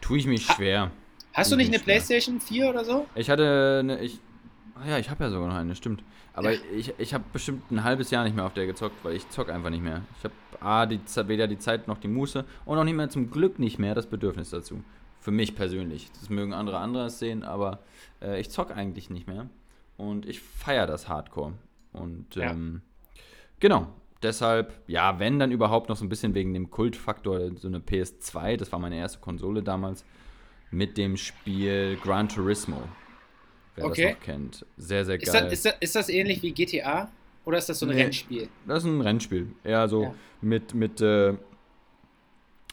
tue 0.00 0.18
ich 0.18 0.26
mich 0.26 0.48
Ha- 0.48 0.54
schwer. 0.54 0.90
Hast 1.32 1.50
du 1.50 1.56
Ich 1.56 1.58
nicht 1.58 1.68
eine 1.68 1.76
schwer. 1.78 1.84
Playstation 1.94 2.40
4 2.40 2.68
oder 2.70 2.84
so? 2.84 3.06
Ich 3.14 3.28
hatte 3.30 3.80
eine, 3.80 4.00
ich, 4.00 4.18
ah 4.76 4.88
ja, 4.88 4.98
ich 4.98 5.10
habe 5.10 5.24
ja 5.24 5.30
sogar 5.30 5.48
noch 5.48 5.54
eine, 5.56 5.74
stimmt. 5.74 6.02
Aber 6.32 6.50
Ja. 6.52 6.60
ich, 6.74 6.92
ich 6.98 7.14
habe 7.14 7.24
bestimmt 7.32 7.70
ein 7.70 7.84
halbes 7.84 8.10
Jahr 8.10 8.24
nicht 8.24 8.34
mehr 8.34 8.44
auf 8.46 8.54
der 8.54 8.66
gezockt, 8.66 9.04
weil 9.04 9.14
ich 9.14 9.28
zock 9.30 9.48
einfach 9.50 9.70
nicht 9.70 9.82
mehr. 9.82 10.02
Ich 10.18 10.24
habe 10.24 10.34
A, 10.60 10.86
die, 10.86 10.98
weder 11.28 11.46
die 11.46 11.58
Zeit 11.58 11.86
noch 11.86 11.98
die 11.98 12.08
Muße 12.08 12.44
und 12.64 12.78
auch 12.78 12.84
nicht 12.84 12.94
mehr 12.96 13.08
zum 13.08 13.30
Glück 13.30 13.58
nicht 13.58 13.78
mehr 13.78 13.94
das 13.94 14.06
Bedürfnis 14.06 14.50
dazu. 14.50 14.82
Für 15.20 15.30
mich 15.30 15.54
persönlich. 15.54 16.10
Das 16.18 16.28
mögen 16.30 16.52
andere 16.52 16.78
anders 16.78 17.18
sehen, 17.18 17.44
aber 17.44 17.78
äh, 18.20 18.40
ich 18.40 18.50
zock 18.50 18.70
eigentlich 18.76 19.10
nicht 19.10 19.26
mehr. 19.28 19.48
Und 19.96 20.26
ich 20.26 20.40
feiere 20.40 20.86
das 20.86 21.08
Hardcore. 21.08 21.52
Und 21.92 22.34
Ja. 22.34 22.50
ähm, 22.50 22.82
genau, 23.60 23.86
deshalb, 24.22 24.72
ja, 24.88 25.18
wenn 25.20 25.38
dann 25.38 25.52
überhaupt 25.52 25.88
noch 25.88 25.96
so 25.96 26.04
ein 26.04 26.08
bisschen 26.08 26.34
wegen 26.34 26.52
dem 26.54 26.70
Kultfaktor, 26.70 27.54
so 27.56 27.68
eine 27.68 27.78
PS2, 27.78 28.56
das 28.56 28.72
war 28.72 28.78
meine 28.78 28.96
erste 28.96 29.20
Konsole 29.20 29.62
damals, 29.62 30.04
mit 30.70 30.96
dem 30.98 31.16
Spiel 31.16 31.96
Gran 32.02 32.28
Turismo. 32.28 32.82
Wer 33.76 33.86
Okay. 33.86 34.04
das 34.06 34.14
noch 34.14 34.20
kennt. 34.20 34.66
Sehr, 34.76 35.04
sehr 35.04 35.20
Ist 35.20 35.32
geil. 35.32 35.42
das, 35.44 35.52
ist, 35.52 35.64
das, 35.66 35.74
ist 35.80 35.96
das 35.96 36.08
ähnlich 36.08 36.42
wie 36.42 36.52
GTA? 36.52 37.08
Oder 37.44 37.58
ist 37.58 37.68
das 37.68 37.78
so 37.78 37.86
ein 37.86 37.94
Nee. 37.94 38.02
Rennspiel? 38.02 38.48
Das 38.66 38.78
ist 38.84 38.88
ein 38.88 39.00
Rennspiel. 39.00 39.52
Eher 39.62 39.88
so 39.88 40.02
Ja. 40.04 40.14
mit, 40.40 40.74
mit, 40.74 41.00
äh, 41.00 41.34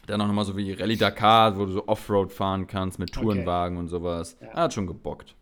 dann 0.06 0.20
auch 0.20 0.26
nochmal 0.26 0.44
so 0.44 0.56
wie 0.56 0.72
Rallye 0.72 0.96
Dakar, 0.96 1.56
wo 1.56 1.66
du 1.66 1.72
so 1.72 1.86
Offroad 1.86 2.32
fahren 2.32 2.66
kannst 2.66 2.98
mit 2.98 3.16
Okay. 3.16 3.24
Tourenwagen 3.24 3.76
und 3.76 3.88
sowas. 3.88 4.36
Ja. 4.40 4.54
Hat 4.54 4.72
schon 4.74 4.86
gebockt. 4.86 5.36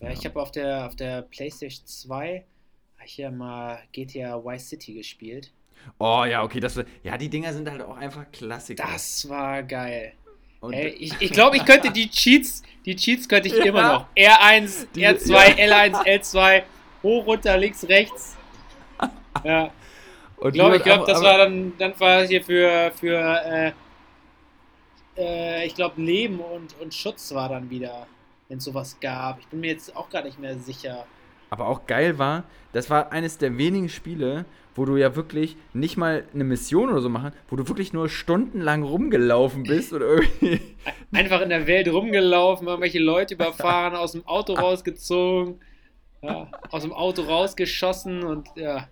Geil. 0.00 0.10
Ja, 0.12 0.18
ich 0.18 0.24
habe 0.24 0.40
auf 0.40 0.50
der, 0.52 0.86
auf 0.86 0.96
der 0.96 1.22
PlayStation 1.22 1.86
2 1.86 2.44
hab 2.98 3.06
ich 3.06 3.16
ja 3.16 3.30
mal 3.30 3.78
GTA 3.92 4.42
Vice 4.44 4.68
City 4.70 4.94
gespielt. 4.94 5.52
Oh 5.98 6.24
ja, 6.28 6.42
okay, 6.42 6.60
das 6.60 6.80
ja, 7.02 7.16
die 7.16 7.28
Dinger 7.28 7.52
sind 7.52 7.70
halt 7.70 7.80
auch 7.82 7.96
einfach 7.96 8.30
Klassiker. 8.32 8.84
Das 8.90 9.28
war 9.28 9.62
geil. 9.62 10.12
Ey, 10.70 10.88
ich 10.88 11.12
ich 11.20 11.30
glaube, 11.30 11.56
ich 11.56 11.64
könnte 11.64 11.92
die 11.92 12.10
Cheats, 12.10 12.62
die 12.84 12.96
Cheats 12.96 13.28
könnte 13.28 13.46
ich 13.48 13.54
Ja. 13.56 13.64
immer 13.66 13.92
noch. 13.92 14.06
R1, 14.16 14.88
Die- 14.94 15.06
R2, 15.06 15.30
ja. 15.30 15.84
L1, 15.84 16.04
L2, 16.04 16.62
hoch, 17.04 17.26
runter, 17.26 17.56
links, 17.56 17.88
rechts. 17.88 18.36
Ja, 19.44 19.70
und 20.38 20.48
ich 20.48 20.54
glaube, 20.54 20.76
ich 20.78 20.82
glaube, 20.82 21.04
das 21.06 21.22
war 21.22 21.38
dann, 21.38 21.78
dann 21.78 21.98
war 22.00 22.26
hier 22.26 22.42
für, 22.42 22.90
für 22.98 23.16
äh, 23.16 23.72
äh, 25.16 25.66
ich 25.66 25.76
glaube, 25.76 26.02
Leben 26.02 26.40
und, 26.40 26.78
und 26.80 26.92
Schutz 26.92 27.32
war 27.32 27.48
dann 27.48 27.70
wieder, 27.70 28.08
wenn 28.48 28.58
es 28.58 28.64
sowas 28.64 28.98
gab. 29.00 29.40
Ich 29.40 29.46
bin 29.48 29.60
mir 29.60 29.68
jetzt 29.70 29.94
auch 29.94 30.08
gar 30.08 30.24
nicht 30.24 30.38
mehr 30.38 30.58
sicher. 30.58 31.06
Aber 31.50 31.68
auch 31.68 31.86
geil 31.86 32.18
war, 32.18 32.44
das 32.72 32.90
war 32.90 33.12
eines 33.12 33.38
der 33.38 33.56
wenigen 33.56 33.88
Spiele, 33.88 34.44
wo 34.74 34.84
du 34.84 34.96
ja 34.96 35.16
wirklich 35.16 35.56
nicht 35.72 35.96
mal 35.96 36.24
eine 36.34 36.44
Mission 36.44 36.90
oder 36.90 37.00
so 37.00 37.08
machen, 37.08 37.32
wo 37.48 37.56
du 37.56 37.66
wirklich 37.68 37.92
nur 37.92 38.08
stundenlang 38.08 38.82
rumgelaufen 38.82 39.62
bist 39.62 39.92
oder 39.92 40.06
irgendwie. 40.06 40.60
Einfach 41.12 41.40
in 41.40 41.48
der 41.48 41.66
Welt 41.66 41.88
rumgelaufen, 41.88 42.68
irgendwelche 42.68 43.00
Leute 43.00 43.34
überfahren, 43.34 43.96
aus 43.96 44.12
dem 44.12 44.26
Auto 44.26 44.52
rausgezogen, 44.54 45.60
ja, 46.22 46.50
aus 46.70 46.82
dem 46.82 46.92
Auto 46.92 47.22
rausgeschossen 47.22 48.22
und 48.24 48.48
ja, 48.56 48.88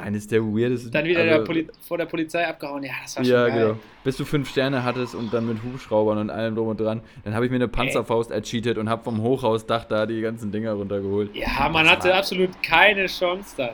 Eines 0.00 0.26
der 0.26 0.42
weirdesten. 0.42 0.90
dann 0.92 1.04
wieder 1.04 1.20
also- 1.20 1.36
der 1.38 1.44
Poli 1.44 1.68
vor 1.86 1.98
der 1.98 2.06
Polizei 2.06 2.46
abgehauen. 2.46 2.82
Ja, 2.82 2.92
das 3.02 3.16
war 3.16 3.24
schon 3.24 3.32
Ja, 3.32 3.48
geil. 3.48 3.66
genau. 3.68 3.78
Bis 4.04 4.16
du 4.16 4.24
fünf 4.24 4.48
Sterne 4.50 4.82
hattest 4.84 5.14
und 5.14 5.32
dann 5.32 5.46
mit 5.46 5.62
Hubschraubern 5.62 6.18
und 6.18 6.30
allem 6.30 6.54
drum 6.56 6.68
und 6.68 6.80
dran. 6.80 7.00
Dann 7.24 7.34
habe 7.34 7.44
ich 7.44 7.50
mir 7.50 7.56
eine 7.56 7.68
Panzerfaust 7.68 8.30
ercheatet 8.30 8.78
und 8.78 8.88
habe 8.88 9.02
vom 9.04 9.22
Hochhausdach 9.22 9.84
da 9.84 10.06
die 10.06 10.20
ganzen 10.20 10.50
Dinger 10.52 10.72
runtergeholt. 10.72 11.34
Ja, 11.34 11.68
man 11.68 11.84
Das 11.84 11.92
hatte 11.96 12.08
war- 12.10 12.16
absolut 12.18 12.62
keine 12.62 13.06
Chance 13.06 13.54
dann. 13.56 13.70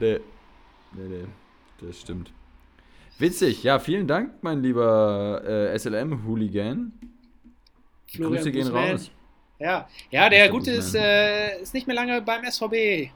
Nee. 0.00 0.20
Nee, 0.92 1.08
nee. 1.08 1.24
Das 1.86 2.00
stimmt. 2.00 2.30
Witzig. 3.18 3.62
Ja, 3.62 3.78
vielen 3.78 4.06
Dank, 4.06 4.30
mein 4.42 4.62
lieber 4.62 5.42
äh, 5.46 5.74
SLM-Hooligan. 5.78 6.92
Grüße 8.16 8.52
gehen 8.52 8.64
Bußmann. 8.64 8.90
raus. 8.92 9.10
Ja, 9.58 9.88
ja 10.10 10.28
der. 10.28 10.48
Gute 10.48 10.70
ist, 10.72 10.94
äh, 10.94 11.60
ist 11.60 11.74
nicht 11.74 11.86
mehr 11.86 11.96
lange 11.96 12.20
beim 12.22 12.44
SVB. 12.44 13.10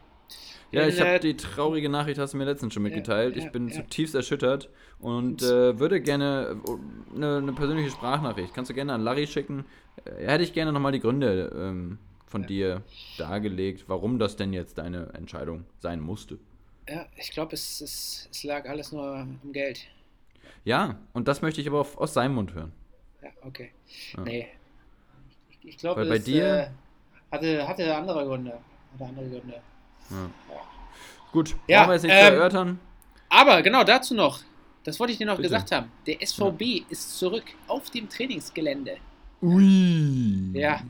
Ja, 0.71 0.87
ich 0.87 1.01
habe 1.01 1.19
die 1.21 1.37
traurige 1.37 1.89
Nachricht, 1.89 2.19
hast 2.19 2.35
du 2.35 2.39
mir 2.39 2.45
letztens 2.45 2.75
schon 2.75 2.83
mitgeteilt. 2.83 3.37
ja, 3.37 3.45
ich 3.45 3.53
bin 3.53 3.69
ja. 3.69 3.75
zutiefst 3.75 4.15
erschüttert 4.15 4.69
und 4.99 5.43
äh, 5.43 5.79
würde 5.79 6.01
gerne 6.01 6.61
eine, 7.15 7.39
eine 7.39 7.53
persönliche 7.55 7.91
Sprachnachricht. 7.91 8.53
Kannst 8.55 8.71
du 8.71 8.75
gerne 8.75 8.93
an 8.93 9.03
Larry 9.03 9.27
schicken. 9.27 9.65
Äh, 10.05 10.27
hätte 10.27 10.45
ich 10.45 10.53
gerne 10.53 10.73
nochmal 10.73 10.93
die 10.93 11.01
Gründe 11.01 11.51
ähm, 11.57 11.99
von 12.27 12.47
dir 12.47 12.83
dargelegt, 13.17 13.85
warum 13.89 14.19
das 14.19 14.37
denn 14.37 14.53
jetzt 14.53 14.77
deine 14.77 15.07
Entscheidung 15.15 15.65
sein 15.79 16.01
musste. 16.01 16.39
Ja, 16.87 17.07
ich 17.17 17.31
glaube, 17.31 17.55
es, 17.55 17.81
es, 17.81 18.29
es 18.31 18.45
lag 18.45 18.69
alles 18.69 18.93
nur 18.93 19.17
am 19.17 19.39
Geld. 19.53 19.81
Ja, 20.65 20.99
und 21.15 21.29
das 21.29 21.41
möchte 21.41 21.61
ich 21.63 21.69
aber 21.69 21.81
auf, 21.81 21.97
aus 21.97 22.13
seinem 22.15 22.35
Mund 22.35 22.53
hören. 22.55 22.73
Ja, 23.23 23.31
okay. 23.43 23.73
Ja. 24.17 24.23
Nee. 24.23 24.49
Ich, 25.51 25.69
ich 25.71 25.79
glaube, 25.79 26.05
bei 26.05 26.19
dir- 26.19 26.45
äh, 26.45 26.69
hatte, 27.31 27.67
hatte 27.69 27.97
andere 27.97 28.25
Gründe. 28.27 28.59
Hatte 28.93 29.05
andere 29.05 29.29
Gründe. 29.29 29.61
Ja. 30.11 30.31
Gut, 31.33 31.55
Ja, 31.67 31.81
brauchen 31.81 31.89
wir 31.91 31.95
jetzt 31.95 32.03
nicht 32.05 32.13
ähm, 32.13 32.35
erörtern. 32.35 32.81
Aber 33.29 33.63
genau 33.63 33.85
dazu 33.85 34.15
noch. 34.15 34.41
Das 34.85 34.99
wollte 34.99 35.13
ich 35.13 35.19
dir 35.19 35.27
noch 35.27 35.37
Bitte. 35.37 35.49
gesagt 35.49 35.71
haben. 35.73 35.91
Der 36.07 36.17
SVB 36.27 36.85
ist 36.89 37.19
zurück 37.19 37.45
auf 37.67 37.91
dem 37.91 38.09
Trainingsgelände. 38.09 38.97
Ui. 39.43 40.51
Ja. 40.55 40.81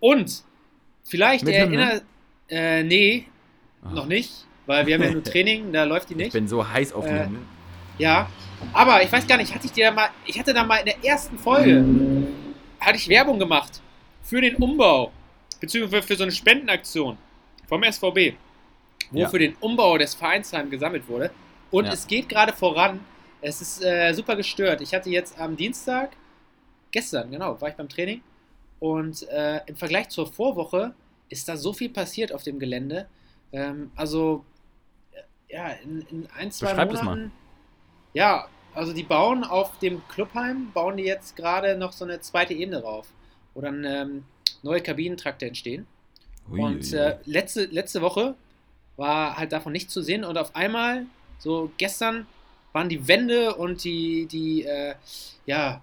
Und 0.00 0.42
vielleicht 1.04 1.44
Mit 1.44 1.54
Hymne? 1.54 1.76
erinnert. 1.82 2.04
Äh, 2.48 2.82
nee, 2.84 3.26
Ah, 3.84 3.90
noch 3.92 4.06
nicht. 4.06 4.46
Weil 4.66 4.86
wir 4.86 4.94
haben 4.94 5.02
ja 5.02 5.10
nur 5.10 5.24
Training, 5.24 5.72
da 5.72 5.84
läuft 5.84 6.08
die 6.08 6.14
Ich 6.14 6.18
nicht. 6.18 6.32
bin 6.32 6.46
so 6.48 6.66
heiß 6.66 6.92
auf 6.92 7.04
Äh, 7.04 7.24
Hymne. 7.26 7.38
Ja. 7.98 8.28
Aber 8.72 9.02
ich 9.02 9.10
weiß 9.12 9.26
gar 9.26 9.36
nicht, 9.36 9.52
hatte 9.54 9.66
ich 9.66 9.72
dir 9.72 9.86
da 9.86 9.90
mal. 9.92 10.08
Ich 10.24 10.38
hatte 10.38 10.54
da 10.54 10.62
mal 10.64 10.76
in 10.76 10.86
der 10.86 11.04
ersten 11.04 11.36
Folge 11.38 11.84
hatte 12.80 12.96
ich 12.96 13.08
Werbung 13.08 13.38
gemacht 13.38 13.80
für 14.22 14.40
den 14.40 14.56
Umbau. 14.56 15.12
Beziehungsweise 15.60 16.06
für 16.06 16.16
so 16.16 16.22
eine 16.22 16.32
Spendenaktion 16.32 17.18
vom 17.68 17.82
SVB. 17.82 18.34
Wo 19.12 19.20
Ja. 19.20 19.28
für 19.28 19.38
den 19.38 19.54
Umbau 19.60 19.96
des 19.98 20.14
Vereinsheim 20.14 20.70
gesammelt 20.70 21.06
wurde. 21.08 21.30
Und 21.70 21.84
Ja. 21.86 21.92
es 21.92 22.06
geht 22.06 22.28
gerade 22.28 22.52
voran. 22.52 23.00
Es 23.40 23.60
ist 23.60 23.82
äh, 23.84 24.12
super 24.12 24.36
gestört. 24.36 24.80
Ich 24.80 24.94
hatte 24.94 25.10
jetzt 25.10 25.38
am 25.38 25.56
Dienstag, 25.56 26.16
gestern, 26.90 27.30
genau, 27.30 27.60
war 27.60 27.68
ich 27.68 27.74
beim 27.74 27.88
Training. 27.88 28.22
Und 28.80 29.28
äh, 29.28 29.60
im 29.66 29.76
Vergleich 29.76 30.08
zur 30.08 30.26
Vorwoche 30.32 30.94
ist 31.28 31.48
da 31.48 31.56
so 31.56 31.72
viel 31.72 31.88
passiert 31.90 32.32
auf 32.32 32.42
dem 32.42 32.58
Gelände. 32.58 33.06
Ähm, 33.52 33.90
also, 33.96 34.44
äh, 35.12 35.54
ja, 35.54 35.68
in, 35.84 36.02
in 36.10 36.28
ein, 36.36 36.50
zwei 36.50 36.66
Beschreib 36.70 36.88
Monaten. 36.88 37.06
mal. 37.06 37.30
Ja, 38.14 38.46
also 38.74 38.92
die 38.92 39.02
bauen 39.02 39.44
auf 39.44 39.78
dem 39.78 40.02
Clubheim, 40.08 40.70
bauen 40.72 40.96
die 40.96 41.04
jetzt 41.04 41.36
gerade 41.36 41.76
noch 41.76 41.92
so 41.92 42.04
eine 42.04 42.20
zweite 42.20 42.54
Ebene 42.54 42.80
drauf, 42.80 43.08
wo 43.54 43.60
dann 43.60 43.84
ähm, 43.84 44.24
neue 44.62 44.80
Kabinentrakte 44.80 45.46
entstehen. 45.46 45.86
Ui, 46.50 46.60
Und 46.60 46.92
äh, 46.92 47.18
letzte, 47.24 47.64
letzte 47.66 48.02
Woche 48.02 48.34
war 48.96 49.36
halt 49.36 49.52
davon 49.52 49.72
nichts 49.72 49.92
zu 49.92 50.02
sehen 50.02 50.24
und 50.24 50.36
auf 50.38 50.54
einmal, 50.54 51.06
so 51.38 51.70
gestern, 51.78 52.26
waren 52.72 52.88
die 52.88 53.06
Wände 53.08 53.54
und 53.54 53.84
die, 53.84 54.26
die 54.26 54.64
äh, 54.64 54.94
ja, 55.46 55.82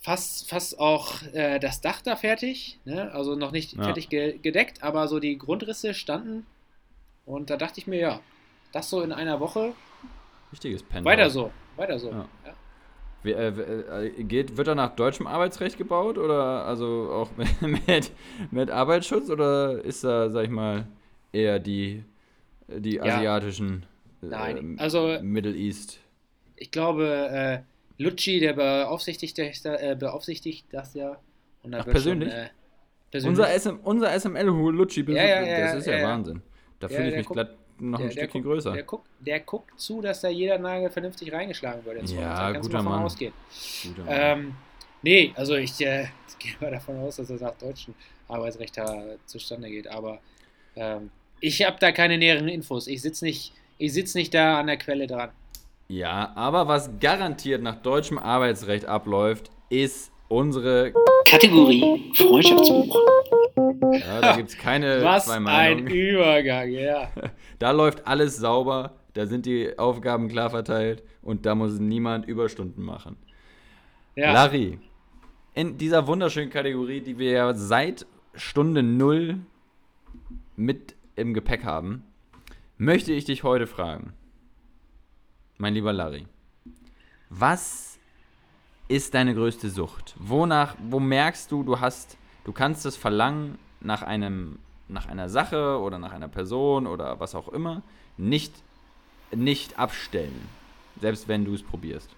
fast, 0.00 0.48
fast 0.48 0.78
auch 0.78 1.22
äh, 1.32 1.58
das 1.58 1.80
Dach 1.80 2.02
da 2.02 2.16
fertig. 2.16 2.78
Ne? 2.84 3.10
Also 3.12 3.36
noch 3.36 3.52
nicht 3.52 3.74
Ja. 3.74 3.84
fertig 3.84 4.08
ge 4.08 4.38
gedeckt, 4.38 4.82
aber 4.82 5.08
so 5.08 5.20
die 5.20 5.38
Grundrisse 5.38 5.94
standen. 5.94 6.46
Und 7.24 7.50
da 7.50 7.56
dachte 7.56 7.80
ich 7.80 7.86
mir, 7.86 7.98
ja, 7.98 8.20
das 8.72 8.90
so 8.90 9.00
in 9.02 9.12
einer 9.12 9.40
Woche, 9.40 9.72
Wichtiges 10.50 10.82
Pen. 10.82 11.04
weiter 11.04 11.30
so, 11.30 11.50
weiter 11.76 11.98
so. 11.98 12.10
Ja. 12.10 12.28
Ja. 12.46 12.54
Wie, 13.22 13.32
äh, 13.32 13.48
äh, 13.48 14.22
geht, 14.24 14.56
wird 14.56 14.68
er 14.68 14.74
nach 14.74 14.94
deutschem 14.94 15.26
Arbeitsrecht 15.26 15.78
gebaut 15.78 16.18
oder 16.18 16.66
also 16.66 17.10
auch 17.12 17.30
mit, 17.36 17.62
mit, 17.88 18.12
mit 18.50 18.70
Arbeitsschutz 18.70 19.30
oder 19.30 19.82
ist 19.84 20.04
da, 20.04 20.30
sag 20.30 20.44
ich 20.44 20.50
mal, 20.50 20.86
eher 21.34 21.58
die, 21.58 22.04
die 22.68 22.94
Ja. 22.96 23.04
asiatischen 23.04 23.84
Nein, 24.20 24.56
ähm, 24.56 24.76
also- 24.78 25.18
Middle 25.22 25.54
East? 25.54 25.98
Ich 26.56 26.70
glaube, 26.70 27.64
äh, 27.98 28.02
Lucci, 28.02 28.40
der 28.40 28.52
beaufsichtigt 28.54 29.36
das, 29.38 29.64
äh, 29.64 29.96
beaufsichtigt 29.98 30.66
das 30.70 30.94
ja. 30.94 31.18
Ach, 31.72 31.84
persönlich? 31.84 32.30
Schon, 32.30 32.38
äh, 32.42 32.48
persönlich. 33.10 33.38
Unser, 33.38 33.50
SM, 33.58 33.78
unser 33.82 34.12
SML 34.12 34.44
Lucci, 34.46 35.04
Ja, 35.08 35.24
ja, 35.24 35.42
ja, 35.42 35.60
das 35.60 35.74
ist 35.76 35.86
ja. 35.86 36.02
Wahnsinn. 36.02 36.42
Da 36.80 36.88
fühle 36.88 37.04
ich 37.04 37.08
der 37.10 37.18
mich 37.18 37.26
guckt- 37.26 37.34
glatt 37.34 37.56
noch 37.80 37.98
der, 37.98 38.06
ein 38.06 38.08
der 38.14 38.20
Stückchen 38.22 38.42
guckt, 38.42 38.54
größer. 38.54 38.72
Der 38.72 38.82
guckt, 38.84 39.06
der 39.20 39.40
guckt 39.40 39.80
zu, 39.80 40.00
dass 40.00 40.20
da 40.20 40.28
jeder 40.28 40.58
Nagel 40.58 40.90
vernünftig 40.90 41.32
reingeschlagen 41.32 41.84
wird. 41.84 42.08
Ja, 42.10 42.52
du 42.52 42.60
guter 42.60 42.76
mal 42.78 42.82
von 42.84 42.92
Mann. 42.92 43.02
ausgehen. 43.04 43.32
Guter 43.82 44.04
Mann. 44.04 44.14
Ähm, 44.16 44.54
nee, 45.02 45.32
also 45.34 45.56
ich 45.56 45.80
äh, 45.84 46.06
gehe 46.38 46.52
mal 46.60 46.70
davon 46.70 46.96
aus, 46.98 47.16
dass 47.16 47.28
das 47.28 47.40
nach 47.40 47.56
deutschem 47.56 47.94
Arbeitsrecht 48.28 48.76
da 48.78 49.02
zustande 49.26 49.68
geht. 49.70 49.88
Aber 49.88 50.20
ähm, 50.76 51.10
ich 51.44 51.62
habe 51.62 51.76
da 51.78 51.92
keine 51.92 52.16
näheren 52.16 52.48
Infos. 52.48 52.86
Ich 52.86 53.02
sitze 53.02 53.26
nicht, 53.26 53.52
ich 53.76 53.92
sitz 53.92 54.14
nicht 54.14 54.32
da 54.32 54.58
an 54.58 54.66
der 54.66 54.78
Quelle 54.78 55.06
dran. 55.06 55.28
Ja, 55.88 56.32
aber 56.34 56.68
was 56.68 56.90
garantiert 56.98 57.62
nach 57.62 57.76
deutschem 57.76 58.18
Arbeitsrecht 58.18 58.86
abläuft, 58.86 59.50
ist 59.68 60.10
unsere. 60.28 60.94
Kategorie 61.28 62.12
Freundschaftsbuch. 62.14 62.98
Ja, 63.92 64.20
da 64.22 64.36
gibt 64.36 64.48
es 64.48 64.58
keine 64.58 65.04
Was 65.04 65.26
zwei 65.26 65.36
ein 65.36 65.42
Meinungen. 65.42 65.88
Übergang, 65.88 66.70
ja. 66.70 67.12
Da 67.58 67.70
läuft 67.72 68.06
alles 68.06 68.38
sauber, 68.38 68.94
da 69.12 69.26
sind 69.26 69.44
die 69.44 69.78
Aufgaben 69.78 70.28
klar 70.28 70.48
verteilt 70.48 71.02
und 71.22 71.44
da 71.44 71.54
muss 71.54 71.78
niemand 71.78 72.26
Überstunden 72.26 72.82
machen. 72.82 73.16
ja. 74.16 74.32
Larry, 74.32 74.78
in 75.52 75.76
dieser 75.76 76.06
wunderschönen 76.06 76.50
Kategorie, 76.50 77.00
die 77.00 77.18
wir 77.18 77.30
ja 77.30 77.54
seit 77.54 78.06
Stunde 78.34 78.82
Null 78.82 79.38
mit 80.56 80.93
im 81.16 81.34
Gepäck 81.34 81.64
haben, 81.64 82.04
möchte 82.76 83.12
ich 83.12 83.24
dich 83.24 83.42
heute 83.44 83.66
fragen, 83.66 84.12
mein 85.58 85.74
lieber 85.74 85.92
Larry, 85.92 86.26
was 87.30 87.98
ist 88.88 89.14
deine 89.14 89.34
größte 89.34 89.70
Sucht? 89.70 90.14
Wonach, 90.18 90.76
wo 90.88 91.00
merkst 91.00 91.50
du, 91.50 91.62
du 91.62 91.80
hast, 91.80 92.16
du 92.44 92.52
kannst 92.52 92.84
das 92.84 92.96
Verlangen 92.96 93.58
nach 93.80 94.02
einem, 94.02 94.58
nach 94.88 95.06
einer 95.06 95.28
Sache 95.28 95.80
oder 95.80 95.98
nach 95.98 96.12
einer 96.12 96.28
Person 96.28 96.86
oder 96.86 97.20
was 97.20 97.34
auch 97.34 97.48
immer 97.48 97.82
nicht, 98.16 98.52
nicht 99.34 99.78
abstellen, 99.78 100.48
selbst 101.00 101.28
wenn 101.28 101.44
du 101.44 101.54
es 101.54 101.62
probierst. 101.62 102.10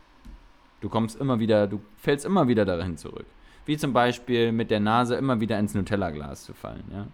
Du 0.80 0.88
kommst 0.88 1.18
immer 1.20 1.38
wieder, 1.38 1.66
du 1.66 1.80
fällst 1.96 2.24
immer 2.24 2.48
wieder 2.48 2.64
dahin 2.64 2.96
zurück. 2.96 3.26
Wie 3.64 3.76
zum 3.76 3.92
Beispiel 3.92 4.52
mit 4.52 4.70
der 4.70 4.80
Nase 4.80 5.16
immer 5.16 5.40
wieder 5.40 5.58
ins 5.58 5.74
Nutella-Glas 5.74 6.44
zu 6.44 6.54
fallen, 6.54 6.84
ja? 6.92 7.06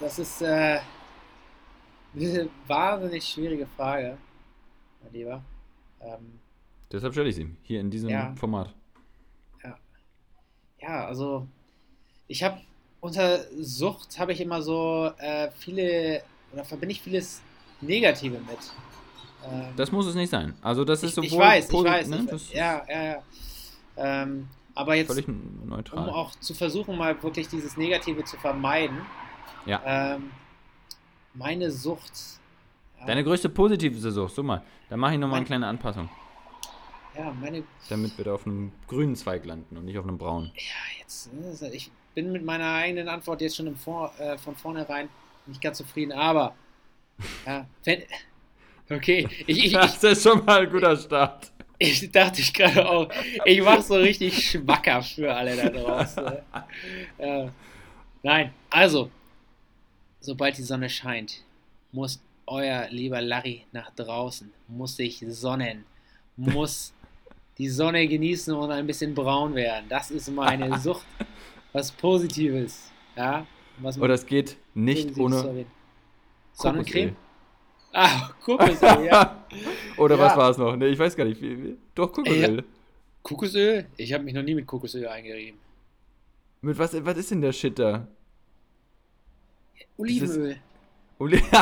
Das 0.00 0.18
ist 0.18 0.42
äh, 0.42 0.80
eine 2.16 2.48
wahnsinnig 2.66 3.24
schwierige 3.24 3.66
Frage, 3.66 4.16
mein 5.02 5.12
Lieber. 5.12 5.42
Ähm, 6.00 6.38
Deshalb 6.90 7.12
stelle 7.12 7.28
ich 7.28 7.36
sie 7.36 7.54
hier 7.62 7.80
in 7.80 7.90
diesem 7.90 8.10
Ja. 8.10 8.34
Format. 8.36 8.74
ja, 10.80 11.06
also 11.06 11.46
ich 12.26 12.42
habe 12.42 12.60
unter 13.00 13.44
Sucht 13.60 14.18
habe 14.18 14.32
ich 14.32 14.40
immer 14.40 14.60
so 14.62 15.10
äh, 15.18 15.50
viele 15.52 16.22
oder 16.52 16.64
verbinde 16.64 16.92
ich 16.92 17.00
vieles 17.02 17.40
Negative 17.80 18.38
mit. 18.38 18.58
Ähm, 19.44 19.72
Das 19.76 19.90
muss 19.92 20.06
es 20.06 20.14
nicht 20.14 20.30
sein. 20.30 20.54
Also 20.62 20.84
das 20.84 21.02
ist 21.02 21.10
ich, 21.10 21.14
sowohl 21.14 21.26
ich 21.28 21.38
weiß, 21.38 21.68
ich 21.70 21.84
weiß. 21.84 22.08
ne, 22.08 22.22
ich, 22.26 22.32
ist 22.32 22.52
ja, 22.52 22.84
ja, 22.88 23.02
ja. 23.04 23.22
Ähm, 23.96 24.48
aber 24.74 24.94
jetzt, 24.94 25.08
völlig 25.08 25.28
um 25.28 25.66
neutral. 25.66 26.08
auch 26.10 26.30
zu 26.36 26.54
versuchen, 26.54 26.96
mal 26.96 27.20
wirklich 27.22 27.48
dieses 27.48 27.76
Negative 27.76 28.24
zu 28.24 28.36
vermeiden. 28.36 29.00
Ja. 29.66 29.80
Ähm, 29.84 30.30
meine 31.34 31.70
Sucht. 31.70 32.12
Ja, 33.00 33.06
Deine 33.06 33.24
größte 33.24 33.48
positive 33.48 33.98
Sucht, 34.10 34.34
so 34.34 34.42
mal. 34.42 34.62
Da 34.88 34.96
mache 34.96 35.14
ich 35.14 35.18
nochmal 35.18 35.38
eine 35.38 35.46
kleine 35.46 35.66
Anpassung, 35.66 36.08
ja, 37.16 37.32
meine. 37.40 37.64
damit 37.88 38.16
wir 38.18 38.24
da 38.24 38.34
auf 38.34 38.46
einem 38.46 38.72
grünen 38.88 39.16
Zweig 39.16 39.44
landen 39.44 39.76
und 39.76 39.84
nicht 39.84 39.98
auf 39.98 40.06
einem 40.06 40.18
braunen. 40.18 40.50
Ja, 40.54 40.98
jetzt. 41.00 41.30
das- 41.42 41.62
Ich 41.72 41.90
bin 42.14 42.32
mit 42.32 42.44
meiner 42.44 42.72
eigenen 42.74 43.08
Antwort 43.08 43.40
jetzt 43.40 43.56
schon 43.56 43.74
Vor, 43.76 44.12
äh, 44.18 44.36
von 44.38 44.54
vornherein 44.56 45.08
nicht 45.46 45.60
ganz 45.60 45.78
zufrieden, 45.78 46.12
aber. 46.12 46.54
Ja, 47.46 47.66
wenn, 47.84 48.02
okay, 48.90 49.28
ich, 49.46 49.48
ich, 49.48 49.64
ich, 49.66 49.72
Das 49.72 50.02
ist 50.02 50.22
schon 50.22 50.44
mal 50.44 50.62
ein 50.62 50.70
guter 50.70 50.96
Start. 50.96 51.51
Ich 51.82 52.12
dachte 52.12 52.40
ich 52.40 52.52
gerade 52.52 52.88
auch, 52.88 53.08
ich 53.44 53.60
mache 53.60 53.82
so 53.82 53.94
richtig 53.94 54.50
schmackhaft 54.50 55.14
für 55.14 55.34
alle 55.34 55.56
da 55.56 55.68
draußen. 55.68 56.26
äh, 57.18 57.48
nein, 58.22 58.52
also, 58.70 59.10
sobald 60.20 60.56
die 60.58 60.62
Sonne 60.62 60.88
scheint, 60.88 61.42
muss 61.90 62.20
euer 62.46 62.86
lieber 62.90 63.20
Larry 63.20 63.66
nach 63.72 63.90
draußen, 63.96 64.52
muss 64.68 64.96
sich 64.96 65.24
sonnen, 65.28 65.84
muss 66.36 66.92
die 67.58 67.68
Sonne 67.68 68.06
genießen 68.06 68.54
und 68.54 68.70
ein 68.70 68.86
bisschen 68.86 69.12
braun 69.12 69.56
werden. 69.56 69.86
Das 69.88 70.12
ist 70.12 70.30
meine 70.30 70.78
Sucht, 70.80 71.06
was 71.72 71.90
Positives. 71.90 72.92
Ja, 73.16 73.44
was 73.78 73.98
Oder 73.98 74.14
es 74.14 74.24
geht 74.24 74.56
nicht 74.74 75.18
ohne. 75.18 75.66
Sonnencreme? 76.52 77.16
Ah, 77.92 78.30
Kokosöl, 78.44 79.04
ja. 79.04 79.44
Oder 79.98 80.16
Ja. 80.16 80.22
was 80.22 80.36
war 80.36 80.50
es 80.50 80.58
noch? 80.58 80.74
Nee, 80.76 80.86
ich 80.88 80.98
weiß 80.98 81.14
gar 81.16 81.24
nicht. 81.24 81.40
Doch, 81.94 82.10
Kokosöl. 82.12 82.64
Kokosöl? 83.22 83.86
Ich 83.96 84.12
habe 84.12 84.24
mich 84.24 84.34
noch 84.34 84.42
nie 84.42 84.54
mit 84.54 84.66
Kokosöl 84.66 85.06
eingerieben. 85.06 85.58
Mit 86.62 86.78
was, 86.78 86.92
was 87.04 87.16
ist 87.18 87.30
denn 87.30 87.40
der 87.42 87.52
Shit 87.52 87.78
da? 87.78 88.06
Olivenöl. 89.98 90.56
Oli 91.18 91.42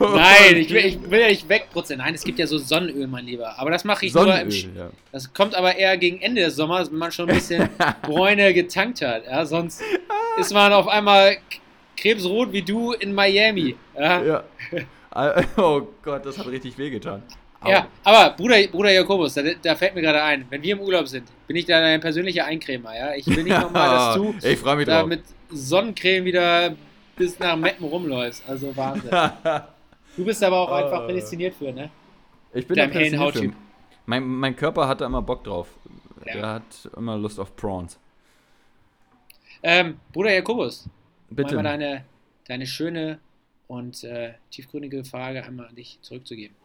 Nein, 0.00 0.56
ich 0.56 0.70
will, 0.70 0.84
ich 0.86 1.10
will 1.10 1.20
ja 1.20 1.26
nicht 1.28 1.48
wegputzen. 1.48 1.98
Nein, 1.98 2.14
es 2.14 2.22
gibt 2.22 2.38
ja 2.38 2.46
so 2.46 2.58
Sonnenöl, 2.58 3.06
mein 3.08 3.24
Lieber. 3.26 3.58
Aber 3.58 3.70
das 3.70 3.84
mache 3.84 4.06
ich 4.06 4.14
nur 4.14 4.22
im 4.40 4.50
Sonnenöl, 4.50 4.76
ja. 4.76 4.90
Das 5.12 5.32
kommt 5.32 5.54
aber 5.56 5.74
eher 5.76 5.96
gegen 5.98 6.20
Ende 6.20 6.42
des 6.42 6.54
Sommers, 6.56 6.90
wenn 6.90 6.98
man 6.98 7.10
schon 7.12 7.28
ein 7.28 7.34
bisschen 7.34 7.68
Bräune 8.02 8.54
getankt 8.54 9.02
hat. 9.02 9.24
Ja, 9.26 9.44
sonst 9.44 9.82
ist 10.38 10.52
man 10.52 10.72
auf 10.72 10.86
einmal 10.86 11.38
krebsrot 11.98 12.52
wie 12.52 12.62
du 12.62 12.92
in 12.92 13.12
Miami. 13.12 13.76
Ja, 13.94 14.22
ja. 14.22 14.44
ja. 14.72 14.80
Oh 15.56 15.82
Gott, 16.02 16.24
das 16.26 16.38
hat 16.38 16.46
richtig 16.46 16.78
wehgetan. 16.78 17.22
Au. 17.60 17.72
aber 18.04 18.36
Bruder, 18.36 18.56
Bruder 18.68 18.92
Jakobus, 18.92 19.34
da, 19.34 19.42
da 19.60 19.74
fällt 19.74 19.94
mir 19.96 20.02
gerade 20.02 20.22
ein, 20.22 20.46
wenn 20.48 20.62
wir 20.62 20.74
im 20.74 20.80
Urlaub 20.80 21.08
sind, 21.08 21.26
bin 21.48 21.56
ich 21.56 21.64
da 21.64 21.80
dein 21.80 22.00
persönlicher 22.00 22.44
Eincremer. 22.44 22.96
Ja? 22.96 23.14
Ich 23.16 23.26
will 23.26 23.42
nicht 23.42 23.58
nochmal, 23.58 23.90
dass 23.90 24.14
du 24.14 24.34
Ich 24.46 24.64
mich 24.64 24.86
da 24.86 25.00
drauf. 25.00 25.08
mit 25.08 25.22
Sonnencreme 25.50 26.24
wieder 26.24 26.76
bis 27.16 27.36
nach 27.40 27.56
Meppen 27.56 27.86
rumläufst. 27.86 28.48
Also 28.48 28.76
Wahnsinn. 28.76 29.10
Du 30.16 30.24
bist 30.24 30.42
aber 30.42 30.58
auch 30.58 30.72
einfach 30.72 31.02
Äh. 31.02 31.06
prädestiniert 31.06 31.54
für, 31.54 31.72
ne? 31.72 31.90
ich 32.52 32.66
bin 32.66 32.76
Deinem 32.76 32.92
hellen 32.92 33.18
Hauttyp. 33.20 33.54
Mein, 34.04 34.24
mein 34.24 34.56
Körper 34.56 34.88
hat 34.88 35.00
da 35.00 35.06
immer 35.06 35.22
Bock 35.22 35.44
drauf. 35.44 35.68
Ja. 36.26 36.32
Der 36.34 36.46
hat 36.48 36.90
immer 36.96 37.16
Lust 37.16 37.38
auf 37.38 37.54
Prawns. 37.54 37.98
Ähm, 39.62 39.98
Bruder 40.12 40.32
Jakobus, 40.32 40.88
Bitte. 41.30 41.56
mal 41.56 41.62
deine, 41.62 42.04
deine 42.46 42.66
schöne 42.66 43.20
und 43.66 44.02
äh, 44.04 44.34
tiefgründige 44.50 45.04
Frage 45.04 45.44
einmal 45.44 45.66
an 45.66 45.74
dich 45.74 45.98
zurückzugeben. 46.02 46.56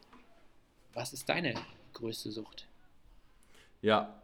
Was 0.94 1.14
ist 1.14 1.28
deine 1.28 1.54
größte 1.94 2.32
Sucht? 2.32 2.68
Ja. 3.82 4.22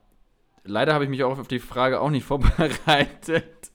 Leider 0.63 0.93
habe 0.93 1.05
ich 1.05 1.09
mich 1.09 1.23
auch 1.23 1.37
auf 1.37 1.47
die 1.47 1.59
Frage 1.59 1.99
auch 1.99 2.09
nicht 2.09 2.23
vorbereitet. 2.25 3.71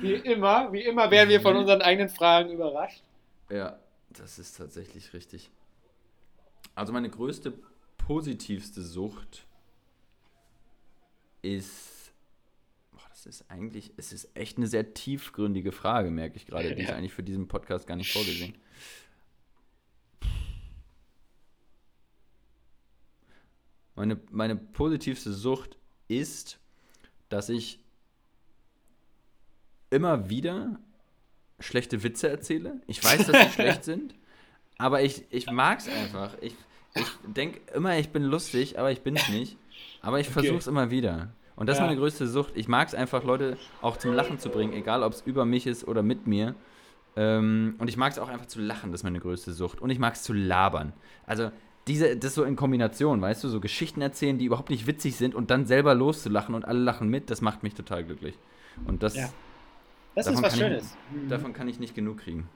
Wie 0.00 0.14
immer, 0.14 0.72
wie 0.72 0.82
immer 0.82 1.10
werden 1.10 1.28
wir 1.28 1.40
von 1.40 1.56
unseren 1.56 1.82
eigenen 1.82 2.08
Fragen 2.08 2.50
überrascht. 2.50 3.02
Ja, 3.50 3.78
das 4.10 4.38
ist 4.38 4.56
tatsächlich 4.56 5.12
richtig. 5.12 5.50
Also 6.74 6.92
meine 6.92 7.10
größte 7.10 7.52
positivste 7.98 8.82
Sucht 8.82 9.46
ist. 11.42 11.89
Das 13.24 13.40
ist 13.40 13.50
eigentlich. 13.50 13.92
Es 13.98 14.12
ist 14.14 14.30
echt 14.34 14.56
eine 14.56 14.66
sehr 14.66 14.94
tiefgründige 14.94 15.72
Frage, 15.72 16.10
merke 16.10 16.36
ich 16.36 16.46
gerade. 16.46 16.74
Die 16.74 16.82
ist 16.82 16.88
Ja. 16.88 16.96
eigentlich 16.96 17.12
für 17.12 17.22
diesen 17.22 17.48
Podcast 17.48 17.86
gar 17.86 17.96
nicht 17.96 18.10
vorgesehen. 18.12 18.54
Meine, 23.94 24.18
meine 24.30 24.56
positivste 24.56 25.32
Sucht 25.32 25.76
ist, 26.08 26.58
dass 27.28 27.48
ich 27.48 27.78
immer 29.90 30.30
wieder 30.30 30.78
schlechte 31.58 32.02
Witze 32.02 32.28
erzähle. 32.30 32.80
Ich 32.86 33.02
weiß, 33.04 33.26
dass 33.26 33.46
sie 33.48 33.50
schlecht 33.54 33.84
sind, 33.84 34.14
aber 34.78 35.02
ich, 35.02 35.24
ich 35.30 35.50
mag 35.50 35.80
es 35.80 35.88
einfach. 35.88 36.36
Ich, 36.40 36.54
ich 36.94 37.06
denke 37.24 37.60
immer, 37.74 37.98
ich 37.98 38.08
bin 38.10 38.22
lustig, 38.22 38.78
aber 38.78 38.90
ich 38.90 39.02
bin 39.02 39.16
es 39.16 39.28
nicht. 39.28 39.56
Aber 40.00 40.18
ich 40.20 40.28
versuche 40.30 40.56
es 40.56 40.66
immer 40.66 40.90
wieder. 40.90 41.34
Und 41.60 41.68
das 41.68 41.76
Ja. 41.78 41.84
ist 41.84 41.88
meine 41.90 42.00
größte 42.00 42.26
Sucht. 42.26 42.52
Ich 42.56 42.66
mag 42.66 42.88
es 42.88 42.94
einfach, 42.94 43.22
Leute 43.22 43.56
auch 43.82 43.96
zum 43.98 44.12
Lachen 44.14 44.38
zu 44.40 44.48
bringen, 44.48 44.72
egal 44.72 45.02
ob 45.04 45.12
es 45.12 45.20
über 45.26 45.44
mich 45.44 45.66
ist 45.68 45.86
oder 45.86 46.02
mit 46.02 46.26
mir. 46.26 46.56
Ähm, 47.16 47.74
und 47.78 47.88
ich 47.88 47.96
mag 47.96 48.10
es 48.12 48.18
auch 48.18 48.28
einfach 48.28 48.46
zu 48.46 48.60
lachen, 48.60 48.90
das 48.92 49.00
ist 49.00 49.04
meine 49.04 49.20
größte 49.20 49.52
Sucht. 49.52 49.80
Und 49.80 49.90
ich 49.90 49.98
mag 49.98 50.14
es 50.14 50.22
zu 50.22 50.32
labern. 50.32 50.92
Also, 51.26 51.50
diese, 51.86 52.16
das 52.16 52.34
so 52.34 52.44
in 52.44 52.56
Kombination, 52.56 53.20
weißt 53.20 53.44
du, 53.44 53.48
so 53.48 53.60
Geschichten 53.60 54.00
erzählen, 54.00 54.38
die 54.38 54.46
überhaupt 54.46 54.70
nicht 54.70 54.86
witzig 54.86 55.16
sind 55.16 55.34
und 55.34 55.50
dann 55.50 55.66
selber 55.66 55.94
loszulachen 55.94 56.54
und 56.54 56.64
alle 56.64 56.78
lachen 56.80 57.08
mit, 57.08 57.30
das 57.30 57.40
macht 57.42 57.62
mich 57.62 57.74
total 57.74 58.04
glücklich. 58.04 58.38
Und 58.86 59.02
das, 59.02 59.16
Ja. 59.16 59.28
Das 60.14 60.26
ist 60.26 60.42
was 60.42 60.54
ich- 60.54 60.60
Schönes. 60.60 60.96
Mhm. 61.12 61.28
Davon 61.28 61.52
kann 61.52 61.68
ich 61.68 61.78
nicht 61.78 61.94
genug 61.94 62.18
kriegen. 62.18 62.48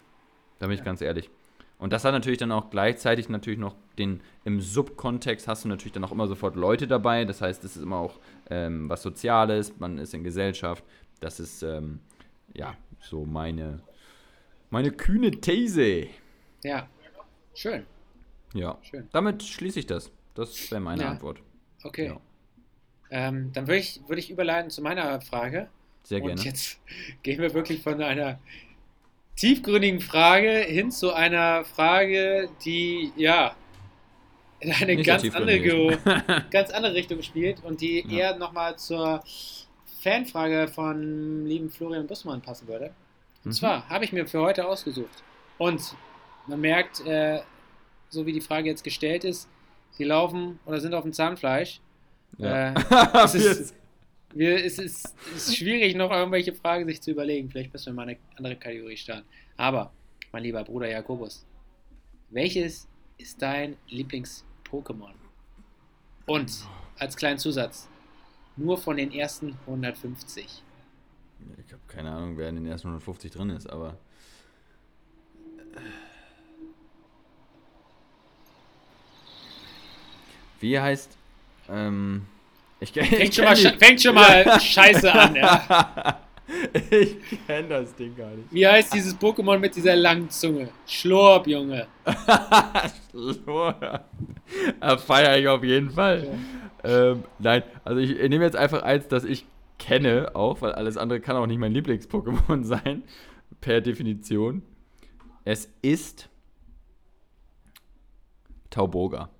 Da 0.59 0.67
bin 0.67 0.75
ich 0.75 0.81
Ja. 0.81 0.85
ganz 0.87 1.01
ehrlich. 1.03 1.31
Und 1.79 1.93
das 1.93 2.05
hat 2.05 2.13
natürlich 2.13 2.39
dann 2.39 2.53
auch 2.53 2.71
gleichzeitig 2.71 3.29
natürlich 3.29 3.59
noch 3.59 3.75
den, 3.99 4.21
im 4.45 4.61
Subkontext 4.61 5.49
hast 5.49 5.65
du 5.65 5.69
natürlich 5.69 5.93
dann 5.93 6.05
auch 6.05 6.13
immer 6.13 6.27
sofort 6.29 6.57
Leute 6.57 6.87
dabei. 6.87 7.25
Das 7.25 7.41
heißt, 7.41 7.63
es 7.65 7.77
ist 7.77 7.83
immer 7.83 7.97
auch 7.97 8.19
ähm, 8.49 8.89
was 8.89 9.03
Soziales, 9.03 9.73
man 9.79 9.99
ist 9.99 10.15
in 10.15 10.25
Gesellschaft. 10.25 10.85
Das 11.21 11.41
ist, 11.41 11.63
ähm, 11.63 12.01
ja, 12.55 12.77
so 13.01 13.25
meine, 13.25 13.81
meine 14.71 14.91
kühne 14.93 15.31
These. 15.33 16.07
Ja. 16.63 16.89
Schön, 17.57 17.85
Ja, 18.53 18.79
schön. 18.83 19.09
damit 19.13 19.43
schließe 19.43 19.79
ich 19.79 19.87
das. 19.87 20.11
Das 20.35 20.71
wäre 20.73 20.81
meine 20.81 21.03
Ja. 21.03 21.11
Antwort. 21.11 21.41
Okay. 21.85 22.07
Ja. 22.07 22.21
Ähm, 23.11 23.53
dann 23.53 23.67
würde 23.69 23.79
ich, 23.79 24.01
würde 24.09 24.19
ich 24.21 24.31
überleiten 24.31 24.71
zu 24.71 24.83
meiner 24.83 25.21
Frage. 25.21 25.69
Sehr 26.03 26.21
gerne. 26.21 26.33
Und 26.33 26.45
jetzt 26.45 26.81
gehen 27.23 27.41
wir 27.41 27.55
wirklich 27.55 27.83
von 27.83 28.03
einer 28.03 28.41
tiefgründigen 29.37 30.01
Frage 30.01 30.51
hin 30.61 30.91
zu 30.91 31.13
einer 31.13 31.65
Frage, 31.65 32.49
die 32.65 33.13
ja 33.17 33.55
in 34.61 34.73
eine 34.73 34.97
Nicht 34.97 35.07
ganz 35.07 35.25
andere, 35.35 35.99
ganz 36.51 36.71
andere 36.71 36.95
Richtung 36.95 37.23
spielt 37.23 37.63
und 37.65 37.81
die 37.81 38.01
Ja. 38.09 38.31
eher 38.31 38.37
nochmal 38.39 38.77
zur 38.79 39.23
Fanfrage 40.01 40.69
von 40.69 41.45
lieben 41.47 41.71
Florian 41.71 42.07
Bussmann 42.07 42.41
passen 42.41 42.69
würde. 42.69 42.87
Und 43.45 43.51
Mhm. 43.51 43.53
zwar 43.53 43.89
habe 43.89 44.05
ich 44.05 44.13
mir 44.13 44.27
für 44.27 44.41
heute 44.41 44.67
ausgesucht. 44.67 45.23
Und 45.59 45.95
man 46.47 46.61
merkt, 46.61 47.05
äh, 47.07 47.41
so 48.09 48.25
wie 48.27 48.33
die 48.33 48.41
Frage 48.41 48.69
jetzt 48.69 48.85
gestellt 48.85 49.25
ist, 49.25 49.49
die 49.99 50.05
laufen 50.05 50.59
oder 50.67 50.81
sind 50.81 50.95
auf 50.95 51.03
dem 51.03 51.13
Zahnfleisch. 51.13 51.81
Ja. 52.39 52.71
Äh, 52.71 52.75
es 53.25 53.35
ist, 53.35 53.75
wir, 54.35 54.65
es, 54.65 54.79
ist, 54.79 55.15
es 55.35 55.49
ist 55.49 55.57
schwierig, 55.57 55.95
noch 55.95 56.11
irgendwelche 56.11 56.53
Fragen 56.53 56.87
sich 56.87 57.01
zu 57.01 57.13
überlegen. 57.13 57.51
Vielleicht 57.51 57.73
müssen 57.73 57.87
wir 57.87 57.93
mal 57.95 58.09
eine 58.09 58.19
andere 58.37 58.57
Kategorie 58.57 58.97
starten. 58.97 59.27
Aber, 59.57 59.93
mein 60.33 60.43
lieber 60.43 60.65
Bruder 60.65 60.89
Jakobus, 60.89 61.47
welches 62.31 62.89
ist 63.17 63.41
dein 63.41 63.77
Lieblings-Pokémon? 63.89 65.15
Und 66.27 66.53
als 66.99 67.17
kleinen 67.17 67.39
Zusatz, 67.39 67.89
nur 68.57 68.77
von 68.79 68.97
den 68.97 69.13
ersten 69.13 69.57
150. 69.67 70.63
Ich 71.67 71.73
habe 71.73 71.83
keine 71.87 72.11
Ahnung, 72.11 72.37
wer 72.37 72.49
in 72.49 72.57
den 72.57 72.67
ersten 72.67 72.89
150 72.89 73.31
drin 73.31 73.51
ist, 73.51 73.69
aber. 73.69 73.99
Wie 80.61 80.79
heißt. 80.79 81.17
Ähm, 81.69 82.27
ich, 82.85 82.97
ich 82.97 83.09
Fängt 83.09 83.35
schon, 83.35 83.45
mal, 83.45 83.57
fängt 83.57 84.03
schon 84.03 84.15
mal 84.15 84.61
scheiße 84.61 85.13
an, 85.13 85.37
ja. 85.37 86.21
ich 86.91 87.17
kenne 87.47 87.69
das 87.69 87.95
Ding 87.95 88.17
gar 88.17 88.31
nicht. 88.31 88.53
Wie 88.53 88.67
heißt 88.67 88.93
dieses 88.93 89.19
Pokémon 89.19 89.59
mit 89.59 89.75
dieser 89.75 89.97
langen 89.97 90.29
Zunge? 90.31 90.69
Schlorp, 90.87 91.47
Junge. 91.47 91.87
Schlor. 93.11 94.05
Feiere 95.07 95.39
ich 95.39 95.49
auf 95.49 95.65
jeden 95.65 95.91
Fall. 95.91 96.39
Ähm, 96.85 97.25
nein, 97.39 97.63
also 97.85 98.01
ich, 98.01 98.11
ich 98.11 98.29
nehme 98.29 98.45
jetzt 98.45 98.57
einfach 98.57 98.83
eins, 98.83 99.09
das 99.09 99.25
ich 99.25 99.47
kenne, 99.79 100.35
auch, 100.35 100.61
weil 100.61 100.73
alles 100.73 100.97
andere 100.97 101.21
kann 101.21 101.37
auch 101.37 101.47
nicht 101.47 101.59
mein 101.59 101.73
Lieblings-Pokémon 101.73 102.65
sein, 102.65 103.03
per 103.61 103.81
Definition. 103.81 104.63
Es 105.45 105.71
ist 105.83 106.29
Tauboga. 108.71 109.31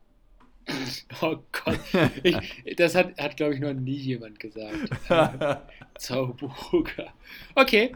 Oh 1.21 1.37
Gott. 1.53 1.79
Ich, 2.23 2.77
das 2.77 2.95
hat, 2.95 3.19
hat 3.19 3.37
glaube 3.37 3.55
ich, 3.55 3.61
noch 3.61 3.73
nie 3.73 3.97
jemand 3.97 4.41
gesagt. 4.41 4.75
Zauberburger. 5.99 7.13
Okay. 7.55 7.95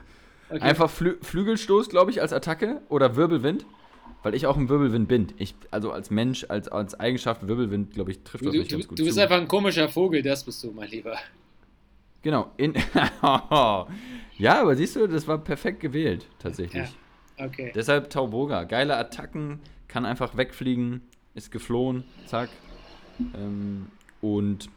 okay. 0.49 0.61
Einfach 0.61 0.91
Flü 0.91 1.17
Flügelstoß, 1.23 1.89
glaube 1.89 2.11
ich, 2.11 2.21
als 2.21 2.33
Attacke 2.33 2.81
oder 2.89 3.17
Wirbelwind. 3.17 3.67
Weil 4.23 4.35
ich 4.35 4.47
auch 4.47 4.57
ein 4.57 4.69
Wirbelwind 4.69 5.07
bin. 5.07 5.29
Ich, 5.37 5.55
also 5.71 5.93
als 5.93 6.11
Mensch, 6.11 6.45
als, 6.49 6.69
als 6.69 6.99
Eigenschaft 6.99 7.47
Wirbelwind, 7.47 7.95
glaube 7.95 8.11
ich, 8.11 8.19
trifft 8.25 8.45
das 8.45 8.53
du, 8.53 8.59
mich 8.59 8.69
du, 8.69 8.77
ganz 8.77 8.89
gut 8.89 8.99
du 8.99 9.05
bist 9.05 9.17
zu. 9.17 9.23
einfach 9.23 9.37
ein 9.37 9.47
komischer 9.47 9.89
Vogel, 9.89 10.23
das 10.23 10.45
bist 10.45 10.63
du, 10.65 10.73
mein 10.73 10.91
Lieber. 10.91 11.17
Genau. 12.23 12.51
In 12.57 12.75
ja, 13.23 14.61
aber 14.61 14.75
siehst 14.75 14.97
du, 14.97 15.07
das 15.07 15.29
war 15.29 15.39
perfekt 15.39 15.81
gewählt, 15.81 16.27
tatsächlich. 16.41 16.89
Ja, 17.39 17.47
okay. 17.47 17.71
Deshalb 17.75 18.11
Tauboga. 18.11 18.65
Geile 18.65 18.97
Attacken, 18.97 19.61
kann 19.87 20.05
einfach 20.05 20.37
wegfliegen, 20.37 21.03
ist 21.39 21.51
geflohen, 21.51 22.05
zack. 22.27 22.51
Ähm, 23.35 23.87
und 24.21 24.69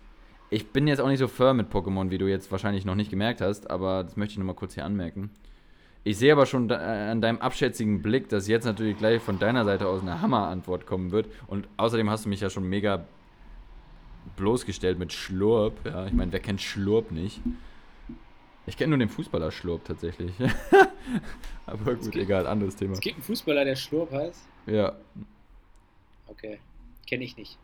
ich 0.50 0.68
bin 0.70 0.88
jetzt 0.88 1.00
auch 1.00 1.08
nicht 1.08 1.20
so 1.20 1.28
firm 1.28 1.58
mit 1.58 1.72
Pokémon, 1.72 2.10
wie 2.10 2.18
du 2.18 2.28
jetzt 2.28 2.52
wahrscheinlich 2.52 2.86
noch 2.86 2.96
nicht 2.96 3.10
gemerkt 3.10 3.42
hast, 3.42 3.70
aber 3.70 4.04
das 4.04 4.16
möchte 4.16 4.34
ich 4.34 4.38
nochmal 4.38 4.56
kurz 4.56 4.76
hier 4.76 4.86
anmerken. 4.86 5.30
Ich 6.04 6.18
sehe 6.18 6.32
aber 6.32 6.46
schon 6.46 6.70
äh, 6.70 6.74
an 6.74 7.22
deinem 7.22 7.40
abschätzigen 7.40 8.02
Blick, 8.02 8.30
dass 8.30 8.48
jetzt 8.48 8.66
natürlich 8.66 8.98
gleich 8.98 9.22
von 9.22 9.38
deiner 9.38 9.66
Seite 9.66 9.88
aus 9.88 10.02
eine 10.02 10.22
Hammerantwort 10.22 10.86
kommen 10.88 11.12
wird. 11.12 11.28
Und 11.48 11.68
außerdem 11.78 12.10
hast 12.10 12.26
du 12.26 12.30
mich 12.30 12.42
ja 12.42 12.50
schon 12.50 12.68
mega 12.68 13.06
bloßgestellt 14.36 14.98
mit 14.98 15.14
Schlurp. 15.14 15.74
Ja, 15.86 16.08
ich 16.08 16.14
meine, 16.14 16.32
wer 16.32 16.40
kennt 16.40 16.62
Schlurp 16.62 17.12
nicht? 17.12 17.42
Ich 18.66 18.78
kenne 18.78 18.90
nur 18.92 19.00
den 19.00 19.10
Fußballer 19.10 19.52
Schlurp 19.52 19.86
tatsächlich. 19.86 20.34
aber 21.68 21.94
gut, 21.96 22.12
gibt- 22.12 22.16
egal, 22.16 22.48
anderes 22.48 22.76
Thema. 22.76 22.94
Es 22.94 23.00
gibt 23.00 23.18
einen 23.18 23.24
Fußballer, 23.24 23.66
der 23.66 23.76
Schlurp 23.76 24.12
heißt. 24.12 24.48
Ja, 24.68 24.94
Okay. 26.32 26.60
Kenne 27.08 27.24
ich 27.24 27.36
nicht. 27.38 27.58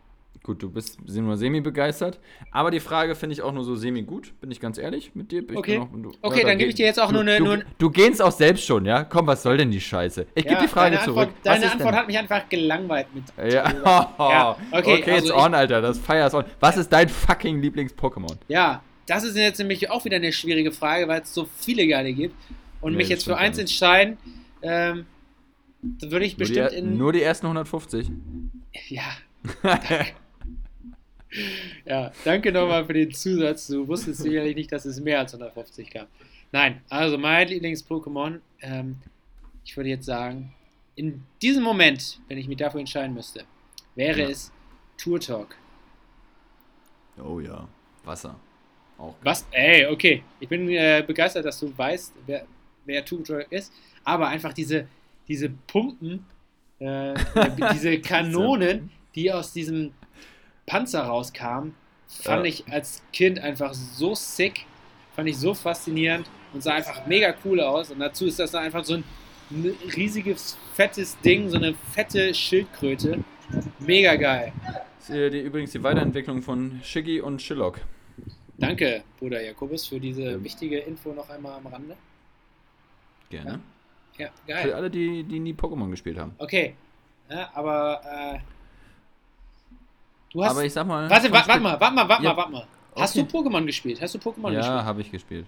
Gut, 0.44 0.62
du 0.62 0.70
bist 0.70 1.00
nur 1.08 1.36
semi-begeistert. 1.36 2.20
Aber 2.52 2.70
die 2.70 2.80
Frage 2.80 3.16
finde 3.16 3.34
ich 3.34 3.42
auch 3.42 3.52
nur 3.52 3.64
so 3.64 3.76
semi-gut, 3.76 4.34
bin 4.40 4.52
ich 4.52 4.60
ganz 4.60 4.78
ehrlich 4.78 5.12
mit 5.16 5.32
dir. 5.32 5.44
Ich 5.50 5.58
Okay. 5.58 5.80
auch- 5.80 5.88
du, 5.92 6.12
Okay, 6.22 6.42
da 6.44 6.50
dann 6.50 6.58
gebe 6.60 6.70
ich 6.70 6.76
dir 6.76 6.86
jetzt 6.86 7.00
auch 7.00 7.12
nur 7.12 7.22
eine- 7.22 7.38
Du, 7.38 7.44
nur- 7.46 7.64
du 7.78 7.90
gehst 7.90 8.22
auch 8.22 8.32
selbst 8.32 8.64
schon, 8.66 8.86
ja? 8.86 9.04
Komm, 9.04 9.26
was 9.28 9.42
soll 9.44 9.58
denn 9.58 9.72
die 9.72 9.82
Scheiße? 9.82 10.28
Ich 10.36 10.44
gebe 10.44 10.56
Ja, 10.56 10.62
die 10.62 10.68
Frage 10.68 10.96
deine 10.96 11.06
zurück. 11.06 11.20
Antwort, 11.30 11.38
deine 11.44 11.66
ist 11.66 11.72
Antwort 11.72 11.92
denn? 11.94 12.00
hat 12.00 12.08
mich 12.08 12.18
einfach 12.20 12.48
gelangweilt 12.50 13.08
mit. 13.16 13.24
Ja, 13.52 13.74
Ja, 14.20 14.58
okay, 14.72 15.00
okay, 15.02 15.12
also 15.12 15.28
ich- 15.28 15.34
on, 15.34 15.54
Alter. 15.56 15.82
Das 15.82 15.98
Fire 15.98 16.26
is 16.28 16.34
on. 16.34 16.46
Was 16.60 16.78
ist 16.78 16.90
dein 16.94 17.10
fucking 17.10 17.60
Lieblings-Pokémon? 17.60 18.38
Ja, 18.48 18.84
das 19.08 19.24
ist 19.24 19.36
jetzt 19.36 19.58
nämlich 19.58 19.90
auch 19.90 20.06
wieder 20.06 20.18
eine 20.18 20.32
schwierige 20.32 20.72
Frage, 20.72 21.08
weil 21.08 21.22
es 21.22 21.34
so 21.34 21.46
viele 21.58 21.88
geile 21.88 22.14
gibt. 22.14 22.36
Und 22.80 22.92
Nee, 22.92 22.98
mich 22.98 23.10
jetzt 23.10 23.24
für 23.24 23.36
eins 23.38 23.58
entscheiden, 23.58 24.18
ähm, 24.62 25.08
würde 25.82 26.26
ich 26.26 26.38
Nur 26.38 26.46
die, 26.48 26.54
bestimmt 26.54 26.58
er- 26.58 26.78
in. 26.78 26.98
nur 26.98 27.12
die 27.12 27.22
ersten 27.24 27.48
150. 27.48 28.12
Ja. 28.90 29.04
ja, 31.86 32.12
danke 32.24 32.52
nochmal 32.52 32.86
für 32.86 32.94
den 32.94 33.12
Zusatz. 33.14 33.68
Du 33.68 33.88
wusstest 33.88 34.22
sicherlich 34.22 34.56
nicht, 34.56 34.72
dass 34.72 34.86
es 34.86 35.00
mehr 35.00 35.20
als 35.20 35.34
150 35.34 35.90
gab. 35.92 36.08
Nein, 36.52 36.82
also 36.90 37.18
mein 37.18 37.48
Lieblings-Pokémon, 37.48 38.40
ähm, 38.62 38.98
ich 39.66 39.76
würde 39.76 39.90
jetzt 39.90 40.06
sagen, 40.06 40.54
in 40.96 41.24
diesem 41.42 41.64
Moment, 41.64 42.20
wenn 42.28 42.38
ich 42.38 42.48
mich 42.48 42.58
dafür 42.58 42.80
entscheiden 42.80 43.14
müsste, 43.14 43.44
wäre 43.96 44.22
Ja. 44.22 44.30
es 44.30 44.52
Turtok. 44.98 45.56
Oh 47.24 47.40
ja. 47.40 47.68
Wasser. 48.04 48.40
Auch. 48.98 49.16
Was? 49.22 49.46
Ey, 49.52 49.86
okay. 49.88 50.24
Ich 50.40 50.48
bin 50.48 50.70
äh, 50.70 51.04
begeistert, 51.06 51.46
dass 51.46 51.60
du 51.60 51.76
weißt, 51.78 52.14
wer, 52.26 52.46
wer 52.86 53.04
Turtok 53.06 53.46
ist. 53.52 53.72
Aber 54.04 54.28
einfach 54.30 54.54
diese, 54.54 54.88
diese 55.28 55.50
Pumpen, 55.50 56.26
äh, 56.80 57.14
diese 57.74 58.00
Kanonen, 58.02 58.90
die 59.16 59.32
aus 59.32 59.54
diesem 59.54 59.94
Panzer 60.66 61.04
rauskamen, 61.04 61.74
fand 62.08 62.46
Ja. 62.46 62.50
ich 62.50 62.72
als 62.72 63.02
Kind 63.14 63.40
einfach 63.40 63.74
so 63.74 64.16
sick. 64.16 64.66
Fand 65.16 65.28
ich 65.30 65.38
so 65.38 65.54
faszinierend 65.56 66.30
und 66.54 66.62
sah 66.62 66.74
einfach 66.76 67.08
mega 67.08 67.34
cool 67.44 67.60
aus. 67.62 67.90
Und 67.90 68.00
dazu 68.00 68.26
ist 68.28 68.38
das 68.40 68.52
dann 68.52 68.64
einfach 68.64 68.84
so 68.86 68.96
ein 68.96 69.04
riesiges, 69.96 70.58
fettes 70.76 71.18
Ding, 71.22 71.50
so 71.50 71.58
eine 71.58 71.74
fette 71.94 72.34
Schildkröte. 72.34 73.24
Mega 73.80 74.16
geil. 74.16 74.54
Das 75.00 75.10
ist 75.10 75.16
äh, 75.16 75.30
die, 75.32 75.40
übrigens 75.40 75.72
die 75.72 75.82
Weiterentwicklung 75.82 76.42
von 76.44 76.80
Shiggy 76.84 77.20
und 77.22 77.42
Shillock. 77.42 77.80
Danke, 78.60 79.04
Bruder 79.20 79.42
Jakobus, 79.44 79.88
für 79.88 80.00
diese 80.00 80.44
wichtige 80.44 80.80
Info 80.80 81.14
noch 81.14 81.30
einmal 81.30 81.54
am 81.58 81.66
Rande. 81.68 81.96
Gerne. 83.30 83.52
Ja, 83.52 83.60
Für 84.18 84.32
geil. 84.48 84.74
alle, 84.74 84.90
die, 84.90 85.24
die 85.24 85.40
nie 85.40 85.54
Pokémon 85.54 85.90
gespielt 85.92 86.18
haben. 86.18 86.34
Okay. 86.38 86.76
Ja, 87.30 87.50
aber 87.54 88.02
äh, 88.06 88.40
du 90.34 90.44
hast. 90.44 90.52
Aber 90.52 90.64
ich 90.66 90.74
sag 90.74 90.88
mal. 90.88 91.10
warte, 91.10 91.32
warte, 91.32 91.48
warte 91.50 91.62
mal, 91.62 91.80
warte 91.80 91.96
mal, 91.96 92.10
warte 92.10 92.24
Ja. 92.24 92.30
mal, 92.32 92.38
warte 92.38 92.52
mal. 92.52 92.68
Hast 92.96 93.16
Okay. 93.18 93.28
du 93.30 93.38
Pokémon 93.38 93.66
gespielt? 93.66 94.02
Hast 94.02 94.16
du 94.16 94.20
Pokémon 94.20 94.52
Ja, 94.52 94.60
gespielt? 94.60 94.84
habe 94.86 95.02
ich 95.02 95.12
gespielt. 95.12 95.46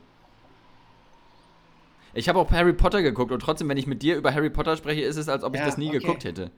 Ich 2.14 2.28
habe 2.28 2.40
auch 2.40 2.52
Harry 2.52 2.74
Potter 2.74 3.02
geguckt 3.02 3.32
und 3.32 3.40
trotzdem, 3.40 3.70
wenn 3.70 3.78
ich 3.78 3.88
mit 3.88 4.02
dir 4.02 4.16
über 4.18 4.34
Harry 4.34 4.50
Potter 4.50 4.76
spreche, 4.78 5.02
ist 5.02 5.16
es, 5.16 5.30
als 5.30 5.44
ob 5.44 5.54
ich 5.54 5.60
Ja, 5.60 5.66
das 5.68 5.78
nie 5.78 5.90
okay. 5.90 6.00
geguckt 6.00 6.24
hätte. 6.24 6.52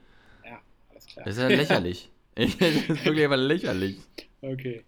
Ja, 0.44 0.60
alles 0.90 1.06
klar. 1.06 1.24
Das 1.24 1.36
ist 1.36 1.42
ja 1.42 1.48
lächerlich. 1.48 2.10
das 2.34 2.48
ist 2.48 3.04
wirklich 3.04 3.24
einfach 3.24 3.36
lächerlich. 3.36 4.00
Okay. 4.40 4.84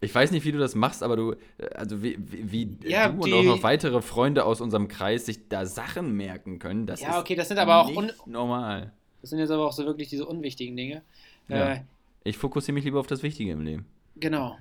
Ich 0.00 0.14
weiß 0.14 0.30
nicht, 0.30 0.44
wie 0.44 0.52
du 0.52 0.58
das 0.58 0.74
machst, 0.74 1.02
aber 1.02 1.16
du, 1.16 1.32
äh, 1.58 1.68
also 1.74 2.02
wie, 2.02 2.16
wie, 2.18 2.76
Ja, 2.84 3.08
du 3.08 3.22
und 3.22 3.32
auch 3.32 3.42
noch 3.42 3.62
weitere 3.62 4.02
Freunde 4.02 4.44
aus 4.44 4.60
unserem 4.60 4.88
Kreis 4.88 5.26
sich 5.26 5.48
da 5.48 5.64
Sachen 5.64 6.12
merken 6.16 6.58
können, 6.58 6.86
das 6.86 7.00
Ja, 7.00 7.10
ist 7.10 7.16
okay, 7.16 7.34
das 7.34 7.48
sind 7.48 7.58
aber 7.58 7.80
auch 7.80 8.26
normal. 8.26 8.92
das 9.22 9.30
sind 9.30 9.38
jetzt 9.38 9.50
aber 9.50 9.66
auch 9.66 9.72
so 9.72 9.86
wirklich 9.86 10.08
diese 10.08 10.26
unwichtigen 10.26 10.76
Dinge. 10.76 11.02
Ja. 11.48 11.72
Äh, 11.74 11.80
Ich 12.24 12.36
fokussiere 12.36 12.74
mich 12.74 12.84
lieber 12.84 13.00
auf 13.00 13.06
das 13.06 13.22
Wichtige 13.22 13.52
im 13.52 13.62
Leben. 13.62 13.86
genau. 14.16 14.56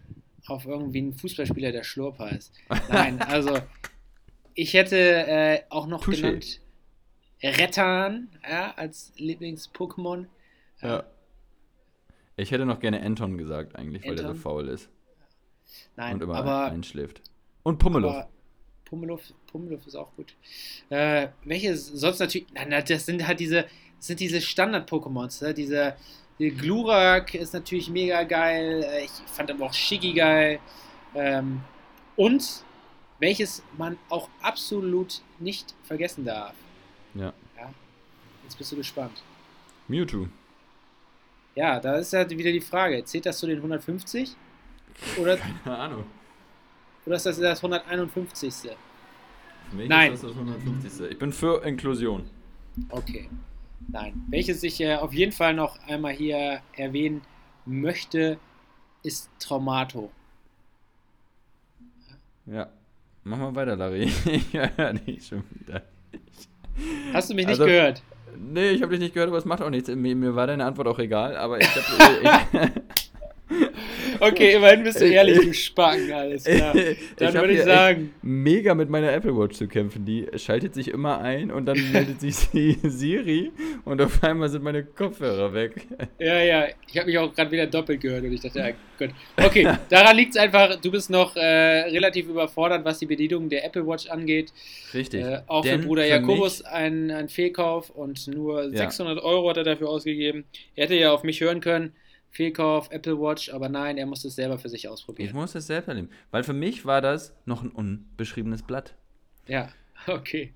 Auf 0.47 0.65
irgendwie 0.67 0.99
einen 0.99 1.13
Fußballspieler, 1.15 1.71
der 1.71 1.83
Schlurp 1.83 2.19
heißt. 2.19 2.53
Nein, 2.89 3.19
also 3.23 3.57
ich 4.53 4.75
hätte 4.75 4.95
äh, 4.95 5.61
auch 5.69 5.87
noch 5.87 6.03
Touché. 6.05 6.17
genannt 6.21 6.61
Rettan 7.41 8.29
ja, 8.47 8.71
als 8.75 9.11
Lieblings-Pokémon. 9.17 10.27
Ja. 10.83 11.03
Ich 12.37 12.51
hätte 12.51 12.65
noch 12.67 12.79
gerne 12.79 13.01
Anton 13.01 13.39
gesagt, 13.39 13.75
eigentlich, 13.75 14.05
weil 14.05 14.15
der 14.15 14.27
so 14.27 14.33
faul 14.35 14.67
ist 14.67 14.87
Nein, 15.95 16.15
und 16.15 16.23
immer 16.23 16.35
aber 16.35 16.65
einschläft. 16.65 17.21
Und 17.63 17.79
Pummeluff. 17.79 18.25
Pummeluff, 18.85 19.33
Pummeluff 19.47 19.87
ist 19.87 19.95
auch 19.95 20.15
gut. 20.15 20.35
Äh, 20.89 21.29
welche 21.43 21.75
sonst 21.75 22.19
natürlich. 22.19 22.47
Nein, 22.53 22.83
das 22.87 23.05
sind 23.05 23.25
halt 23.25 23.39
diese, 23.39 23.65
sind 23.99 24.19
diese 24.19 24.39
Standard-Pokémons. 24.41 25.43
Ne? 25.43 25.53
Diese, 25.53 25.95
die 26.37 26.51
Glurak 26.51 27.33
ist 27.33 27.53
natürlich 27.53 27.89
mega 27.89 28.23
geil. 28.23 28.83
Äh, 28.83 29.05
Ich 29.05 29.11
fand 29.31 29.49
aber 29.49 29.65
auch 29.65 29.73
Shiggy 29.73 30.13
geil. 30.13 30.59
Ähm, 31.15 31.61
und 32.15 32.63
welches 33.19 33.63
man 33.77 33.97
auch 34.09 34.29
absolut 34.41 35.21
nicht 35.39 35.73
vergessen 35.83 36.25
darf. 36.25 36.53
Ja. 37.15 37.33
ja. 37.57 37.73
Jetzt 38.43 38.57
bist 38.57 38.71
du 38.71 38.75
gespannt. 38.75 39.23
Mewtwo. 39.87 40.27
Ja, 41.55 41.79
da 41.79 41.97
ist 41.97 42.13
halt 42.13 42.29
wieder 42.31 42.51
die 42.51 42.61
Frage: 42.61 43.03
Zählt 43.05 43.25
das 43.25 43.39
zu 43.39 43.47
den 43.47 43.57
150? 43.57 44.35
Oder, 45.19 45.37
Keine 45.37 45.77
Ahnung. 45.77 46.03
oder 47.05 47.15
ist 47.15 47.25
das 47.25 47.39
das 47.39 47.59
151. 47.63 48.53
Für 49.69 49.75
mich 49.75 49.89
Nein. 49.89 50.13
ist 50.13 50.23
das 50.23 50.31
das 50.31 50.39
150. 50.39 51.11
Ich 51.11 51.19
bin 51.19 51.31
für 51.33 51.63
Inklusion. 51.63 52.29
Okay. 52.89 53.29
Nein. 53.87 54.23
Welches 54.29 54.63
ich 54.63 54.79
äh, 54.81 54.95
auf 54.95 55.13
jeden 55.13 55.31
Fall 55.31 55.53
noch 55.53 55.77
einmal 55.87 56.13
hier 56.13 56.61
erwähnen 56.75 57.21
möchte, 57.65 58.39
ist 59.03 59.29
Traumato. 59.39 60.11
Ja. 62.45 62.69
Mach 63.23 63.37
mal 63.37 63.55
weiter, 63.55 63.75
Larry. 63.75 64.03
ich 64.25 64.53
höre 64.53 64.93
dich 64.93 65.25
schon 65.27 65.43
wieder. 65.51 65.81
Hast 67.13 67.29
du 67.29 67.33
mich 67.35 67.47
Also- 67.47 67.63
nicht 67.63 67.71
gehört? 67.73 68.03
Nee, 68.37 68.71
ich 68.71 68.81
habe 68.81 68.91
dich 68.91 68.99
nicht 68.99 69.13
gehört, 69.13 69.29
aber 69.29 69.37
es 69.37 69.45
macht 69.45 69.61
auch 69.61 69.69
nichts. 69.69 69.87
Mir, 69.87 70.13
mir 70.13 70.35
war 70.35 70.45
deine 70.45 70.65
Antwort 70.65 70.87
auch 70.89 70.99
egal, 70.99 71.37
aber 71.37 71.57
ich 71.61 71.67
habe. 71.73 72.71
Okay, 74.19 74.55
immerhin 74.55 74.83
bist 74.83 75.01
du 75.01 75.05
ehrlich, 75.05 75.39
du 75.39 75.53
Spacken, 75.53 76.11
alles 76.11 76.45
klar. 76.45 76.73
Dann 77.17 77.33
hab 77.33 77.41
würde 77.41 77.53
ich 77.53 77.63
sagen, 77.63 78.13
mega 78.21 78.73
mit 78.73 78.89
meiner 78.89 79.11
Apple 79.11 79.35
Watch 79.37 79.57
zu 79.57 79.67
kämpfen. 79.67 80.05
Die 80.05 80.27
schaltet 80.35 80.73
sich 80.73 80.87
immer 80.89 81.19
ein 81.19 81.51
und 81.51 81.65
dann 81.65 81.91
meldet 81.91 82.21
sich 82.21 82.49
die 82.53 82.77
Siri 82.83 83.51
und 83.83 84.01
auf 84.01 84.23
einmal 84.23 84.49
sind 84.49 84.63
meine 84.63 84.83
Kopfhörer 84.83 85.53
weg. 85.53 85.87
ja, 86.19 86.41
ja, 86.41 86.67
ich 86.87 86.97
habe 86.97 87.07
mich 87.07 87.17
auch 87.17 87.33
gerade 87.33 87.51
wieder 87.51 87.67
doppelt 87.67 88.01
gehört 88.01 88.23
und 88.23 88.33
ich 88.33 88.41
dachte, 88.41 88.59
ja, 88.59 88.69
gut. 88.97 89.09
Okay, 89.37 89.67
daran 89.89 90.15
liegt 90.15 90.35
es 90.35 90.37
einfach, 90.41 90.75
du 90.79 90.91
bist 90.91 91.09
noch 91.09 91.35
äh, 91.35 91.39
relativ 91.41 92.27
überfordert, 92.29 92.85
was 92.85 92.99
die 92.99 93.05
Bedienung 93.05 93.49
der 93.49 93.65
Apple 93.65 93.85
Watch 93.85 94.07
angeht. 94.07 94.53
Richtig. 94.93 95.23
Äh, 95.23 95.41
auch 95.47 95.63
Denn 95.63 95.81
für 95.81 95.87
Bruder 95.87 96.03
für 96.03 96.09
Jakobus 96.09 96.61
ein, 96.63 97.11
ein 97.11 97.29
Fehlkauf 97.29 97.89
und 97.89 98.27
nur 98.27 98.63
Ja. 98.65 98.77
600 98.77 99.21
Euro 99.23 99.49
hat 99.49 99.57
er 99.57 99.63
dafür 99.63 99.89
ausgegeben. 99.89 100.45
Er 100.75 100.85
hätte 100.85 100.95
ja 100.95 101.11
auf 101.11 101.23
mich 101.23 101.41
hören 101.41 101.59
können, 101.59 101.93
Fehlkauf, 102.35 102.91
Apple 102.91 103.17
Watch, 103.17 103.49
aber 103.53 103.69
nein, 103.69 103.97
er 103.97 104.05
musste 104.05 104.27
es 104.27 104.35
selber 104.35 104.59
für 104.59 104.67
sich 104.67 104.83
Ich 104.83 104.89
ausprobieren. 104.89 105.33
muss 105.33 105.55
es 105.55 105.67
selbst 105.67 105.87
erleben. 105.87 106.09
Weil 106.31 106.43
für 106.43 106.51
mich 106.51 106.85
war 106.85 106.99
das 106.99 107.33
noch 107.45 107.63
ein 107.63 107.71
unbeschriebenes 107.71 108.61
Blatt. 108.63 108.93
Ja, 109.47 109.69
okay. 110.07 110.53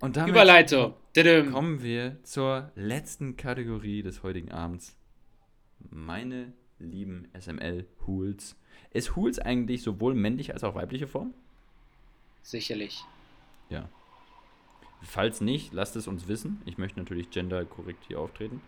Und 0.00 0.16
damit 0.16 0.30
Überleitung. 0.30 0.94
Kommen 1.50 1.82
wir 1.82 2.22
zur 2.22 2.70
letzten 2.76 3.36
Kategorie 3.36 4.02
des 4.02 4.22
heutigen 4.22 4.52
Abends. 4.52 4.96
Meine 5.90 6.52
lieben 6.78 7.26
SML-Hools. 7.36 8.56
Ist 8.92 9.16
Hools 9.16 9.40
eigentlich 9.40 9.82
sowohl 9.82 10.14
männliche 10.14 10.54
als 10.54 10.62
auch 10.62 10.76
weibliche 10.76 11.08
Form? 11.08 11.34
Sicherlich. 12.42 13.04
Ja. 13.68 13.88
Falls 15.02 15.40
nicht, 15.40 15.72
lasst 15.72 15.96
es 15.96 16.06
uns 16.06 16.28
wissen. 16.28 16.62
Ich 16.66 16.78
möchte 16.78 17.00
natürlich 17.00 17.30
genderkorrekt 17.30 18.04
hier 18.06 18.20
auftreten. 18.20 18.60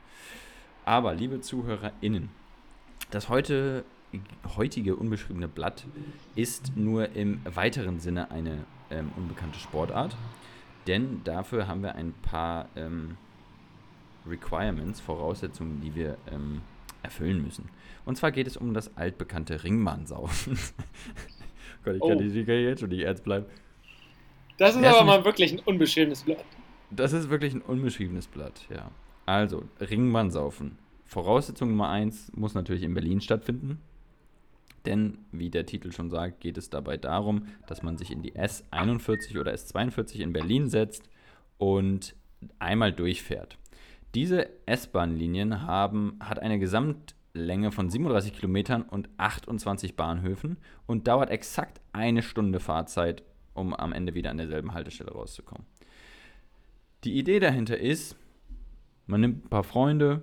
Aber, 0.87 1.15
liebe 1.15 1.41
ZuhörerInnen, 1.41 2.29
das 3.11 3.29
heute, 3.29 3.85
heutige 4.57 4.95
unbeschriebene 4.97 5.49
Blatt 5.49 5.85
ist 6.37 6.77
nur 6.77 7.11
im 7.11 7.41
weiteren 7.45 7.99
Sinne 7.99 8.31
eine 8.31 8.65
ähm, 8.91 9.11
unbekannte 9.17 9.59
Sportart. 9.59 10.17
Denn 10.87 11.23
dafür 11.25 11.67
haben 11.67 11.83
wir 11.83 11.97
ein 11.97 12.13
paar 12.23 12.69
ähm, 12.77 13.17
Requirements, 14.29 15.01
Voraussetzungen, 15.01 15.81
die 15.81 15.95
wir 15.97 16.17
ähm, 16.31 16.63
erfüllen 17.03 17.43
müssen. 17.43 17.69
Und 18.05 18.17
zwar 18.17 18.31
geht 18.31 18.47
es 18.47 18.57
um 18.57 18.73
das 18.73 18.97
altbekannte 18.97 19.65
Ringmannsaufen. 19.65 20.57
Gott, 21.85 21.95
ich 21.97 22.01
kann, 22.01 22.13
Oh. 22.13 22.21
nicht, 22.21 22.37
ich 22.37 22.47
kann 22.47 22.55
jetzt 22.57 22.81
schon 22.81 22.91
nicht 22.91 23.03
ernst 23.03 23.25
bleiben. 23.25 23.47
Das 24.57 24.77
ist 24.77 24.83
ist 24.83 24.87
aber 24.87 25.05
mal 25.05 25.25
wirklich 25.25 25.53
ein 25.53 25.59
unbeschriebenes 25.59 26.23
Blatt. 26.23 26.45
Das 26.91 27.13
ist 27.13 27.29
wirklich 27.29 27.53
ein 27.55 27.63
unbeschriebenes 27.63 28.29
Blatt, 28.29 28.67
ja. 28.71 28.91
Also, 29.27 29.65
Ringbahnsaufen. 29.81 30.79
Voraussetzung 31.05 31.71
Nummer 31.71 31.89
eins 31.89 32.33
muss 32.35 32.55
natürlich 32.55 32.85
in 32.85 32.95
Berlin 32.95 33.21
stattfinden. 33.21 33.81
Denn, 34.87 35.19
wie 35.33 35.51
der 35.51 35.67
Titel 35.67 35.91
schon 35.91 36.11
sagt, 36.11 36.41
geht 36.41 36.57
es 36.57 36.71
dabei 36.71 36.97
darum, 36.97 37.49
dass 37.67 37.83
man 37.83 37.99
sich 37.99 38.13
in 38.13 38.23
die 38.23 38.35
S41 38.35 39.39
oder 39.39 39.53
S42 39.53 40.21
in 40.21 40.33
Berlin 40.33 40.69
setzt 40.69 41.09
und 41.59 42.15
einmal 42.61 42.93
durchfährt. 42.93 43.59
Diese 44.15 44.49
S-Bahn-Linien 44.67 45.63
haben, 45.63 46.17
hat 46.21 46.39
eine 46.39 46.61
Gesamtlänge 46.61 47.73
von 47.73 47.91
37 47.91 48.33
Kilometern 48.33 48.83
und 48.83 49.09
28 49.17 49.97
Bahnhöfen 49.97 50.57
und 50.87 51.09
dauert 51.09 51.31
exakt 51.31 51.81
eine 51.93 52.23
Stunde 52.23 52.61
Fahrzeit, 52.61 53.25
um 53.55 53.75
am 53.75 53.93
Ende 53.93 54.15
wieder 54.15 54.31
an 54.31 54.39
derselben 54.39 54.73
Haltestelle 54.73 55.11
rauszukommen. 55.11 55.67
Die 57.03 57.19
Idee 57.19 57.41
dahinter 57.41 57.77
ist, 57.77 58.17
man 59.07 59.21
nimmt 59.21 59.45
ein 59.45 59.49
paar 59.49 59.65
Freunde, 59.65 60.23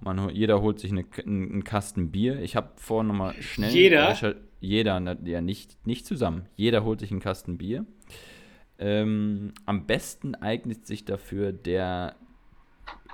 man, 0.00 0.30
jeder 0.30 0.60
holt 0.62 0.78
sich 0.78 0.92
eine, 0.92 1.04
einen 1.24 1.64
Kasten 1.64 2.10
Bier. 2.10 2.40
Ich 2.40 2.56
habe 2.56 2.70
vorhin 2.76 3.08
nochmal 3.08 3.34
schnell. 3.42 3.72
Jeder? 3.72 4.16
Jeder, 4.60 5.16
ja, 5.24 5.40
nicht, 5.40 5.76
nicht 5.86 6.06
zusammen. 6.06 6.46
Jeder 6.56 6.84
holt 6.84 7.00
sich 7.00 7.10
einen 7.10 7.20
Kasten 7.20 7.58
Bier. 7.58 7.84
Ähm, 8.78 9.52
am 9.66 9.86
besten 9.86 10.34
eignet 10.36 10.86
sich 10.86 11.04
dafür 11.04 11.52
der, 11.52 12.14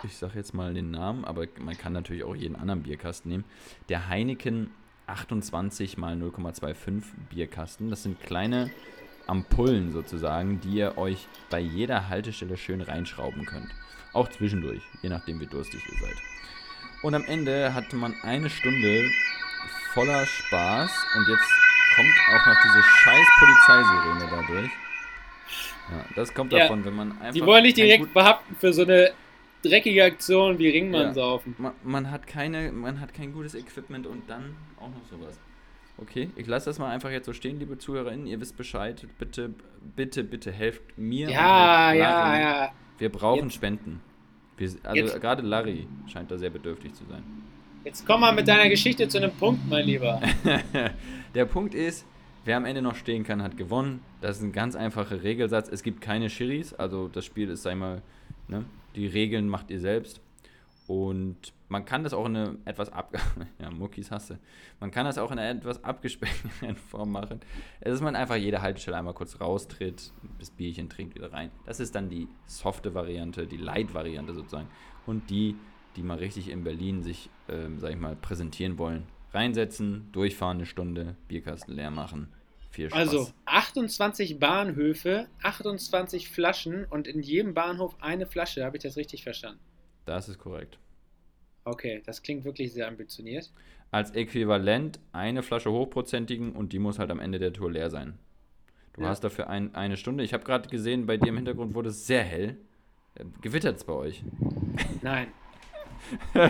ich 0.03 0.17
sage 0.17 0.35
jetzt 0.37 0.53
mal 0.53 0.75
den 0.75 0.91
Namen, 0.91 1.25
aber 1.25 1.47
man 1.59 1.77
kann 1.77 1.95
natürlich 1.95 2.25
auch 2.25 2.37
jeden 2.37 2.57
anderen 2.57 2.83
Bierkasten 2.83 3.31
nehmen. 3.31 3.45
Der 3.89 4.09
Heineken 4.09 4.71
28 5.07 5.99
mal 5.99 6.15
0,25 6.17 7.03
Bierkasten. 7.31 7.91
Das 7.91 8.03
sind 8.03 8.21
kleine 8.21 8.71
Ampullen 9.27 9.91
sozusagen, 9.93 10.61
die 10.61 10.77
ihr 10.77 10.99
euch 10.99 11.29
bei 11.51 11.61
jeder 11.61 12.09
Haltestelle 12.09 12.57
schön 12.57 12.81
reinschrauben 12.81 13.47
könnt. 13.47 13.69
Auch 14.15 14.29
zwischendurch, 14.29 14.83
je 15.03 15.09
nachdem 15.11 15.41
wie 15.41 15.47
durstig 15.47 15.83
ihr 15.93 15.99
seid. 15.99 16.17
Und 17.03 17.15
am 17.15 17.25
Ende 17.25 17.75
hatte 17.75 17.97
man 17.97 18.15
eine 18.23 18.49
Stunde 18.49 19.11
voller 19.93 20.25
Spaß 20.25 20.91
und 21.17 21.29
jetzt 21.29 21.53
kommt 21.97 22.15
auch 22.31 22.47
noch 22.47 22.57
diese 22.65 22.83
scheiß 22.83 23.27
Polizeisirene 23.39 24.31
dadurch. 24.31 24.71
Ja, 25.91 26.05
das 26.17 26.33
kommt 26.33 26.53
Ja, 26.53 26.61
davon, 26.61 26.85
wenn 26.85 26.95
man 26.95 27.13
einfach. 27.21 27.33
Die 27.35 27.45
wollen 27.45 27.63
nicht 27.65 27.77
direkt 27.77 28.13
behaften 28.15 28.57
für 28.59 28.73
so 28.73 28.83
eine 28.83 29.13
dreckige 29.63 30.05
Aktion 30.05 30.59
wie 30.59 30.69
Ringmann 30.69 31.09
Ja. 31.09 31.15
saufen. 31.15 31.55
man, 31.59 31.73
man 31.83 32.11
hat 32.11 32.27
keine, 32.27 32.73
man 32.73 33.01
hat 33.01 33.13
kein 33.15 33.33
gutes 33.33 33.55
Equipment 33.55 34.07
und 34.07 34.29
dann 34.31 34.57
auch 34.79 34.89
noch 34.89 35.05
sowas. 35.11 35.39
Okay, 35.97 36.31
ich 36.37 36.47
lasse 36.47 36.67
das 36.67 36.79
mal 36.79 36.91
einfach 36.91 37.11
jetzt 37.11 37.27
so 37.27 37.33
stehen, 37.33 37.59
liebe 37.61 37.79
ZuhörerInnen. 37.79 38.27
Ihr 38.27 38.41
wisst 38.41 38.57
Bescheid. 38.57 39.07
Bitte, 39.19 39.55
bitte, 39.95 40.25
bitte 40.25 40.51
helft 40.51 40.83
mir. 40.99 41.31
Ja, 41.31 41.89
helft 41.91 42.01
ja, 42.01 42.41
ja. 42.41 42.73
Wir 42.99 43.11
brauchen 43.11 43.45
Jetzt- 43.45 43.55
Spenden. 43.55 44.01
Wir, 44.57 44.71
also 44.85 44.97
Jetzt- 44.97 45.21
gerade 45.21 45.43
Larry 45.43 45.87
scheint 46.07 46.31
da 46.31 46.39
sehr 46.39 46.51
bedürftig 46.51 46.95
zu 46.95 47.05
sein. 47.07 47.23
Jetzt 47.85 48.07
komm 48.07 48.21
mal 48.21 48.33
mit 48.35 48.49
deiner 48.49 48.69
Geschichte 48.71 49.09
zu 49.09 49.19
einem 49.19 49.33
Punkt, 49.33 49.69
mein 49.69 49.85
Lieber. 49.85 50.21
Der 51.35 51.45
Punkt 51.45 51.75
ist, 51.75 52.07
wer 52.45 52.57
am 52.57 52.65
Ende 52.65 52.81
noch 52.81 52.95
stehen 52.95 53.25
kann, 53.25 53.43
hat 53.43 53.57
gewonnen. 53.59 54.01
Das 54.21 54.39
ist 54.39 54.43
ein 54.43 54.53
ganz 54.53 54.75
einfacher 54.77 55.23
Regelsatz. 55.23 55.69
Es 55.69 55.83
gibt 55.83 56.01
keine 56.01 56.31
Schiris, 56.31 56.73
also 56.73 57.09
das 57.09 57.25
Spiel 57.27 57.51
ist, 57.51 57.63
sag 57.63 57.73
ich 57.73 57.79
mal, 57.79 58.01
ne, 58.49 58.65
die 58.97 59.07
Regeln 59.07 59.49
macht 59.49 59.71
ihr 59.71 59.81
selbst. 59.81 60.21
Und 60.87 61.55
man 61.69 61.85
kann 61.87 62.05
das 62.05 62.13
auch 62.13 62.27
in 62.27 62.37
eine 62.37 62.59
etwas 62.67 62.93
ab 62.93 63.17
ja, 63.59 63.71
Muckis 63.71 64.11
hasse. 64.11 64.39
Man 64.81 64.91
kann 64.91 65.07
das 65.07 65.17
auch 65.17 65.31
in 65.33 65.39
einer 65.39 65.59
etwas 65.59 65.83
abgespeckten 65.83 66.77
Form 66.91 67.13
machen. 67.13 67.41
Es 67.81 67.95
ist 67.95 68.03
man 68.03 68.15
einfach 68.15 68.37
jede 68.37 68.61
Haltestelle 68.61 68.99
einmal 68.99 69.15
kurz 69.15 69.41
raustritt, 69.41 70.13
das 70.39 70.51
Bierchen 70.51 70.91
trinkt 70.91 71.15
wieder 71.15 71.33
rein. 71.33 71.51
Das 71.65 71.81
ist 71.81 71.95
dann 71.95 72.11
die 72.11 72.29
softe 72.47 72.95
Variante, 72.95 73.47
die 73.47 73.57
Light-Variante 73.57 74.35
sozusagen. 74.35 74.69
Und 75.07 75.31
die, 75.31 75.57
die 75.97 76.03
mal 76.03 76.19
richtig 76.19 76.51
in 76.51 76.65
Berlin 76.65 77.03
sich, 77.03 77.31
ähm, 77.49 77.79
sag 77.79 77.91
ich 77.91 77.99
mal, 77.99 78.17
präsentieren 78.17 78.77
wollen. 78.77 79.05
Reinsetzen, 79.33 80.11
durchfahren 80.13 80.59
eine 80.59 80.67
Stunde, 80.67 81.17
Bierkasten 81.29 81.75
leer 81.75 81.91
machen. 81.91 82.29
Viel 82.71 82.91
Spaß. 82.91 82.99
Also 82.99 83.31
28 83.47 84.39
Bahnhöfe, 84.39 85.29
28 85.43 86.29
Flaschen 86.29 86.85
und 86.85 87.09
in 87.09 87.23
jedem 87.23 87.55
Bahnhof 87.55 87.97
eine 88.01 88.27
Flasche. 88.27 88.65
Habe 88.65 88.77
ich 88.77 88.83
das 88.83 88.97
richtig 88.97 89.23
verstanden? 89.23 89.61
Das 90.05 90.29
ist 90.29 90.39
korrekt. 90.39 90.79
Okay, 91.65 92.03
das 92.05 92.23
klingt 92.23 92.45
wirklich 92.45 92.73
sehr 92.73 92.87
ambitioniert. 92.89 93.51
Als 93.91 94.11
Äquivalent 94.11 94.99
eine 95.13 95.43
Flasche 95.43 95.71
hochprozentigen 95.71 96.53
und 96.53 96.73
die 96.73 96.79
muss 96.79 96.99
halt 96.99 97.11
am 97.11 97.21
Ende 97.21 97.39
der 97.39 97.53
Tour 97.53 97.71
leer 97.71 97.91
sein. 97.91 98.19
Du 98.95 99.03
Ja. 99.03 99.09
hast 99.09 99.25
dafür 99.25 99.49
ein, 99.49 99.75
eine 99.75 99.97
Stunde. 99.97 100.23
Ich 100.25 100.35
habe 100.35 100.45
gerade 100.45 100.69
gesehen, 100.69 101.07
bei 101.07 101.17
dir 101.17 101.29
im 101.29 101.37
Hintergrund 101.37 101.75
wurde 101.75 101.89
es 101.89 102.07
sehr 102.07 102.23
hell. 102.23 102.57
Äh, 103.15 103.25
Gewittert 103.41 103.77
es 103.77 103.85
bei 103.85 103.93
euch? 103.95 104.23
Nein, 105.03 105.29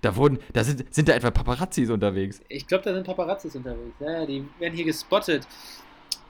Da 0.00 0.14
wurden, 0.14 0.38
da 0.52 0.62
sind, 0.62 0.94
sind 0.94 1.08
da 1.08 1.14
etwa 1.14 1.30
Paparazzis 1.30 1.90
unterwegs. 1.90 2.40
ich 2.48 2.66
glaube, 2.66 2.84
da 2.84 2.94
sind 2.94 3.04
Paparazzis 3.04 3.56
unterwegs. 3.56 3.96
Ja, 3.98 4.20
ja, 4.20 4.26
die 4.26 4.44
werden 4.60 4.74
hier 4.74 4.84
gespottet. 4.84 5.46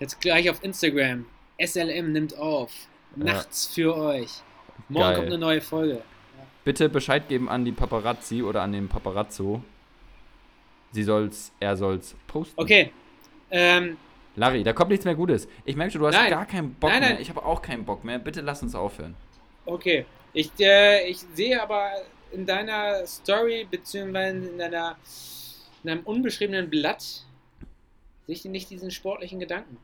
Jetzt 0.01 0.21
gleich 0.21 0.49
auf 0.49 0.63
Instagram. 0.63 1.27
SLM 1.63 2.13
nimmt 2.13 2.39
auf. 2.39 2.71
Nachts 3.15 3.67
für 3.67 3.95
euch. 3.97 4.31
Morgen 4.89 5.05
Geil. 5.05 5.15
kommt 5.17 5.27
eine 5.29 5.39
neue 5.39 5.61
Folge. 5.61 6.03
Bitte 6.65 6.89
Bescheid 6.89 7.29
geben 7.29 7.49
an 7.49 7.65
die 7.65 7.73
Paparazzi 7.73 8.43
oder 8.43 8.63
an 8.63 8.73
den 8.73 8.89
Paparazzo. 8.89 9.63
Sie 10.93 11.03
soll's, 11.03 11.53
er 11.61 11.77
soll's 11.77 12.17
posten. 12.27 12.61
Okay. 12.61 12.93
Ähm, 13.51 13.97
Larry, 14.35 14.63
da 14.65 14.73
kommt 14.73 14.91
nichts 14.91 15.05
mehr 15.05 15.15
Gutes. 15.15 15.47
Ich 15.65 15.77
merke 15.77 15.93
schon, 15.93 16.01
du 16.01 16.09
hast 16.09 16.15
Nein. 16.15 16.31
gar 16.31 16.47
keinen 16.47 16.75
Bock 16.75 16.91
Nein, 16.91 17.01
nein. 17.01 17.11
mehr. 17.13 17.21
Ich 17.21 17.29
habe 17.31 17.45
auch 17.45 17.63
keinen 17.63 17.85
Bock 17.85 18.05
mehr. 18.05 18.19
Bitte 18.19 18.41
lass 18.41 18.63
uns 18.63 18.75
aufhören. 18.75 19.15
okay. 19.65 20.05
Ich, 20.33 20.51
äh, 20.61 21.09
ich 21.09 21.19
sehe 21.35 21.63
aber 21.63 21.91
in 22.31 22.45
deiner 22.45 23.07
Story, 23.07 23.67
beziehungsweise 23.71 24.37
in 24.49 24.59
deiner 24.59 24.97
in 25.83 25.91
einem 25.91 26.03
unbeschriebenen 26.03 26.69
Blatt, 26.69 27.01
sehe 27.01 27.25
ich 28.35 28.45
nicht 28.45 28.69
diesen 28.69 28.91
sportlichen 28.91 29.41
Gedanken. 29.41 29.79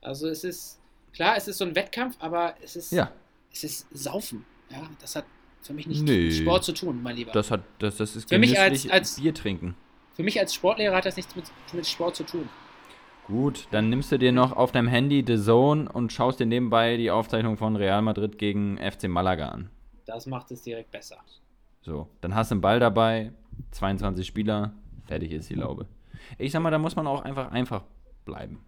Also 0.00 0.28
es 0.28 0.42
ist, 0.44 0.80
klar, 1.12 1.36
es 1.36 1.48
ist 1.48 1.58
so 1.58 1.64
ein 1.66 1.74
Wettkampf, 1.74 2.16
aber 2.20 2.54
es 2.62 2.76
ist, 2.76 2.92
Ja, 2.92 3.10
es 3.54 3.64
ist 3.64 3.86
Saufen. 3.92 4.44
Ja, 4.70 4.82
das 5.00 5.16
hat 5.16 5.24
für 5.62 5.72
mich 5.72 5.86
nichts 5.86 6.02
Nee. 6.02 6.24
mit 6.26 6.34
Sport 6.34 6.64
zu 6.64 6.72
tun, 6.72 7.02
mein 7.02 7.16
Lieber. 7.16 7.32
das 7.32 7.50
hat, 7.50 7.62
das, 7.78 7.96
das 7.96 8.16
ist 8.16 8.28
Für 8.28 8.38
mich 8.38 8.58
als- 8.58 8.88
als- 8.90 9.20
Bier 9.20 9.32
trinken. 9.34 9.74
Für 10.14 10.22
mich 10.22 10.38
als 10.38 10.54
Sportlehrer 10.54 10.96
hat 10.96 11.06
das 11.06 11.16
nichts 11.16 11.34
mit, 11.34 11.44
mit 11.72 11.86
Sport 11.86 12.16
zu 12.16 12.24
tun. 12.24 12.48
Gut, 13.26 13.66
dann 13.70 13.88
nimmst 13.88 14.12
du 14.12 14.18
dir 14.18 14.32
noch 14.32 14.52
auf 14.52 14.70
deinem 14.72 14.86
Handy 14.88 15.24
The 15.26 15.38
Zone 15.42 15.90
und 15.90 16.12
schaust 16.12 16.40
dir 16.40 16.46
nebenbei 16.46 16.96
die 16.98 17.10
Aufzeichnung 17.10 17.56
von 17.56 17.74
Real 17.76 18.02
Madrid 18.02 18.36
gegen 18.38 18.76
FC 18.78 19.04
Malaga 19.08 19.48
an. 19.48 19.70
Das 20.04 20.26
macht 20.26 20.50
es 20.50 20.60
direkt 20.62 20.90
besser. 20.90 21.16
So, 21.80 22.08
dann 22.20 22.34
hast 22.34 22.50
du 22.50 22.54
einen 22.56 22.60
Ball 22.60 22.78
dabei, 22.80 23.32
22 23.70 24.26
Spieler, 24.26 24.74
Fertig 25.06 25.32
ist 25.32 25.50
die 25.50 25.54
Laube. 25.54 25.86
Ich 26.38 26.50
sag 26.52 26.60
mal, 26.62 26.70
da 26.70 26.78
muss 26.78 26.96
man 26.96 27.06
auch 27.06 27.22
einfach 27.22 27.50
einfach 27.52 27.84
bleiben. 28.24 28.64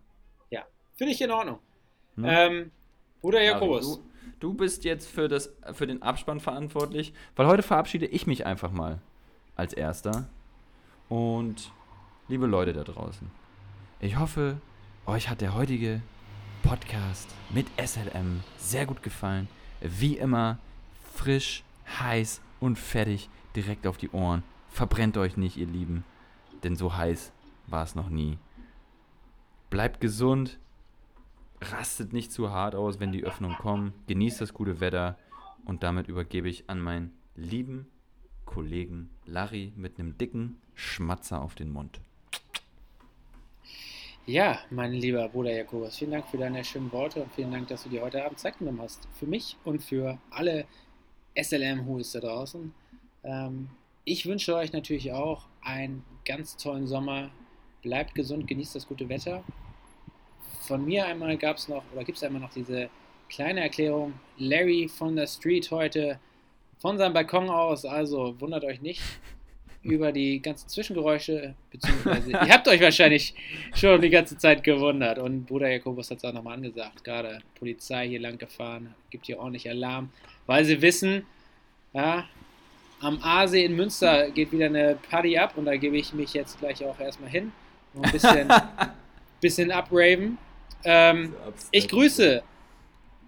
Finde 0.99 1.13
ich 1.13 1.21
in 1.21 1.31
Ordnung. 1.31 1.59
Ne? 2.17 2.27
Ähm, 2.47 2.71
Bruder 3.21 3.43
Jakobus. 3.43 3.99
du, 3.99 4.03
du 4.41 4.55
bist 4.55 4.85
jetzt 4.85 5.09
für, 5.09 5.29
das, 5.29 5.53
für 5.73 5.87
den 5.87 6.03
Abspann 6.03 6.41
verantwortlich, 6.41 7.13
weil 7.35 7.47
heute 7.47 7.63
verabschiede 7.63 8.07
ich 8.07 8.27
mich 8.27 8.47
einfach 8.47 8.71
mal 8.71 9.01
als 9.55 9.73
Erster. 9.73 10.29
Und 11.09 11.73
liebe 12.29 12.47
Leute 12.47 12.73
da 12.73 12.85
draußen, 12.85 13.31
ich 14.01 14.19
hoffe, 14.19 14.61
euch 15.07 15.29
hat 15.29 15.41
der 15.41 15.55
heutige 15.55 16.03
Podcast 16.63 17.29
mit 17.51 17.67
SLM 17.83 18.43
sehr 18.59 18.87
gut 18.87 19.03
gefallen. 19.03 19.49
Wie 19.81 20.17
immer, 20.17 20.59
frisch, 21.15 21.63
heiß 22.01 22.41
und 22.61 22.79
fertig 22.79 23.31
direkt 23.55 23.87
auf 23.87 23.97
die 23.97 24.11
Ohren. 24.11 24.43
Verbrennt 24.69 25.17
euch 25.17 25.37
nicht, 25.37 25.57
ihr 25.57 25.67
Lieben, 25.67 26.05
denn 26.65 26.77
so 26.77 26.97
heiß 26.97 27.33
war 27.69 27.85
es 27.85 27.95
noch 27.95 28.09
nie. 28.09 28.39
Bleibt 29.71 30.01
gesund, 30.01 30.59
rastet 31.61 32.13
nicht 32.13 32.33
zu 32.33 32.51
hart 32.51 32.75
aus, 32.75 33.01
wenn 33.01 33.13
die 33.13 33.25
Öffnungen 33.25 33.57
kommen. 33.57 33.93
Genießt 34.07 34.41
das 34.41 34.55
gute 34.55 34.81
Wetter 34.81 35.19
und 35.65 35.83
damit 35.83 36.09
übergebe 36.09 36.49
ich 36.49 36.69
an 36.69 36.81
meinen 36.81 37.13
lieben 37.35 37.87
Kollegen 38.45 39.11
Larry 39.25 39.73
mit 39.77 39.99
einem 39.99 40.17
dicken 40.17 40.61
Schmatzer 40.75 41.43
auf 41.43 41.55
den 41.55 41.71
Mund. 41.71 42.01
Ja, 44.27 44.59
mein 44.71 44.93
lieber 44.93 45.29
Bruder 45.29 45.53
Jakobus, 45.53 45.97
vielen 45.97 46.11
Dank 46.11 46.27
für 46.27 46.39
deine 46.39 46.65
schönen 46.65 46.91
Worte 46.91 47.23
und 47.23 47.33
vielen 47.33 47.53
Dank, 47.53 47.69
dass 47.69 47.85
du 47.85 47.89
dir 47.89 48.03
heute 48.03 48.25
Abend 48.25 48.41
Zeit 48.41 48.59
genommen 48.59 48.81
hast. 48.81 49.07
Für 49.13 49.27
mich 49.27 49.57
und 49.65 49.83
für 49.83 50.19
alle 50.31 50.67
SLM-Hools 51.41 52.13
da 52.13 52.21
draußen. 52.21 52.75
Ähm, 53.23 53.69
ich 54.05 54.27
wünsche 54.27 54.57
euch 54.57 54.73
natürlich 54.73 55.13
auch 55.13 55.47
einen 55.63 56.03
ganz 56.25 56.57
tollen 56.57 56.87
Sommer. 56.87 57.31
Bleibt 57.83 58.15
gesund, 58.17 58.49
genießt 58.49 58.75
das 58.75 58.89
gute 58.89 59.09
Wetter. 59.09 59.45
Von 60.67 60.85
mir 60.85 61.07
einmal 61.07 61.37
gab 61.37 61.57
es 61.59 61.69
noch, 61.69 61.85
oder 61.93 62.03
gibt 62.03 62.19
es 62.19 62.25
einmal 62.25 62.43
noch 62.43 62.53
diese 62.53 62.89
kleine 63.29 63.61
Erklärung. 63.61 64.15
Larry 64.39 64.89
von 64.89 65.15
der 65.15 65.27
Street 65.27 65.71
heute 65.71 66.19
von 66.79 66.99
seinem 66.99 67.15
Balkon 67.15 67.49
aus, 67.49 67.85
also 67.85 68.35
wundert 68.41 68.65
euch 68.65 68.81
nicht 68.81 69.01
über 69.83 70.11
die 70.11 70.43
ganzen 70.43 70.69
Zwischengeräusche, 70.69 71.55
beziehungsweise 71.71 72.31
ihr 72.33 72.49
habt 72.49 72.67
euch 72.69 72.81
wahrscheinlich 72.81 73.35
schon 73.75 74.01
die 74.01 74.11
ganze 74.11 74.37
Zeit 74.39 74.65
gewundert. 74.65 75.19
Und 75.19 75.47
Bruder 75.47 75.69
Jakobus 75.71 76.11
hat 76.11 76.19
es 76.19 76.25
auch 76.25 76.33
nochmal 76.33 76.55
angesagt. 76.55 77.05
Gerade 77.05 77.39
Polizei 77.59 78.09
hier 78.09 78.21
lang 78.21 78.37
gefahren, 78.37 78.95
gibt 79.11 79.27
hier 79.27 79.39
ordentlich 79.39 79.71
Alarm, 79.71 80.11
weil 80.47 80.65
sie 80.65 80.83
wissen, 80.83 81.25
ja, 81.93 82.27
am 83.01 83.21
Aasee 83.23 83.65
in 83.65 83.77
Münster 83.77 84.31
geht 84.31 84.53
wieder 84.53 84.67
eine 84.67 84.99
Party 85.11 85.39
ab 85.39 85.57
und 85.57 85.67
da 85.67 85.77
gebe 85.77 85.97
ich 85.97 86.13
mich 86.13 86.35
jetzt 86.35 86.59
gleich 86.59 86.85
auch 86.85 86.99
erstmal 86.99 87.31
hin 87.31 87.53
und 87.95 88.07
ein 88.07 88.13
bisschen, 88.13 88.49
bisschen 89.41 89.71
upraven. 89.71 90.39
Ähm, 90.89 91.35
ich 91.73 91.89
grüße 91.89 92.43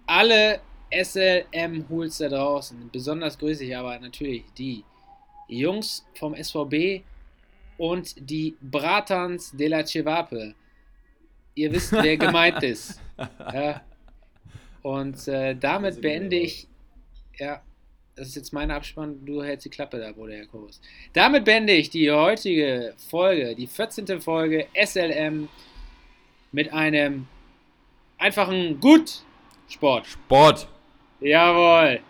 alle 0.07 0.61
SLM-Hools 0.91 2.19
da 2.19 2.29
draußen. 2.29 2.89
Besonders 2.91 3.37
grüße 3.37 3.65
ich 3.65 3.75
aber 3.75 3.99
natürlich 3.99 4.45
die 4.57 4.83
Jungs 5.49 6.05
vom 6.15 6.35
SVB 6.35 7.03
und 7.77 8.15
die 8.17 8.55
Bratans 8.61 9.51
de 9.51 9.67
la 9.67 9.85
Cevape. 9.85 10.55
Ihr 11.53 11.73
wisst, 11.73 11.91
wer 11.91 12.15
gemeint 12.17 12.63
ist. 12.63 13.01
Ja. 13.17 13.81
Und 14.81 15.27
äh, 15.27 15.53
damit 15.53 16.01
beende 16.01 16.37
ich. 16.37 16.65
Ja, 17.37 17.61
das 18.15 18.29
ist 18.29 18.35
jetzt 18.35 18.53
mein 18.53 18.71
Abspann. 18.71 19.25
Du 19.25 19.43
hältst 19.43 19.65
die 19.65 19.69
Klappe 19.69 19.99
da, 19.99 20.13
Bruder 20.13 20.37
Jakobus. 20.37 20.79
Damit 21.11 21.43
beende 21.43 21.73
ich 21.73 21.89
die 21.89 22.09
heutige 22.09 22.93
Folge, 23.09 23.53
die 23.53 23.67
14. 23.67 24.21
Folge 24.21 24.67
SLM 24.81 25.49
mit 26.53 26.71
einem 26.71 27.27
einfachen 28.19 28.79
Gut 28.79 29.23
Sport. 29.67 30.05
Sport! 30.07 30.67
Jawohl. 31.21 32.01